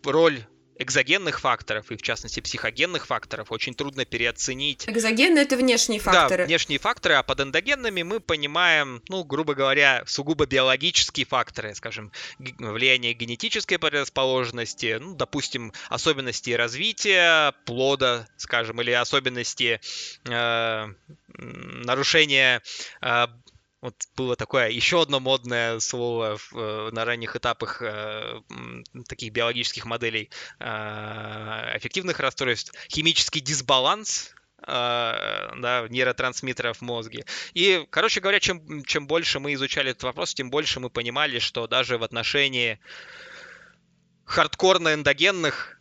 роль 0.04 0.44
экзогенных 0.78 1.40
факторов 1.40 1.90
и, 1.90 1.96
в 1.96 2.02
частности, 2.02 2.40
психогенных 2.40 3.06
факторов 3.06 3.50
очень 3.50 3.74
трудно 3.74 4.04
переоценить. 4.04 4.88
Экзогенные— 4.88 5.44
это 5.44 5.56
внешние 5.56 6.00
факторы. 6.00 6.44
Да, 6.44 6.46
внешние 6.46 6.78
факторы, 6.78 7.14
а 7.14 7.22
под 7.22 7.40
эндогенными 7.40 8.02
мы 8.02 8.20
понимаем, 8.20 9.02
ну, 9.08 9.24
грубо 9.24 9.54
говоря, 9.54 10.02
сугубо 10.06 10.46
биологические 10.46 11.26
факторы, 11.26 11.74
скажем, 11.74 12.12
влияние 12.38 13.14
генетической 13.14 13.78
предрасположенности, 13.78 14.98
ну, 15.00 15.14
допустим, 15.14 15.72
особенности 15.88 16.50
развития 16.50 17.52
плода, 17.64 18.26
скажем, 18.36 18.80
или 18.80 18.90
особенности 18.90 19.80
э, 20.24 20.86
нарушения 21.38 22.62
э, 23.00 23.26
вот 23.86 23.94
было 24.16 24.34
такое 24.34 24.68
еще 24.70 25.00
одно 25.02 25.20
модное 25.20 25.78
слово 25.78 26.38
в, 26.38 26.52
э, 26.56 26.90
на 26.90 27.04
ранних 27.04 27.36
этапах 27.36 27.80
э, 27.82 28.40
таких 29.08 29.32
биологических 29.32 29.84
моделей 29.84 30.28
э, 30.58 30.66
эффективных 31.76 32.18
расстройств. 32.18 32.72
Химический 32.88 33.40
дисбаланс 33.40 34.34
э, 34.58 34.64
да, 34.66 35.86
нейротрансмиттеров 35.88 36.78
в 36.78 36.82
мозге. 36.82 37.26
И, 37.54 37.86
короче 37.90 38.20
говоря, 38.20 38.40
чем, 38.40 38.82
чем 38.82 39.06
больше 39.06 39.38
мы 39.38 39.54
изучали 39.54 39.92
этот 39.92 40.02
вопрос, 40.02 40.34
тем 40.34 40.50
больше 40.50 40.80
мы 40.80 40.90
понимали, 40.90 41.38
что 41.38 41.68
даже 41.68 41.96
в 41.96 42.02
отношении 42.02 42.80
хардкорно-эндогенных 44.24 45.75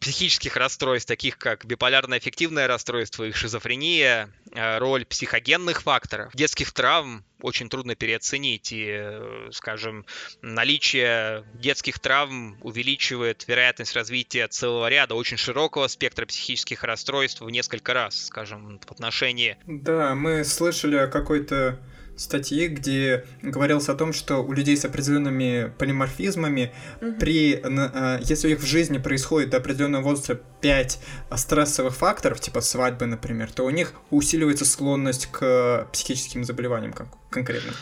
психических 0.00 0.56
расстройств, 0.56 1.08
таких 1.08 1.38
как 1.38 1.64
биполярное 1.64 2.18
аффективное 2.18 2.66
расстройство 2.66 3.24
и 3.24 3.32
шизофрения, 3.32 4.30
э, 4.52 4.78
роль 4.78 5.04
психогенных 5.04 5.82
факторов, 5.82 6.34
детских 6.34 6.72
травм 6.72 7.24
очень 7.40 7.68
трудно 7.68 7.94
переоценить. 7.94 8.72
И, 8.72 8.86
э, 8.88 9.48
скажем, 9.52 10.06
наличие 10.42 11.44
детских 11.54 11.98
травм 11.98 12.58
увеличивает 12.62 13.46
вероятность 13.46 13.94
развития 13.94 14.48
целого 14.48 14.88
ряда 14.88 15.14
очень 15.14 15.36
широкого 15.36 15.86
спектра 15.88 16.26
психических 16.26 16.84
расстройств 16.84 17.40
в 17.40 17.50
несколько 17.50 17.94
раз, 17.94 18.26
скажем, 18.26 18.80
в 18.80 18.90
отношении... 18.90 19.56
Да, 19.66 20.14
мы 20.14 20.44
слышали 20.44 20.96
о 20.96 21.08
какой-то 21.08 21.78
статьи, 22.18 22.66
где 22.66 23.24
говорилось 23.42 23.88
о 23.88 23.94
том, 23.94 24.12
что 24.12 24.38
у 24.38 24.52
людей 24.52 24.76
с 24.76 24.84
определенными 24.84 25.72
полиморфизмами, 25.78 26.72
угу. 27.00 27.12
при, 27.18 27.54
э, 27.54 28.20
если 28.22 28.48
у 28.48 28.50
них 28.50 28.60
в 28.60 28.66
жизни 28.66 28.98
происходит 28.98 29.50
до 29.50 29.58
определенного 29.58 30.02
возраста 30.02 30.34
5 30.60 30.98
стрессовых 31.36 31.94
факторов, 31.94 32.40
типа 32.40 32.60
свадьбы, 32.60 33.06
например, 33.06 33.50
то 33.52 33.64
у 33.64 33.70
них 33.70 33.92
усиливается 34.10 34.64
склонность 34.64 35.26
к 35.26 35.88
психическим 35.92 36.44
заболеваниям 36.44 36.94
конкретно. 37.30 37.72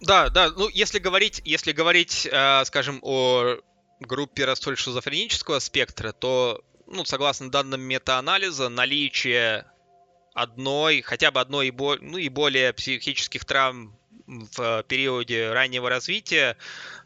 Да, 0.00 0.30
да, 0.30 0.50
ну 0.50 0.68
если 0.68 0.98
говорить, 0.98 1.42
если 1.44 1.72
говорить, 1.72 2.28
э, 2.30 2.64
скажем, 2.64 2.98
о 3.02 3.58
группе 4.00 4.44
расстройств 4.44 4.84
шизофренического 4.84 5.58
спектра, 5.60 6.12
то, 6.12 6.64
ну, 6.86 7.04
согласно 7.04 7.50
данным 7.50 7.82
метаанализа, 7.82 8.68
наличие 8.68 9.64
одной, 10.34 11.02
хотя 11.02 11.30
бы 11.30 11.40
одной 11.40 11.68
и, 11.68 11.70
бо, 11.70 11.96
ну, 12.00 12.18
и 12.18 12.28
более 12.28 12.72
психических 12.72 13.44
травм 13.44 13.96
в 14.26 14.84
периоде 14.88 15.52
раннего 15.52 15.88
развития, 15.88 16.56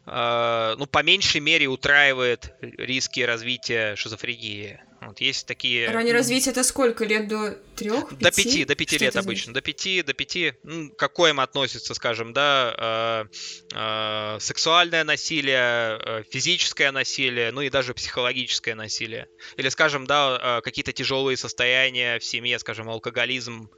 э, 0.05 0.75
ну, 0.77 0.85
по 0.85 1.03
меньшей 1.03 1.41
мере 1.41 1.67
утраивает 1.67 2.53
риски 2.61 3.21
развития 3.21 3.95
шизофрении. 3.95 4.79
Вот 5.01 5.21
есть 5.21 5.45
такие... 5.45 5.89
Раннее 5.89 6.13
развитие 6.13 6.51
это 6.51 6.63
сколько? 6.63 7.05
Лет 7.05 7.27
до 7.27 7.51
трех? 7.75 8.17
До 8.17 8.31
пяти, 8.31 8.65
до 8.65 8.75
пяти 8.75 8.97
лет 8.97 9.15
обычно. 9.15 9.53
До 9.53 9.61
пяти, 9.61 10.01
до 10.01 10.13
пяти. 10.13 10.53
Ну, 10.63 10.89
к 10.89 11.07
коим 11.09 11.39
относится, 11.39 11.93
скажем, 11.93 12.33
да, 12.33 13.27
э, 13.73 14.35
э, 14.35 14.39
сексуальное 14.39 15.03
насилие, 15.03 15.99
э, 15.99 16.23
физическое 16.29 16.91
насилие, 16.91 17.51
ну 17.51 17.61
и 17.61 17.69
даже 17.69 17.93
психологическое 17.93 18.75
насилие. 18.75 19.27
Или, 19.55 19.69
скажем, 19.69 20.07
да, 20.07 20.57
э, 20.59 20.61
какие-то 20.61 20.93
тяжелые 20.93 21.37
состояния 21.37 22.19
в 22.19 22.23
семье, 22.23 22.57
скажем, 22.59 22.89
алкоголизм, 22.89 23.69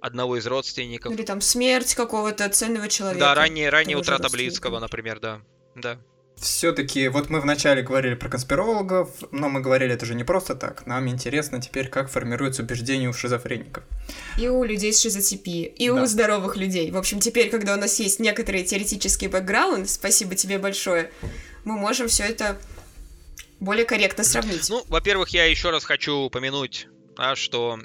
одного 0.00 0.36
из 0.36 0.46
родственников. 0.46 1.12
Или 1.12 1.22
там 1.22 1.40
смерть 1.40 1.94
какого-то 1.94 2.48
ценного 2.48 2.88
человека. 2.88 3.20
Да, 3.20 3.34
ранее, 3.34 3.68
ранее 3.68 3.96
утрата 3.96 4.28
близкого, 4.28 4.80
например, 4.80 5.20
да. 5.20 5.40
Да 5.74 6.00
все-таки, 6.40 7.08
вот 7.08 7.30
мы 7.30 7.40
вначале 7.40 7.82
говорили 7.82 8.14
про 8.14 8.28
конспирологов, 8.28 9.10
но 9.30 9.48
мы 9.48 9.60
говорили 9.60 9.94
это 9.94 10.06
же 10.06 10.14
не 10.14 10.24
просто 10.24 10.54
так. 10.54 10.86
Нам 10.86 11.08
интересно 11.08 11.60
теперь, 11.60 11.88
как 11.88 12.10
формируется 12.10 12.62
убеждение 12.62 13.08
у 13.08 13.12
шизофреников. 13.12 13.84
И 14.38 14.48
у 14.48 14.64
людей 14.64 14.92
с 14.92 15.00
шизотипией, 15.00 15.64
и 15.64 15.88
да. 15.88 16.02
у 16.02 16.06
здоровых 16.06 16.56
людей. 16.56 16.90
В 16.90 16.96
общем, 16.96 17.20
теперь, 17.20 17.50
когда 17.50 17.74
у 17.74 17.76
нас 17.76 17.98
есть 18.00 18.20
некоторый 18.20 18.64
теоретический 18.64 19.28
бэкграунд, 19.28 19.88
спасибо 19.88 20.34
тебе 20.34 20.58
большое, 20.58 21.10
мы 21.64 21.76
можем 21.76 22.08
все 22.08 22.24
это 22.24 22.58
более 23.60 23.84
корректно 23.84 24.24
сравнить. 24.24 24.68
Ну, 24.70 24.84
во-первых, 24.88 25.30
я 25.30 25.44
еще 25.44 25.70
раз 25.70 25.84
хочу 25.84 26.14
упомянуть, 26.14 26.88
да, 27.16 27.36
что 27.36 27.78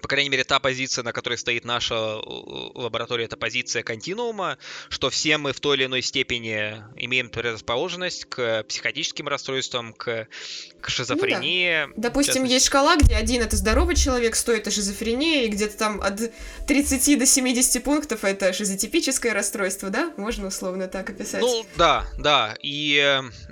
по 0.00 0.08
крайней 0.08 0.30
мере, 0.30 0.44
та 0.44 0.58
позиция, 0.58 1.04
на 1.04 1.12
которой 1.12 1.38
стоит 1.38 1.64
наша 1.64 1.94
э, 1.94 2.20
лаборатория, 2.74 3.24
это 3.24 3.36
позиция 3.36 3.82
континуума, 3.82 4.58
что 4.88 5.10
все 5.10 5.38
мы 5.38 5.52
в 5.52 5.60
той 5.60 5.76
или 5.76 5.84
иной 5.86 6.02
степени 6.02 6.82
имеем 6.96 7.28
предрасположенность 7.28 8.24
к 8.26 8.64
психотическим 8.64 9.28
расстройствам, 9.28 9.92
к, 9.92 10.28
к 10.80 10.88
шизофрении. 10.88 11.86
Ну, 11.86 11.94
да. 11.96 12.08
Допустим, 12.08 12.44
есть 12.44 12.66
шкала, 12.66 12.96
где 12.96 13.14
один 13.16 13.42
это 13.42 13.56
здоровый 13.56 13.96
человек, 13.96 14.36
100 14.36 14.52
это 14.52 14.70
шизофрения, 14.70 15.44
и 15.44 15.48
где-то 15.48 15.76
там 15.76 16.00
от 16.00 16.20
30 16.66 17.18
до 17.18 17.26
70 17.26 17.82
пунктов 17.84 18.24
это 18.24 18.52
шизотипическое 18.52 19.32
расстройство, 19.34 19.90
да? 19.90 20.12
Можно 20.16 20.48
условно 20.48 20.88
так 20.88 21.10
описать? 21.10 21.40
Ну, 21.40 21.66
да, 21.76 22.06
да. 22.18 22.56
И 22.62 22.98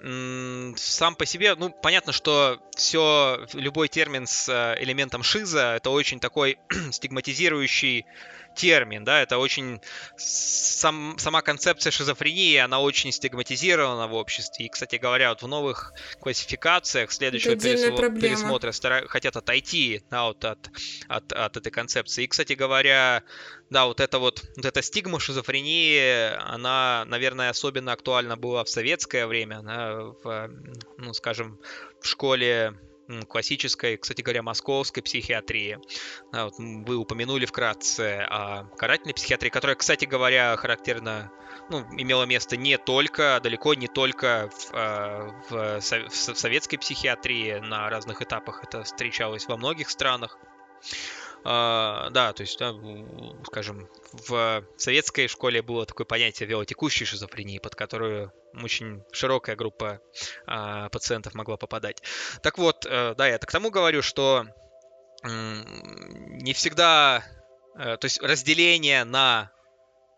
м- 0.02 0.74
сам 0.76 1.14
по 1.14 1.26
себе, 1.26 1.54
ну, 1.54 1.70
понятно, 1.70 2.12
что 2.12 2.60
все, 2.76 3.46
любой 3.54 3.88
термин 3.88 4.26
с 4.26 4.48
э, 4.48 4.82
элементом 4.82 5.22
шиза, 5.22 5.74
это 5.76 5.90
очень 5.90 6.20
такой 6.20 6.37
такой 6.38 6.58
стигматизирующий 6.92 8.06
термин, 8.54 9.04
да, 9.04 9.22
это 9.22 9.38
очень 9.38 9.80
сам, 10.16 11.16
сама 11.18 11.42
концепция 11.42 11.92
шизофрении, 11.92 12.56
она 12.56 12.80
очень 12.80 13.12
стигматизирована 13.12 14.08
в 14.08 14.14
обществе. 14.14 14.66
И, 14.66 14.68
кстати 14.68 14.96
говоря, 14.96 15.28
вот 15.28 15.42
в 15.42 15.46
новых 15.46 15.92
классификациях 16.20 17.12
следующего 17.12 17.52
пересмо- 17.52 18.20
пересмотра 18.20 18.72
стара- 18.72 19.06
хотят 19.06 19.36
отойти 19.36 20.02
да, 20.10 20.24
вот 20.24 20.44
от, 20.44 20.70
от, 21.08 21.32
от 21.32 21.56
этой 21.56 21.70
концепции. 21.70 22.24
И, 22.24 22.26
кстати 22.26 22.54
говоря, 22.54 23.22
да, 23.70 23.86
вот 23.86 24.00
это 24.00 24.18
вот, 24.18 24.42
вот 24.56 24.64
эта 24.64 24.82
стигма 24.82 25.20
шизофрении, 25.20 26.34
она, 26.52 27.04
наверное, 27.06 27.50
особенно 27.50 27.92
актуальна 27.92 28.36
была 28.36 28.64
в 28.64 28.68
советское 28.68 29.28
время, 29.28 29.62
да, 29.62 29.94
в, 30.24 30.50
ну, 30.96 31.14
скажем, 31.14 31.60
в 32.00 32.08
школе 32.08 32.74
классической, 33.28 33.96
кстати 33.96 34.22
говоря, 34.22 34.42
московской 34.42 35.02
психиатрии. 35.02 35.78
Вот 36.32 36.54
вы 36.58 36.96
упомянули 36.96 37.46
вкратце 37.46 38.26
о 38.28 38.64
карательной 38.76 39.14
психиатрии, 39.14 39.50
которая, 39.50 39.76
кстати 39.76 40.04
говоря, 40.04 40.56
характерна, 40.56 41.30
ну, 41.70 41.80
имела 41.96 42.24
место 42.24 42.56
не 42.56 42.78
только, 42.78 43.40
далеко 43.42 43.74
не 43.74 43.88
только 43.88 44.50
в, 44.54 44.70
а, 44.72 45.30
в, 45.48 45.80
в 45.80 46.14
советской 46.14 46.76
психиатрии, 46.76 47.58
на 47.60 47.88
разных 47.90 48.22
этапах 48.22 48.64
это 48.64 48.84
встречалось 48.84 49.46
во 49.46 49.56
многих 49.56 49.90
странах. 49.90 50.38
Uh, 51.44 52.10
да, 52.10 52.32
то 52.32 52.42
есть, 52.42 52.58
да, 52.58 52.74
скажем, 53.46 53.88
в 54.12 54.64
советской 54.76 55.28
школе 55.28 55.62
было 55.62 55.86
такое 55.86 56.04
понятие 56.04 56.48
велотекущей 56.48 57.06
шизофрении, 57.06 57.58
под 57.58 57.74
которую 57.74 58.32
очень 58.54 59.02
широкая 59.12 59.56
группа 59.56 60.00
uh, 60.46 60.90
пациентов 60.90 61.34
могла 61.34 61.56
попадать. 61.56 62.02
Так 62.42 62.58
вот, 62.58 62.84
uh, 62.86 63.14
да, 63.14 63.28
я 63.28 63.38
к 63.38 63.50
тому 63.50 63.70
говорю, 63.70 64.02
что 64.02 64.46
не 65.24 66.52
всегда 66.52 67.24
э, 67.76 67.96
то 67.96 68.04
есть 68.04 68.22
разделение 68.22 69.04
на 69.04 69.50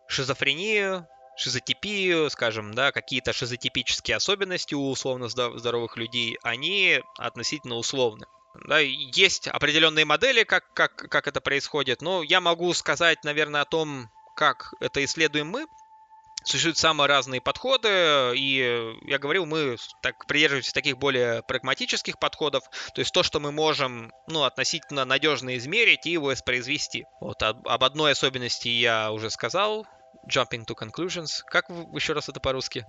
шизофрению, 0.09 1.07
шизотипию, 1.37 2.29
скажем, 2.31 2.75
да, 2.75 2.93
какие-то 2.93 3.33
шизотипические 3.33 4.17
особенности 4.17 4.75
у 4.75 4.91
условно 4.91 5.29
здоровых 5.29 5.97
людей, 5.97 6.37
они 6.43 7.03
относительно 7.17 7.77
условны. 7.77 8.27
Да, 8.67 8.79
есть 8.79 9.49
определенные 9.49 10.05
модели, 10.05 10.43
как, 10.43 10.73
как, 10.75 10.97
как 10.97 11.29
это 11.29 11.41
происходит, 11.41 12.03
но 12.03 12.23
я 12.23 12.41
могу 12.41 12.73
сказать, 12.75 13.23
наверное, 13.25 13.63
о 13.63 13.65
том, 13.65 14.11
как 14.35 14.75
это 14.81 15.05
исследуем 15.05 15.49
мы. 15.49 15.67
Существуют 16.43 16.79
самые 16.79 17.07
разные 17.07 17.43
подходы, 17.43 18.33
и 18.35 18.97
я 19.03 19.19
говорил, 19.19 19.45
мы 19.45 19.77
так 20.03 20.27
придерживаемся 20.27 20.73
таких 20.73 20.97
более 20.97 21.43
прагматических 21.43 22.19
подходов, 22.19 22.65
то 22.95 23.01
есть 23.01 23.13
то, 23.13 23.23
что 23.23 23.41
мы 23.41 23.53
можем 23.53 24.11
ну, 24.27 24.45
относительно 24.45 25.05
надежно 25.05 25.57
измерить 25.59 26.07
и 26.07 26.17
воспроизвести. 26.17 27.05
Вот 27.21 27.43
об, 27.43 27.69
об 27.69 27.85
одной 27.85 28.13
особенности 28.13 28.69
я 28.69 29.13
уже 29.13 29.29
сказал, 29.29 29.87
jumping 30.27 30.65
to 30.67 30.75
conclusions. 30.75 31.43
Как 31.47 31.69
еще 31.69 32.15
раз 32.15 32.31
это 32.31 32.41
по-русски? 32.41 32.87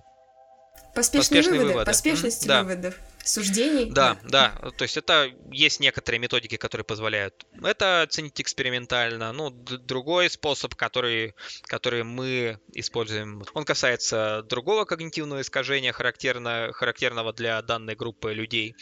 Поспешные, 0.94 1.20
Поспешные 1.20 1.52
выводы, 1.52 1.72
выводы. 1.72 1.86
Поспешность 1.86 2.46
mm-hmm. 2.46 2.62
выводов. 2.64 2.94
Суждений? 3.24 3.90
Да, 3.90 4.18
да, 4.24 4.52
да. 4.60 4.70
То 4.72 4.82
есть 4.82 4.96
это 4.96 5.30
есть 5.50 5.80
некоторые 5.80 6.18
методики, 6.18 6.56
которые 6.56 6.84
позволяют 6.84 7.46
это 7.62 8.02
оценить 8.02 8.40
экспериментально. 8.40 9.32
Ну, 9.32 9.50
другой 9.50 10.28
способ, 10.28 10.74
который, 10.74 11.34
который 11.62 12.02
мы 12.02 12.58
используем, 12.74 13.44
он 13.54 13.64
касается 13.64 14.42
другого 14.48 14.84
когнитивного 14.84 15.40
искажения, 15.40 15.92
характерно, 15.92 16.72
характерного 16.72 17.32
для 17.32 17.62
данной 17.62 17.94
группы 17.94 18.34
людей. 18.34 18.74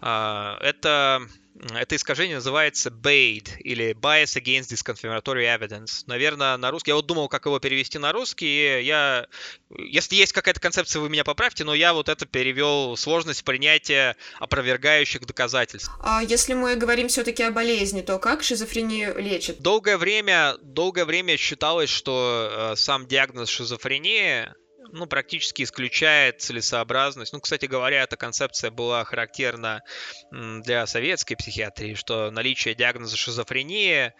А, 0.00 0.58
это 0.60 1.26
это 1.74 1.96
искажение 1.96 2.36
называется 2.36 2.90
BAID 2.90 3.58
или 3.60 3.94
Bias 3.94 4.40
Against 4.40 4.72
Disconfirmatory 4.72 5.44
Evidence. 5.44 6.04
Наверное, 6.06 6.56
на 6.56 6.70
русский. 6.70 6.90
Я 6.90 6.96
вот 6.96 7.06
думал, 7.06 7.28
как 7.28 7.46
его 7.46 7.58
перевести 7.58 7.98
на 7.98 8.12
русский. 8.12 8.82
Я, 8.82 9.26
если 9.70 10.16
есть 10.16 10.32
какая-то 10.32 10.60
концепция, 10.60 11.00
вы 11.00 11.08
меня 11.08 11.24
поправьте, 11.24 11.64
но 11.64 11.74
я 11.74 11.92
вот 11.92 12.08
это 12.08 12.26
перевел 12.26 12.96
сложность 12.96 13.44
принятия 13.44 14.16
опровергающих 14.38 15.26
доказательств. 15.26 15.90
А 16.02 16.22
если 16.22 16.54
мы 16.54 16.76
говорим 16.76 17.08
все-таки 17.08 17.42
о 17.42 17.50
болезни, 17.50 18.02
то 18.02 18.18
как 18.18 18.42
шизофрению 18.42 19.18
лечат? 19.18 19.60
Долгое 19.60 19.96
время, 19.96 20.56
долгое 20.62 21.04
время 21.04 21.36
считалось, 21.36 21.90
что 21.90 22.72
э, 22.72 22.76
сам 22.76 23.06
диагноз 23.06 23.48
шизофрении 23.48 24.48
ну, 24.96 25.06
практически 25.06 25.62
исключает 25.62 26.40
целесообразность. 26.40 27.32
Ну, 27.32 27.40
кстати 27.40 27.66
говоря, 27.66 28.02
эта 28.02 28.16
концепция 28.16 28.70
была 28.70 29.04
характерна 29.04 29.82
для 30.30 30.86
советской 30.86 31.36
психиатрии, 31.36 31.94
что 31.94 32.30
наличие 32.30 32.74
диагноза 32.74 33.16
шизофрении 33.16 34.12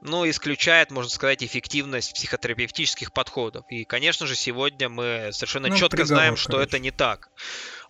ну, 0.00 0.28
исключает, 0.28 0.90
можно 0.90 1.10
сказать, 1.10 1.42
эффективность 1.42 2.12
психотерапевтических 2.14 3.12
подходов. 3.12 3.64
И, 3.70 3.84
конечно 3.84 4.26
же, 4.26 4.34
сегодня 4.34 4.88
мы 4.88 5.30
совершенно 5.32 5.68
ну, 5.68 5.76
четко 5.76 6.04
знаем, 6.04 6.36
что 6.36 6.52
конечно. 6.52 6.68
это 6.68 6.78
не 6.78 6.90
так. 6.90 7.28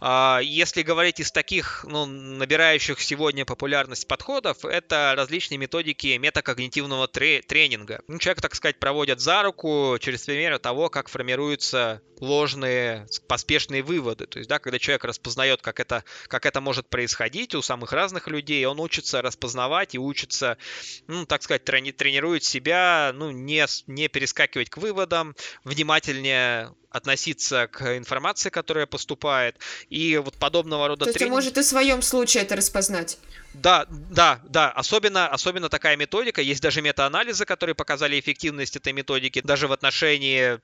А, 0.00 0.40
если 0.42 0.82
говорить 0.82 1.20
из 1.20 1.32
таких, 1.32 1.84
ну, 1.88 2.06
набирающих 2.06 3.00
сегодня 3.00 3.44
популярность 3.44 4.06
подходов, 4.06 4.64
это 4.64 5.14
различные 5.16 5.58
методики 5.58 6.16
метакогнитивного 6.16 7.08
тренинга. 7.08 8.00
Ну, 8.08 8.18
человек, 8.18 8.42
так 8.42 8.54
сказать, 8.54 8.78
проводят 8.78 9.20
за 9.20 9.42
руку 9.42 9.96
через 10.00 10.24
примеры 10.24 10.58
того, 10.58 10.88
как 10.88 11.08
формируются 11.08 12.02
ложные, 12.20 13.06
поспешные 13.28 13.82
выводы. 13.82 14.26
То 14.26 14.38
есть, 14.38 14.48
да, 14.48 14.58
когда 14.58 14.78
человек 14.78 15.04
распознает, 15.04 15.62
как 15.62 15.80
это, 15.80 16.04
как 16.28 16.46
это 16.46 16.60
может 16.60 16.88
происходить 16.88 17.54
у 17.54 17.62
самых 17.62 17.92
разных 17.92 18.28
людей, 18.28 18.64
он 18.66 18.80
учится 18.80 19.22
распознавать 19.22 19.94
и 19.94 19.98
учится, 19.98 20.58
ну, 21.06 21.26
так 21.26 21.42
сказать, 21.42 21.64
трени 21.64 21.92
тренирует 21.92 22.44
себя, 22.44 23.12
ну, 23.14 23.30
не, 23.30 23.66
не 23.86 24.08
перескакивать 24.08 24.70
к 24.70 24.78
выводам, 24.78 25.34
внимательнее 25.64 26.72
относиться 26.94 27.66
к 27.66 27.96
информации, 27.96 28.50
которая 28.50 28.86
поступает, 28.86 29.56
и 29.90 30.16
вот 30.16 30.36
подобного 30.36 30.86
рода... 30.86 31.06
То 31.06 31.08
есть 31.10 31.18
тренинг... 31.18 31.34
может 31.34 31.58
и 31.58 31.62
в 31.62 31.64
своем 31.64 32.02
случае 32.02 32.44
это 32.44 32.54
распознать? 32.54 33.18
Да, 33.52 33.86
да, 33.88 34.40
да. 34.44 34.70
Особенно, 34.70 35.26
особенно 35.28 35.68
такая 35.68 35.96
методика. 35.96 36.40
Есть 36.40 36.62
даже 36.62 36.82
метаанализы, 36.82 37.44
которые 37.44 37.74
показали 37.74 38.18
эффективность 38.18 38.76
этой 38.76 38.92
методики 38.92 39.40
даже 39.40 39.66
в 39.66 39.72
отношении 39.72 40.60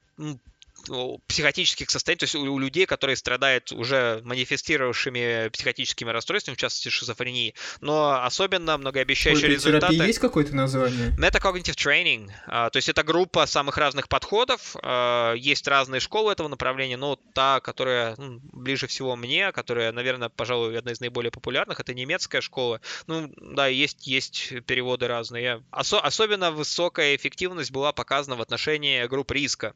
психотических 1.26 1.90
состояний, 1.90 2.18
то 2.18 2.24
есть 2.24 2.34
у, 2.34 2.40
у 2.40 2.58
людей, 2.58 2.86
которые 2.86 3.16
страдают 3.16 3.72
уже 3.72 4.20
манифестировавшими 4.24 5.48
психотическими 5.48 6.10
расстройствами, 6.10 6.54
в 6.54 6.58
частности 6.58 6.88
шизофрении, 6.88 7.54
но 7.80 8.24
особенно 8.24 8.76
многообещающие 8.78 9.48
Ой, 9.48 9.54
результаты... 9.54 9.94
есть 9.94 10.18
какое-то 10.18 10.54
название? 10.54 11.14
Metacognitive 11.18 11.76
Training, 11.76 12.30
а, 12.46 12.70
то 12.70 12.76
есть 12.76 12.88
это 12.88 13.02
группа 13.02 13.46
самых 13.46 13.76
разных 13.76 14.08
подходов, 14.08 14.76
а, 14.82 15.34
есть 15.34 15.66
разные 15.68 16.00
школы 16.00 16.32
этого 16.32 16.48
направления, 16.48 16.96
но 16.96 17.16
та, 17.34 17.60
которая 17.60 18.14
ну, 18.16 18.40
ближе 18.52 18.86
всего 18.86 19.16
мне, 19.16 19.52
которая, 19.52 19.92
наверное, 19.92 20.28
пожалуй, 20.28 20.78
одна 20.78 20.92
из 20.92 21.00
наиболее 21.00 21.30
популярных, 21.30 21.80
это 21.80 21.94
немецкая 21.94 22.40
школа. 22.40 22.80
Ну, 23.06 23.32
да, 23.36 23.66
есть, 23.66 24.06
есть 24.06 24.52
переводы 24.66 25.06
разные. 25.06 25.62
Осо- 25.70 26.00
особенно 26.00 26.50
высокая 26.50 27.16
эффективность 27.16 27.70
была 27.70 27.92
показана 27.92 28.36
в 28.36 28.40
отношении 28.40 29.06
групп 29.06 29.30
риска. 29.32 29.74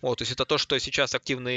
Вот, 0.00 0.18
то 0.18 0.22
есть 0.22 0.32
это 0.32 0.44
то, 0.44 0.58
что 0.58 0.78
сейчас 0.78 1.14
активно 1.14 1.48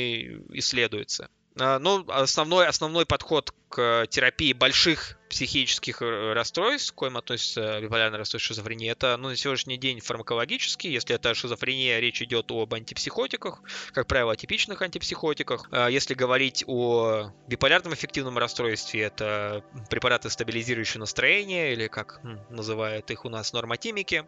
исследуется. 0.53 1.29
А, 1.59 1.79
ну, 1.79 2.05
основной, 2.09 2.67
основной 2.67 3.05
подход 3.05 3.53
к 3.69 4.07
терапии 4.09 4.53
больших 4.53 5.17
психических 5.29 6.01
э, 6.01 6.33
расстройств, 6.33 6.93
к 6.93 6.95
коим 6.95 7.17
относится 7.17 7.81
биполярное 7.81 8.19
расстройство 8.19 8.47
шизофрении, 8.47 8.89
это 8.89 9.17
ну, 9.17 9.29
на 9.29 9.35
сегодняшний 9.35 9.77
день 9.77 9.99
фармакологический. 9.99 10.91
Если 10.91 11.15
это 11.15 11.33
шизофрения, 11.33 11.99
речь 11.99 12.21
идет 12.21 12.49
об 12.51 12.73
антипсихотиках, 12.73 13.61
как 13.91 14.07
правило, 14.07 14.33
атипичных 14.33 14.81
антипсихотиках. 14.81 15.67
А 15.71 15.89
если 15.89 16.13
говорить 16.13 16.63
о 16.67 17.31
биполярном 17.47 17.93
эффективном 17.93 18.37
расстройстве, 18.37 19.03
это 19.03 19.63
препараты, 19.89 20.29
стабилизирующие 20.29 20.99
настроение, 20.99 21.73
или 21.73 21.87
как 21.87 22.21
называют 22.49 23.11
их 23.11 23.25
у 23.25 23.29
нас 23.29 23.51
нормотимики. 23.51 24.25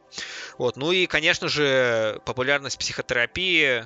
Вот. 0.57 0.75
Ну 0.75 0.91
и, 0.91 1.05
конечно 1.05 1.47
же, 1.47 2.21
популярность 2.25 2.77
психотерапии 2.77 3.85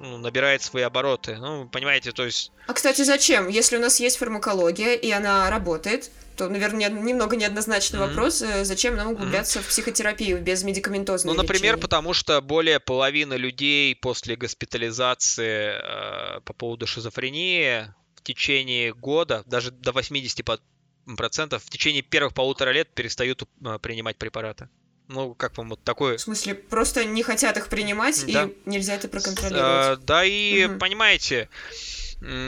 ну, 0.00 0.18
набирает 0.18 0.62
свои 0.62 0.82
обороты. 0.82 1.36
Ну, 1.36 1.68
понимаете, 1.68 2.12
то 2.12 2.24
есть... 2.24 2.52
А, 2.66 2.72
кстати, 2.72 3.02
зачем? 3.02 3.48
Если 3.48 3.76
у 3.76 3.80
нас 3.80 4.00
есть 4.00 4.16
фармакология, 4.16 4.94
и 4.94 5.10
она 5.10 5.50
работает, 5.50 6.10
то, 6.36 6.48
наверное, 6.48 6.88
немного 6.88 7.36
неоднозначный 7.36 7.98
mm-hmm. 7.98 8.08
вопрос, 8.08 8.40
э, 8.40 8.64
зачем 8.64 8.96
нам 8.96 9.08
углубляться 9.08 9.58
mm-hmm. 9.58 9.62
в 9.62 9.68
психотерапию 9.68 10.40
без 10.40 10.64
медикаментозной 10.64 11.34
Ну, 11.34 11.36
например, 11.36 11.74
лечения? 11.74 11.82
потому 11.82 12.14
что 12.14 12.40
более 12.40 12.80
половины 12.80 13.34
людей 13.34 13.94
после 13.94 14.36
госпитализации 14.36 15.74
э, 15.74 16.40
по 16.40 16.52
поводу 16.54 16.86
шизофрении 16.86 17.92
в 18.16 18.22
течение 18.22 18.94
года, 18.94 19.42
даже 19.46 19.70
до 19.70 19.90
80% 19.90 20.60
процентов, 21.16 21.62
в 21.64 21.70
течение 21.70 22.02
первых 22.02 22.32
полутора 22.32 22.70
лет 22.70 22.94
перестают 22.94 23.42
э, 23.42 23.78
принимать 23.78 24.16
препараты. 24.16 24.70
Ну, 25.10 25.34
как 25.34 25.58
вам 25.58 25.70
вот 25.70 25.82
такое... 25.82 26.18
В 26.18 26.20
смысле, 26.20 26.54
просто 26.54 27.04
не 27.04 27.24
хотят 27.24 27.56
их 27.56 27.66
принимать, 27.66 28.24
да. 28.32 28.44
и 28.44 28.56
нельзя 28.64 28.94
это 28.94 29.08
проконтролировать? 29.08 29.64
А, 29.64 29.96
да, 29.96 30.24
и, 30.24 30.66
угу. 30.66 30.78
понимаете, 30.78 31.48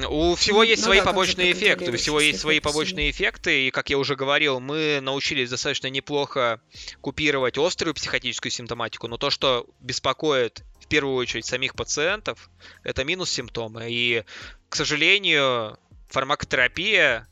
у 0.08 0.36
всего 0.36 0.62
есть 0.62 0.82
ну, 0.82 0.86
свои 0.86 0.98
да, 1.00 1.06
побочные 1.06 1.50
эффекты, 1.50 1.90
у 1.90 1.96
всего 1.96 2.20
есть 2.20 2.38
свои 2.38 2.60
побочные 2.60 3.10
эффекты, 3.10 3.66
и, 3.66 3.70
как 3.72 3.90
я 3.90 3.98
уже 3.98 4.14
говорил, 4.14 4.60
мы 4.60 5.00
научились 5.02 5.50
достаточно 5.50 5.88
неплохо 5.88 6.60
купировать 7.00 7.58
острую 7.58 7.94
психотическую 7.94 8.52
симптоматику, 8.52 9.08
но 9.08 9.16
то, 9.16 9.30
что 9.30 9.66
беспокоит 9.80 10.62
в 10.80 10.86
первую 10.86 11.16
очередь 11.16 11.46
самих 11.46 11.74
пациентов, 11.74 12.48
это 12.84 13.02
минус 13.02 13.30
симптомы. 13.30 13.86
И, 13.88 14.22
к 14.68 14.76
сожалению, 14.76 15.78
фармакотерапия 16.10 17.26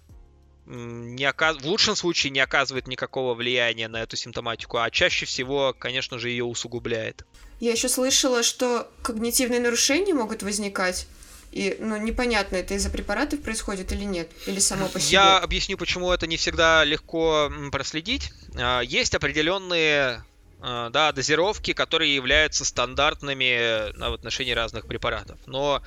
не 0.70 1.24
оказ... 1.24 1.56
в 1.56 1.66
лучшем 1.66 1.96
случае 1.96 2.30
не 2.30 2.40
оказывает 2.40 2.86
никакого 2.86 3.34
влияния 3.34 3.88
на 3.88 4.02
эту 4.02 4.16
симптоматику, 4.16 4.78
а 4.78 4.90
чаще 4.90 5.26
всего, 5.26 5.74
конечно 5.76 6.18
же, 6.18 6.30
ее 6.30 6.44
усугубляет. 6.44 7.26
Я 7.58 7.72
еще 7.72 7.88
слышала, 7.88 8.42
что 8.42 8.90
когнитивные 9.02 9.60
нарушения 9.60 10.14
могут 10.14 10.42
возникать. 10.42 11.06
И, 11.52 11.76
ну, 11.80 11.96
непонятно, 11.96 12.56
это 12.56 12.74
из-за 12.74 12.90
препаратов 12.90 13.42
происходит 13.42 13.90
или 13.90 14.04
нет, 14.04 14.30
или 14.46 14.60
само 14.60 14.86
по 14.86 15.00
себе. 15.00 15.14
Я 15.14 15.38
объясню, 15.38 15.76
почему 15.76 16.12
это 16.12 16.28
не 16.28 16.36
всегда 16.36 16.84
легко 16.84 17.50
проследить. 17.72 18.32
А, 18.54 18.80
есть 18.80 19.16
определенные 19.16 20.24
а, 20.60 20.90
да, 20.90 21.10
дозировки, 21.10 21.72
которые 21.72 22.14
являются 22.14 22.64
стандартными 22.64 23.92
в 23.98 24.14
отношении 24.14 24.52
разных 24.52 24.86
препаратов. 24.86 25.38
Но 25.46 25.82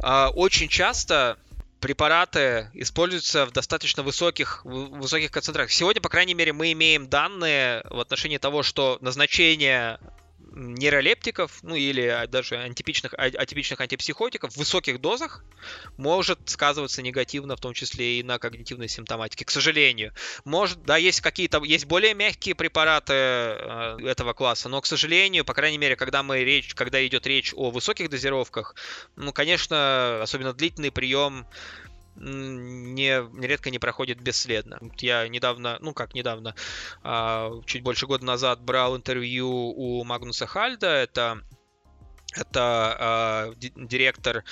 а, 0.00 0.28
очень 0.28 0.68
часто 0.68 1.38
препараты 1.82 2.70
используются 2.74 3.44
в 3.44 3.50
достаточно 3.50 4.02
высоких, 4.02 4.64
высоких 4.64 5.30
концентрациях. 5.32 5.72
Сегодня, 5.72 6.00
по 6.00 6.08
крайней 6.08 6.32
мере, 6.32 6.52
мы 6.52 6.72
имеем 6.72 7.08
данные 7.08 7.82
в 7.90 7.98
отношении 7.98 8.38
того, 8.38 8.62
что 8.62 8.98
назначение 9.00 9.98
нейролептиков, 10.54 11.62
ну 11.62 11.74
или 11.74 12.26
даже 12.28 12.56
антипичных, 12.56 13.14
а, 13.14 13.24
атипичных 13.24 13.80
антипсихотиков 13.80 14.52
в 14.52 14.56
высоких 14.56 15.00
дозах 15.00 15.44
может 15.96 16.38
сказываться 16.46 17.02
негативно, 17.02 17.56
в 17.56 17.60
том 17.60 17.74
числе 17.74 18.20
и 18.20 18.22
на 18.22 18.38
когнитивной 18.38 18.88
симптоматике, 18.88 19.44
к 19.44 19.50
сожалению. 19.50 20.12
Может, 20.44 20.82
да, 20.82 20.96
есть 20.96 21.20
какие-то, 21.20 21.62
есть 21.64 21.86
более 21.86 22.14
мягкие 22.14 22.54
препараты 22.54 23.12
э, 23.14 23.96
этого 24.04 24.32
класса, 24.32 24.68
но, 24.68 24.80
к 24.80 24.86
сожалению, 24.86 25.44
по 25.44 25.54
крайней 25.54 25.78
мере, 25.78 25.96
когда 25.96 26.22
мы 26.22 26.44
речь, 26.44 26.74
когда 26.74 27.04
идет 27.06 27.26
речь 27.26 27.52
о 27.54 27.70
высоких 27.70 28.10
дозировках, 28.10 28.74
ну, 29.16 29.32
конечно, 29.32 30.22
особенно 30.22 30.52
длительный 30.52 30.90
прием 30.90 31.46
не, 32.16 33.22
нередко 33.32 33.70
не 33.70 33.78
проходит 33.78 34.20
бесследно. 34.20 34.78
Я 34.98 35.26
недавно, 35.28 35.78
ну 35.80 35.94
как 35.94 36.14
недавно, 36.14 36.54
а, 37.02 37.50
чуть 37.66 37.82
больше 37.82 38.06
года 38.06 38.24
назад 38.24 38.60
брал 38.62 38.96
интервью 38.96 39.48
у 39.48 40.04
Магнуса 40.04 40.46
Хальда, 40.46 40.88
это, 40.88 41.42
это 42.34 42.96
а, 42.98 43.54
директор 43.58 44.44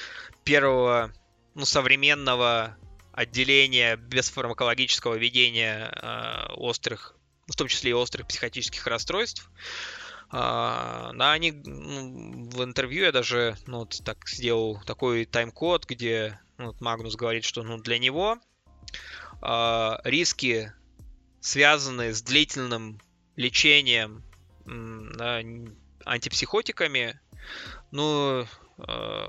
первого 0.44 1.12
ну, 1.54 1.64
современного 1.64 2.76
отделения 3.12 3.96
безфармакологического 3.96 5.14
ведения 5.14 5.92
э, 5.92 6.52
острых, 6.54 7.16
в 7.46 7.56
том 7.56 7.68
числе 7.68 7.90
и 7.90 7.94
острых 7.94 8.26
психотических 8.28 8.86
расстройств. 8.86 9.50
А, 10.30 11.12
да, 11.14 11.32
они 11.32 11.50
ну, 11.52 12.48
в 12.50 12.62
интервью 12.62 13.04
я 13.04 13.12
даже 13.12 13.56
ну, 13.66 13.80
вот 13.80 14.00
так 14.04 14.28
сделал 14.28 14.80
такой 14.86 15.24
тайм-код, 15.24 15.86
где 15.86 16.38
вот 16.66 16.80
Магнус 16.80 17.16
говорит, 17.16 17.44
что 17.44 17.62
ну, 17.62 17.78
для 17.78 17.98
него 17.98 18.38
э, 19.42 19.96
риски, 20.04 20.72
связанные 21.40 22.14
с 22.14 22.22
длительным 22.22 23.00
лечением 23.36 24.22
э, 24.66 25.66
антипсихотиками, 26.04 27.18
ну, 27.90 28.46
э, 28.78 29.28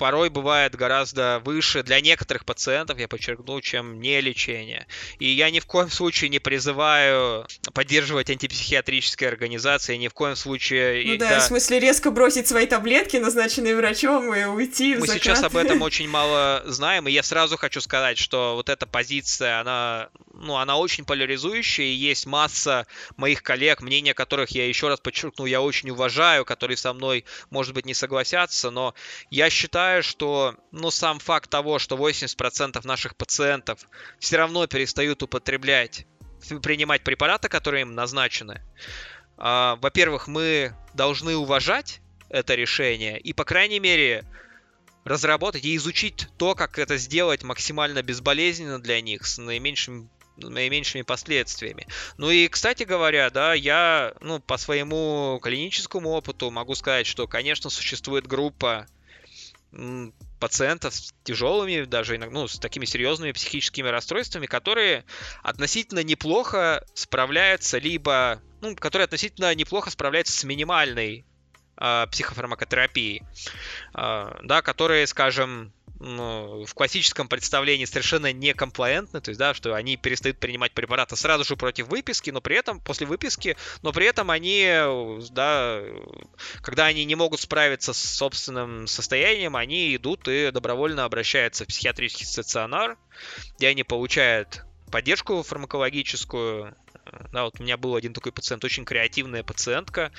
порой 0.00 0.30
бывает 0.30 0.74
гораздо 0.76 1.42
выше 1.44 1.82
для 1.82 2.00
некоторых 2.00 2.46
пациентов, 2.46 2.98
я 2.98 3.06
подчеркну, 3.06 3.60
чем 3.60 4.00
не 4.00 4.18
лечение. 4.22 4.86
И 5.18 5.28
я 5.28 5.50
ни 5.50 5.60
в 5.60 5.66
коем 5.66 5.90
случае 5.90 6.30
не 6.30 6.38
призываю 6.38 7.46
поддерживать 7.74 8.30
антипсихиатрические 8.30 9.28
организации, 9.28 9.96
ни 9.96 10.08
в 10.08 10.14
коем 10.14 10.36
случае... 10.36 11.04
Ну 11.04 11.18
да, 11.18 11.28
да, 11.28 11.40
в 11.40 11.42
смысле 11.42 11.80
резко 11.80 12.10
бросить 12.10 12.48
свои 12.48 12.66
таблетки, 12.66 13.18
назначенные 13.18 13.76
врачом, 13.76 14.34
и 14.34 14.44
уйти 14.44 14.94
Мы 14.94 15.06
закат. 15.06 15.22
сейчас 15.22 15.42
об 15.42 15.54
этом 15.58 15.82
очень 15.82 16.08
мало 16.08 16.62
знаем, 16.64 17.06
и 17.06 17.12
я 17.12 17.22
сразу 17.22 17.58
хочу 17.58 17.82
сказать, 17.82 18.16
что 18.16 18.54
вот 18.54 18.70
эта 18.70 18.86
позиция, 18.86 19.60
она, 19.60 20.08
ну, 20.32 20.56
она 20.56 20.78
очень 20.78 21.04
поляризующая, 21.04 21.84
и 21.84 21.92
есть 21.92 22.24
масса 22.24 22.86
моих 23.18 23.42
коллег, 23.42 23.82
мнения 23.82 24.14
которых 24.14 24.48
я 24.52 24.66
еще 24.66 24.88
раз 24.88 24.98
подчеркну, 24.98 25.44
я 25.44 25.60
очень 25.60 25.90
уважаю, 25.90 26.46
которые 26.46 26.78
со 26.78 26.94
мной, 26.94 27.26
может 27.50 27.74
быть, 27.74 27.84
не 27.84 27.92
согласятся, 27.92 28.70
но 28.70 28.94
я 29.28 29.50
считаю, 29.50 29.89
считаю, 29.90 30.02
что 30.02 30.54
ну, 30.70 30.90
сам 30.90 31.18
факт 31.18 31.50
того, 31.50 31.78
что 31.78 31.96
80% 31.96 32.86
наших 32.86 33.16
пациентов 33.16 33.80
все 34.20 34.36
равно 34.36 34.66
перестают 34.66 35.22
употреблять, 35.22 36.06
принимать 36.62 37.02
препараты, 37.02 37.48
которые 37.48 37.82
им 37.82 37.94
назначены, 37.94 38.62
э, 39.38 39.76
во-первых, 39.80 40.28
мы 40.28 40.74
должны 40.94 41.36
уважать 41.36 42.00
это 42.28 42.54
решение 42.54 43.18
и, 43.18 43.32
по 43.32 43.44
крайней 43.44 43.80
мере, 43.80 44.24
разработать 45.04 45.64
и 45.64 45.74
изучить 45.76 46.28
то, 46.38 46.54
как 46.54 46.78
это 46.78 46.96
сделать 46.96 47.42
максимально 47.42 48.02
безболезненно 48.02 48.78
для 48.80 49.00
них, 49.00 49.26
с 49.26 49.38
наименьшим 49.38 50.08
наименьшими 50.36 51.02
последствиями. 51.02 51.86
Ну 52.16 52.30
и, 52.30 52.48
кстати 52.48 52.84
говоря, 52.84 53.28
да, 53.28 53.52
я, 53.52 54.14
ну, 54.22 54.40
по 54.40 54.56
своему 54.56 55.38
клиническому 55.42 56.10
опыту 56.10 56.50
могу 56.50 56.74
сказать, 56.74 57.06
что, 57.06 57.26
конечно, 57.26 57.68
существует 57.68 58.26
группа 58.26 58.86
пациентов 60.40 60.94
с 60.94 61.12
тяжелыми, 61.22 61.84
даже 61.84 62.18
ну, 62.18 62.48
с 62.48 62.58
такими 62.58 62.84
серьезными 62.84 63.32
психическими 63.32 63.88
расстройствами, 63.88 64.46
которые 64.46 65.04
относительно 65.42 66.02
неплохо 66.02 66.84
справляются, 66.94 67.78
либо, 67.78 68.40
ну, 68.60 68.74
которые 68.74 69.04
относительно 69.04 69.54
неплохо 69.54 69.90
справляются 69.90 70.38
с 70.38 70.44
минимальной 70.44 71.24
э, 71.76 72.06
психофармакотерапией, 72.10 73.22
э, 73.94 74.38
да, 74.42 74.62
которые, 74.62 75.06
скажем, 75.06 75.72
ну, 76.00 76.64
в 76.64 76.74
классическом 76.74 77.28
представлении 77.28 77.84
совершенно 77.84 78.32
некомплаентны, 78.32 79.20
то 79.20 79.28
есть, 79.28 79.38
да, 79.38 79.52
что 79.52 79.74
они 79.74 79.96
перестают 79.96 80.38
принимать 80.38 80.72
препараты 80.72 81.14
сразу 81.14 81.44
же 81.44 81.56
против 81.56 81.88
выписки, 81.88 82.30
но 82.30 82.40
при 82.40 82.56
этом, 82.56 82.80
после 82.80 83.06
выписки, 83.06 83.56
но 83.82 83.92
при 83.92 84.06
этом 84.06 84.30
они, 84.30 84.66
да, 85.30 85.82
когда 86.62 86.86
они 86.86 87.04
не 87.04 87.14
могут 87.14 87.40
справиться 87.40 87.92
с 87.92 87.98
собственным 87.98 88.86
состоянием, 88.86 89.56
они 89.56 89.94
идут 89.94 90.26
и 90.26 90.50
добровольно 90.50 91.04
обращаются 91.04 91.64
в 91.64 91.68
психиатрический 91.68 92.26
стационар, 92.26 92.96
где 93.58 93.68
они 93.68 93.84
получают 93.84 94.64
поддержку 94.90 95.42
фармакологическую, 95.42 96.74
да, 97.32 97.44
вот 97.44 97.60
у 97.60 97.62
меня 97.62 97.76
был 97.76 97.94
один 97.94 98.12
такой 98.12 98.32
пациент, 98.32 98.64
очень 98.64 98.84
креативная 98.84 99.42
пациентка, 99.42 100.12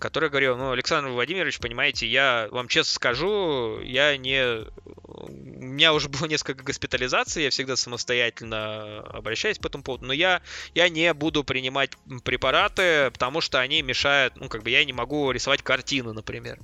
которая 0.00 0.30
говорила, 0.30 0.56
ну, 0.56 0.72
Александр 0.72 1.10
Владимирович, 1.10 1.58
понимаете, 1.58 2.06
я 2.06 2.48
вам 2.50 2.68
честно 2.68 2.94
скажу, 2.94 3.80
я 3.80 4.16
не... 4.16 4.64
У 5.04 5.30
меня 5.30 5.92
уже 5.92 6.08
было 6.08 6.26
несколько 6.26 6.62
госпитализаций, 6.64 7.44
я 7.44 7.50
всегда 7.50 7.76
самостоятельно 7.76 9.00
обращаюсь 9.00 9.58
по 9.58 9.68
этому 9.68 9.84
поводу, 9.84 10.06
но 10.06 10.12
я, 10.12 10.42
я 10.74 10.88
не 10.88 11.12
буду 11.14 11.44
принимать 11.44 11.92
препараты, 12.24 13.10
потому 13.10 13.40
что 13.40 13.60
они 13.60 13.82
мешают, 13.82 14.36
ну, 14.36 14.48
как 14.48 14.62
бы 14.62 14.70
я 14.70 14.84
не 14.84 14.92
могу 14.92 15.30
рисовать 15.30 15.62
картины, 15.62 16.12
например. 16.12 16.58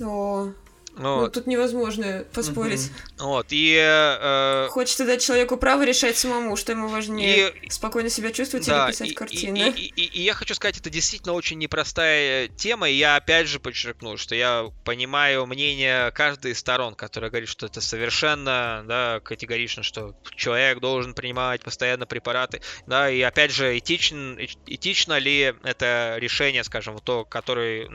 О, 0.00 0.52
вот. 0.96 1.20
Ну, 1.20 1.30
тут 1.30 1.46
невозможно 1.46 2.24
поспорить. 2.34 2.90
Угу. 3.18 3.28
Вот, 3.28 3.46
и... 3.50 3.76
Э, 3.80 4.68
Хочется 4.70 5.06
дать 5.06 5.24
человеку 5.24 5.56
право 5.56 5.84
решать 5.84 6.18
самому, 6.18 6.54
что 6.56 6.72
ему 6.72 6.88
важнее, 6.88 7.50
и, 7.62 7.70
спокойно 7.70 8.10
себя 8.10 8.30
чувствовать 8.30 8.66
да, 8.66 8.84
или 8.84 8.92
писать 8.92 9.08
и, 9.10 9.14
картины. 9.14 9.72
И, 9.74 9.86
и, 9.86 10.02
и, 10.02 10.04
и 10.04 10.20
я 10.22 10.34
хочу 10.34 10.54
сказать, 10.54 10.78
это 10.78 10.90
действительно 10.90 11.32
очень 11.32 11.58
непростая 11.58 12.48
тема, 12.48 12.90
и 12.90 12.94
я 12.94 13.16
опять 13.16 13.48
же 13.48 13.58
подчеркну, 13.58 14.18
что 14.18 14.34
я 14.34 14.70
понимаю 14.84 15.46
мнение 15.46 16.10
каждой 16.10 16.52
из 16.52 16.58
сторон, 16.58 16.94
которая 16.94 17.30
говорит, 17.30 17.48
что 17.48 17.66
это 17.66 17.80
совершенно, 17.80 18.84
да, 18.86 19.20
категорично, 19.20 19.82
что 19.82 20.14
человек 20.36 20.80
должен 20.80 21.14
принимать 21.14 21.62
постоянно 21.62 22.04
препараты, 22.04 22.60
да, 22.86 23.08
и 23.08 23.22
опять 23.22 23.50
же, 23.50 23.78
этичен, 23.78 24.38
этично 24.66 25.16
ли 25.18 25.54
это 25.62 26.16
решение, 26.18 26.64
скажем, 26.64 26.98
то, 26.98 27.24
которое, 27.24 27.88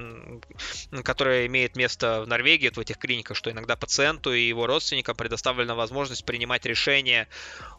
которое 1.03 1.45
имеет 1.45 1.75
место 1.75 2.23
в 2.23 2.27
Норвегии, 2.27 2.69
твой 2.69 2.86
этих 2.88 2.97
клиниках, 2.97 3.38
что 3.38 3.51
иногда 3.51 3.75
пациенту 3.75 4.33
и 4.33 4.47
его 4.47 4.65
родственникам 4.67 5.15
предоставлена 5.15 5.75
возможность 5.75 6.25
принимать 6.25 6.65
решение 6.65 7.27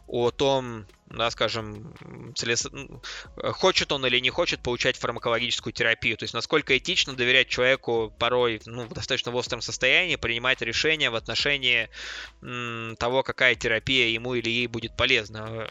о 0.07 0.31
том, 0.31 0.85
да, 1.09 1.31
скажем, 1.31 1.93
целес... 2.35 2.67
хочет 3.35 3.91
он 3.91 4.05
или 4.05 4.19
не 4.19 4.29
хочет 4.29 4.61
получать 4.61 4.97
фармакологическую 4.97 5.73
терапию. 5.73 6.17
То 6.17 6.23
есть 6.23 6.33
насколько 6.33 6.77
этично 6.77 7.13
доверять 7.13 7.47
человеку 7.47 8.13
порой 8.19 8.61
ну, 8.65 8.85
в 8.85 8.93
достаточно 8.93 9.31
остром 9.33 9.61
состоянии 9.61 10.15
принимать 10.17 10.61
решение 10.61 11.09
в 11.09 11.15
отношении 11.15 11.89
м, 12.41 12.95
того, 12.97 13.23
какая 13.23 13.55
терапия 13.55 14.07
ему 14.07 14.35
или 14.35 14.49
ей 14.49 14.67
будет 14.67 14.95
полезна. 14.95 15.67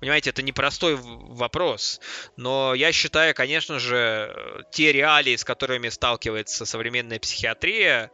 Понимаете, 0.00 0.30
это 0.30 0.42
непростой 0.42 0.96
вопрос. 0.96 2.00
Но 2.36 2.74
я 2.74 2.92
считаю, 2.92 3.34
конечно 3.34 3.78
же, 3.78 4.64
те 4.72 4.92
реалии, 4.92 5.36
с 5.36 5.44
которыми 5.44 5.88
сталкивается 5.90 6.64
современная 6.64 7.18
психиатрия, 7.18 8.10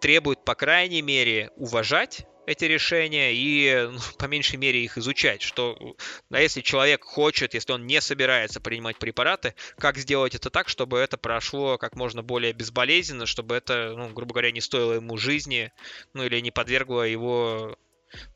требуют, 0.00 0.44
по 0.44 0.54
крайней 0.54 1.02
мере, 1.02 1.50
уважать 1.56 2.26
эти 2.48 2.64
решения 2.64 3.34
и 3.34 3.88
ну, 3.92 3.98
по 4.16 4.24
меньшей 4.24 4.56
мере 4.56 4.82
их 4.82 4.96
изучать, 4.96 5.42
что 5.42 5.96
да, 6.30 6.38
если 6.38 6.62
человек 6.62 7.04
хочет, 7.04 7.52
если 7.52 7.72
он 7.72 7.86
не 7.86 8.00
собирается 8.00 8.58
принимать 8.58 8.96
препараты, 8.96 9.54
как 9.78 9.98
сделать 9.98 10.34
это 10.34 10.48
так, 10.48 10.70
чтобы 10.70 10.98
это 10.98 11.18
прошло 11.18 11.76
как 11.76 11.94
можно 11.94 12.22
более 12.22 12.54
безболезненно, 12.54 13.26
чтобы 13.26 13.54
это, 13.54 13.94
ну, 13.94 14.08
грубо 14.08 14.32
говоря, 14.32 14.50
не 14.50 14.62
стоило 14.62 14.94
ему 14.94 15.18
жизни, 15.18 15.72
ну 16.14 16.24
или 16.24 16.40
не 16.40 16.50
подвергло 16.50 17.02
его 17.02 17.76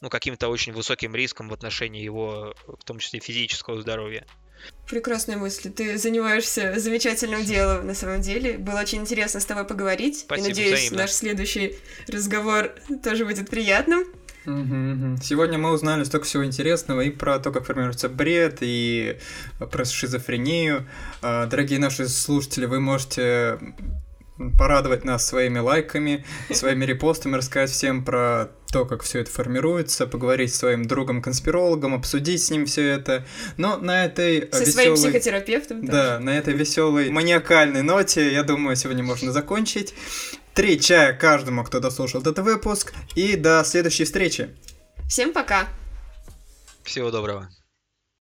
ну, 0.03 0.11
каким-то 0.11 0.49
очень 0.49 0.75
высоким 0.75 1.15
риском 1.15 1.49
в 1.49 1.55
отношении 1.55 2.03
его, 2.03 2.55
в 2.67 2.85
том 2.85 2.99
числе 2.99 3.21
физического 3.21 3.81
здоровья. 3.81 4.27
Прекрасная 4.89 5.37
мысль. 5.37 5.71
Ты 5.71 5.97
занимаешься 5.97 6.79
замечательным 6.79 7.45
делом 7.45 7.87
на 7.87 7.95
самом 7.95 8.21
деле. 8.21 8.59
Было 8.59 8.81
очень 8.81 8.99
интересно 8.99 9.41
с 9.41 9.45
тобой 9.45 9.65
поговорить. 9.65 10.21
Спасибо, 10.21 10.47
и 10.47 10.51
надеюсь, 10.51 10.79
взаимно. 10.79 10.99
наш 10.99 11.13
следующий 11.13 11.77
разговор 12.09 12.73
тоже 13.03 13.25
будет 13.25 13.49
приятным. 13.49 14.05
Сегодня 14.45 15.57
мы 15.57 15.71
узнали 15.71 16.03
столько 16.03 16.27
всего 16.27 16.45
интересного 16.45 17.03
и 17.03 17.11
про 17.11 17.39
то, 17.39 17.53
как 17.53 17.65
формируется 17.65 18.09
бред, 18.09 18.59
и 18.61 19.19
про 19.71 19.85
шизофрению. 19.85 20.89
А, 21.23 21.47
дорогие 21.47 21.79
наши 21.79 22.09
слушатели, 22.09 22.67
вы 22.67 22.81
можете 22.81 23.61
порадовать 24.51 25.05
нас 25.05 25.27
своими 25.27 25.59
лайками, 25.59 26.25
своими 26.51 26.85
репостами, 26.85 27.37
рассказать 27.37 27.71
всем 27.71 28.05
про 28.05 28.51
то, 28.73 28.87
как 28.87 29.03
все 29.03 29.21
это 29.21 29.31
формируется, 29.31 30.07
поговорить 30.07 30.53
с 30.53 30.59
своим 30.59 30.85
другом-конспирологом, 30.85 31.95
обсудить 31.95 32.43
с 32.43 32.51
ним 32.51 32.67
все 32.67 32.89
это. 32.89 33.25
Но 33.57 33.77
на 33.77 34.07
этой 34.07 34.49
Со 34.51 34.61
веселой... 34.61 34.73
своим 34.73 34.95
психотерапевтом. 34.95 35.85
Да, 35.85 36.19
на 36.19 36.37
этой 36.37 36.55
веселой 36.55 37.11
маниакальной 37.11 37.83
ноте, 37.83 38.33
я 38.33 38.43
думаю, 38.43 38.77
сегодня 38.77 39.05
можно 39.05 39.31
закончить. 39.31 39.95
Три 40.55 40.81
чая 40.81 41.13
каждому, 41.13 41.65
кто 41.65 41.81
дослушал 41.81 42.23
этот 42.23 42.39
выпуск. 42.39 42.95
И 43.15 43.37
до 43.37 43.63
следующей 43.65 44.05
встречи. 44.05 44.51
Всем 45.09 45.33
пока. 45.33 45.69
Всего 46.83 47.11
доброго. 47.11 47.49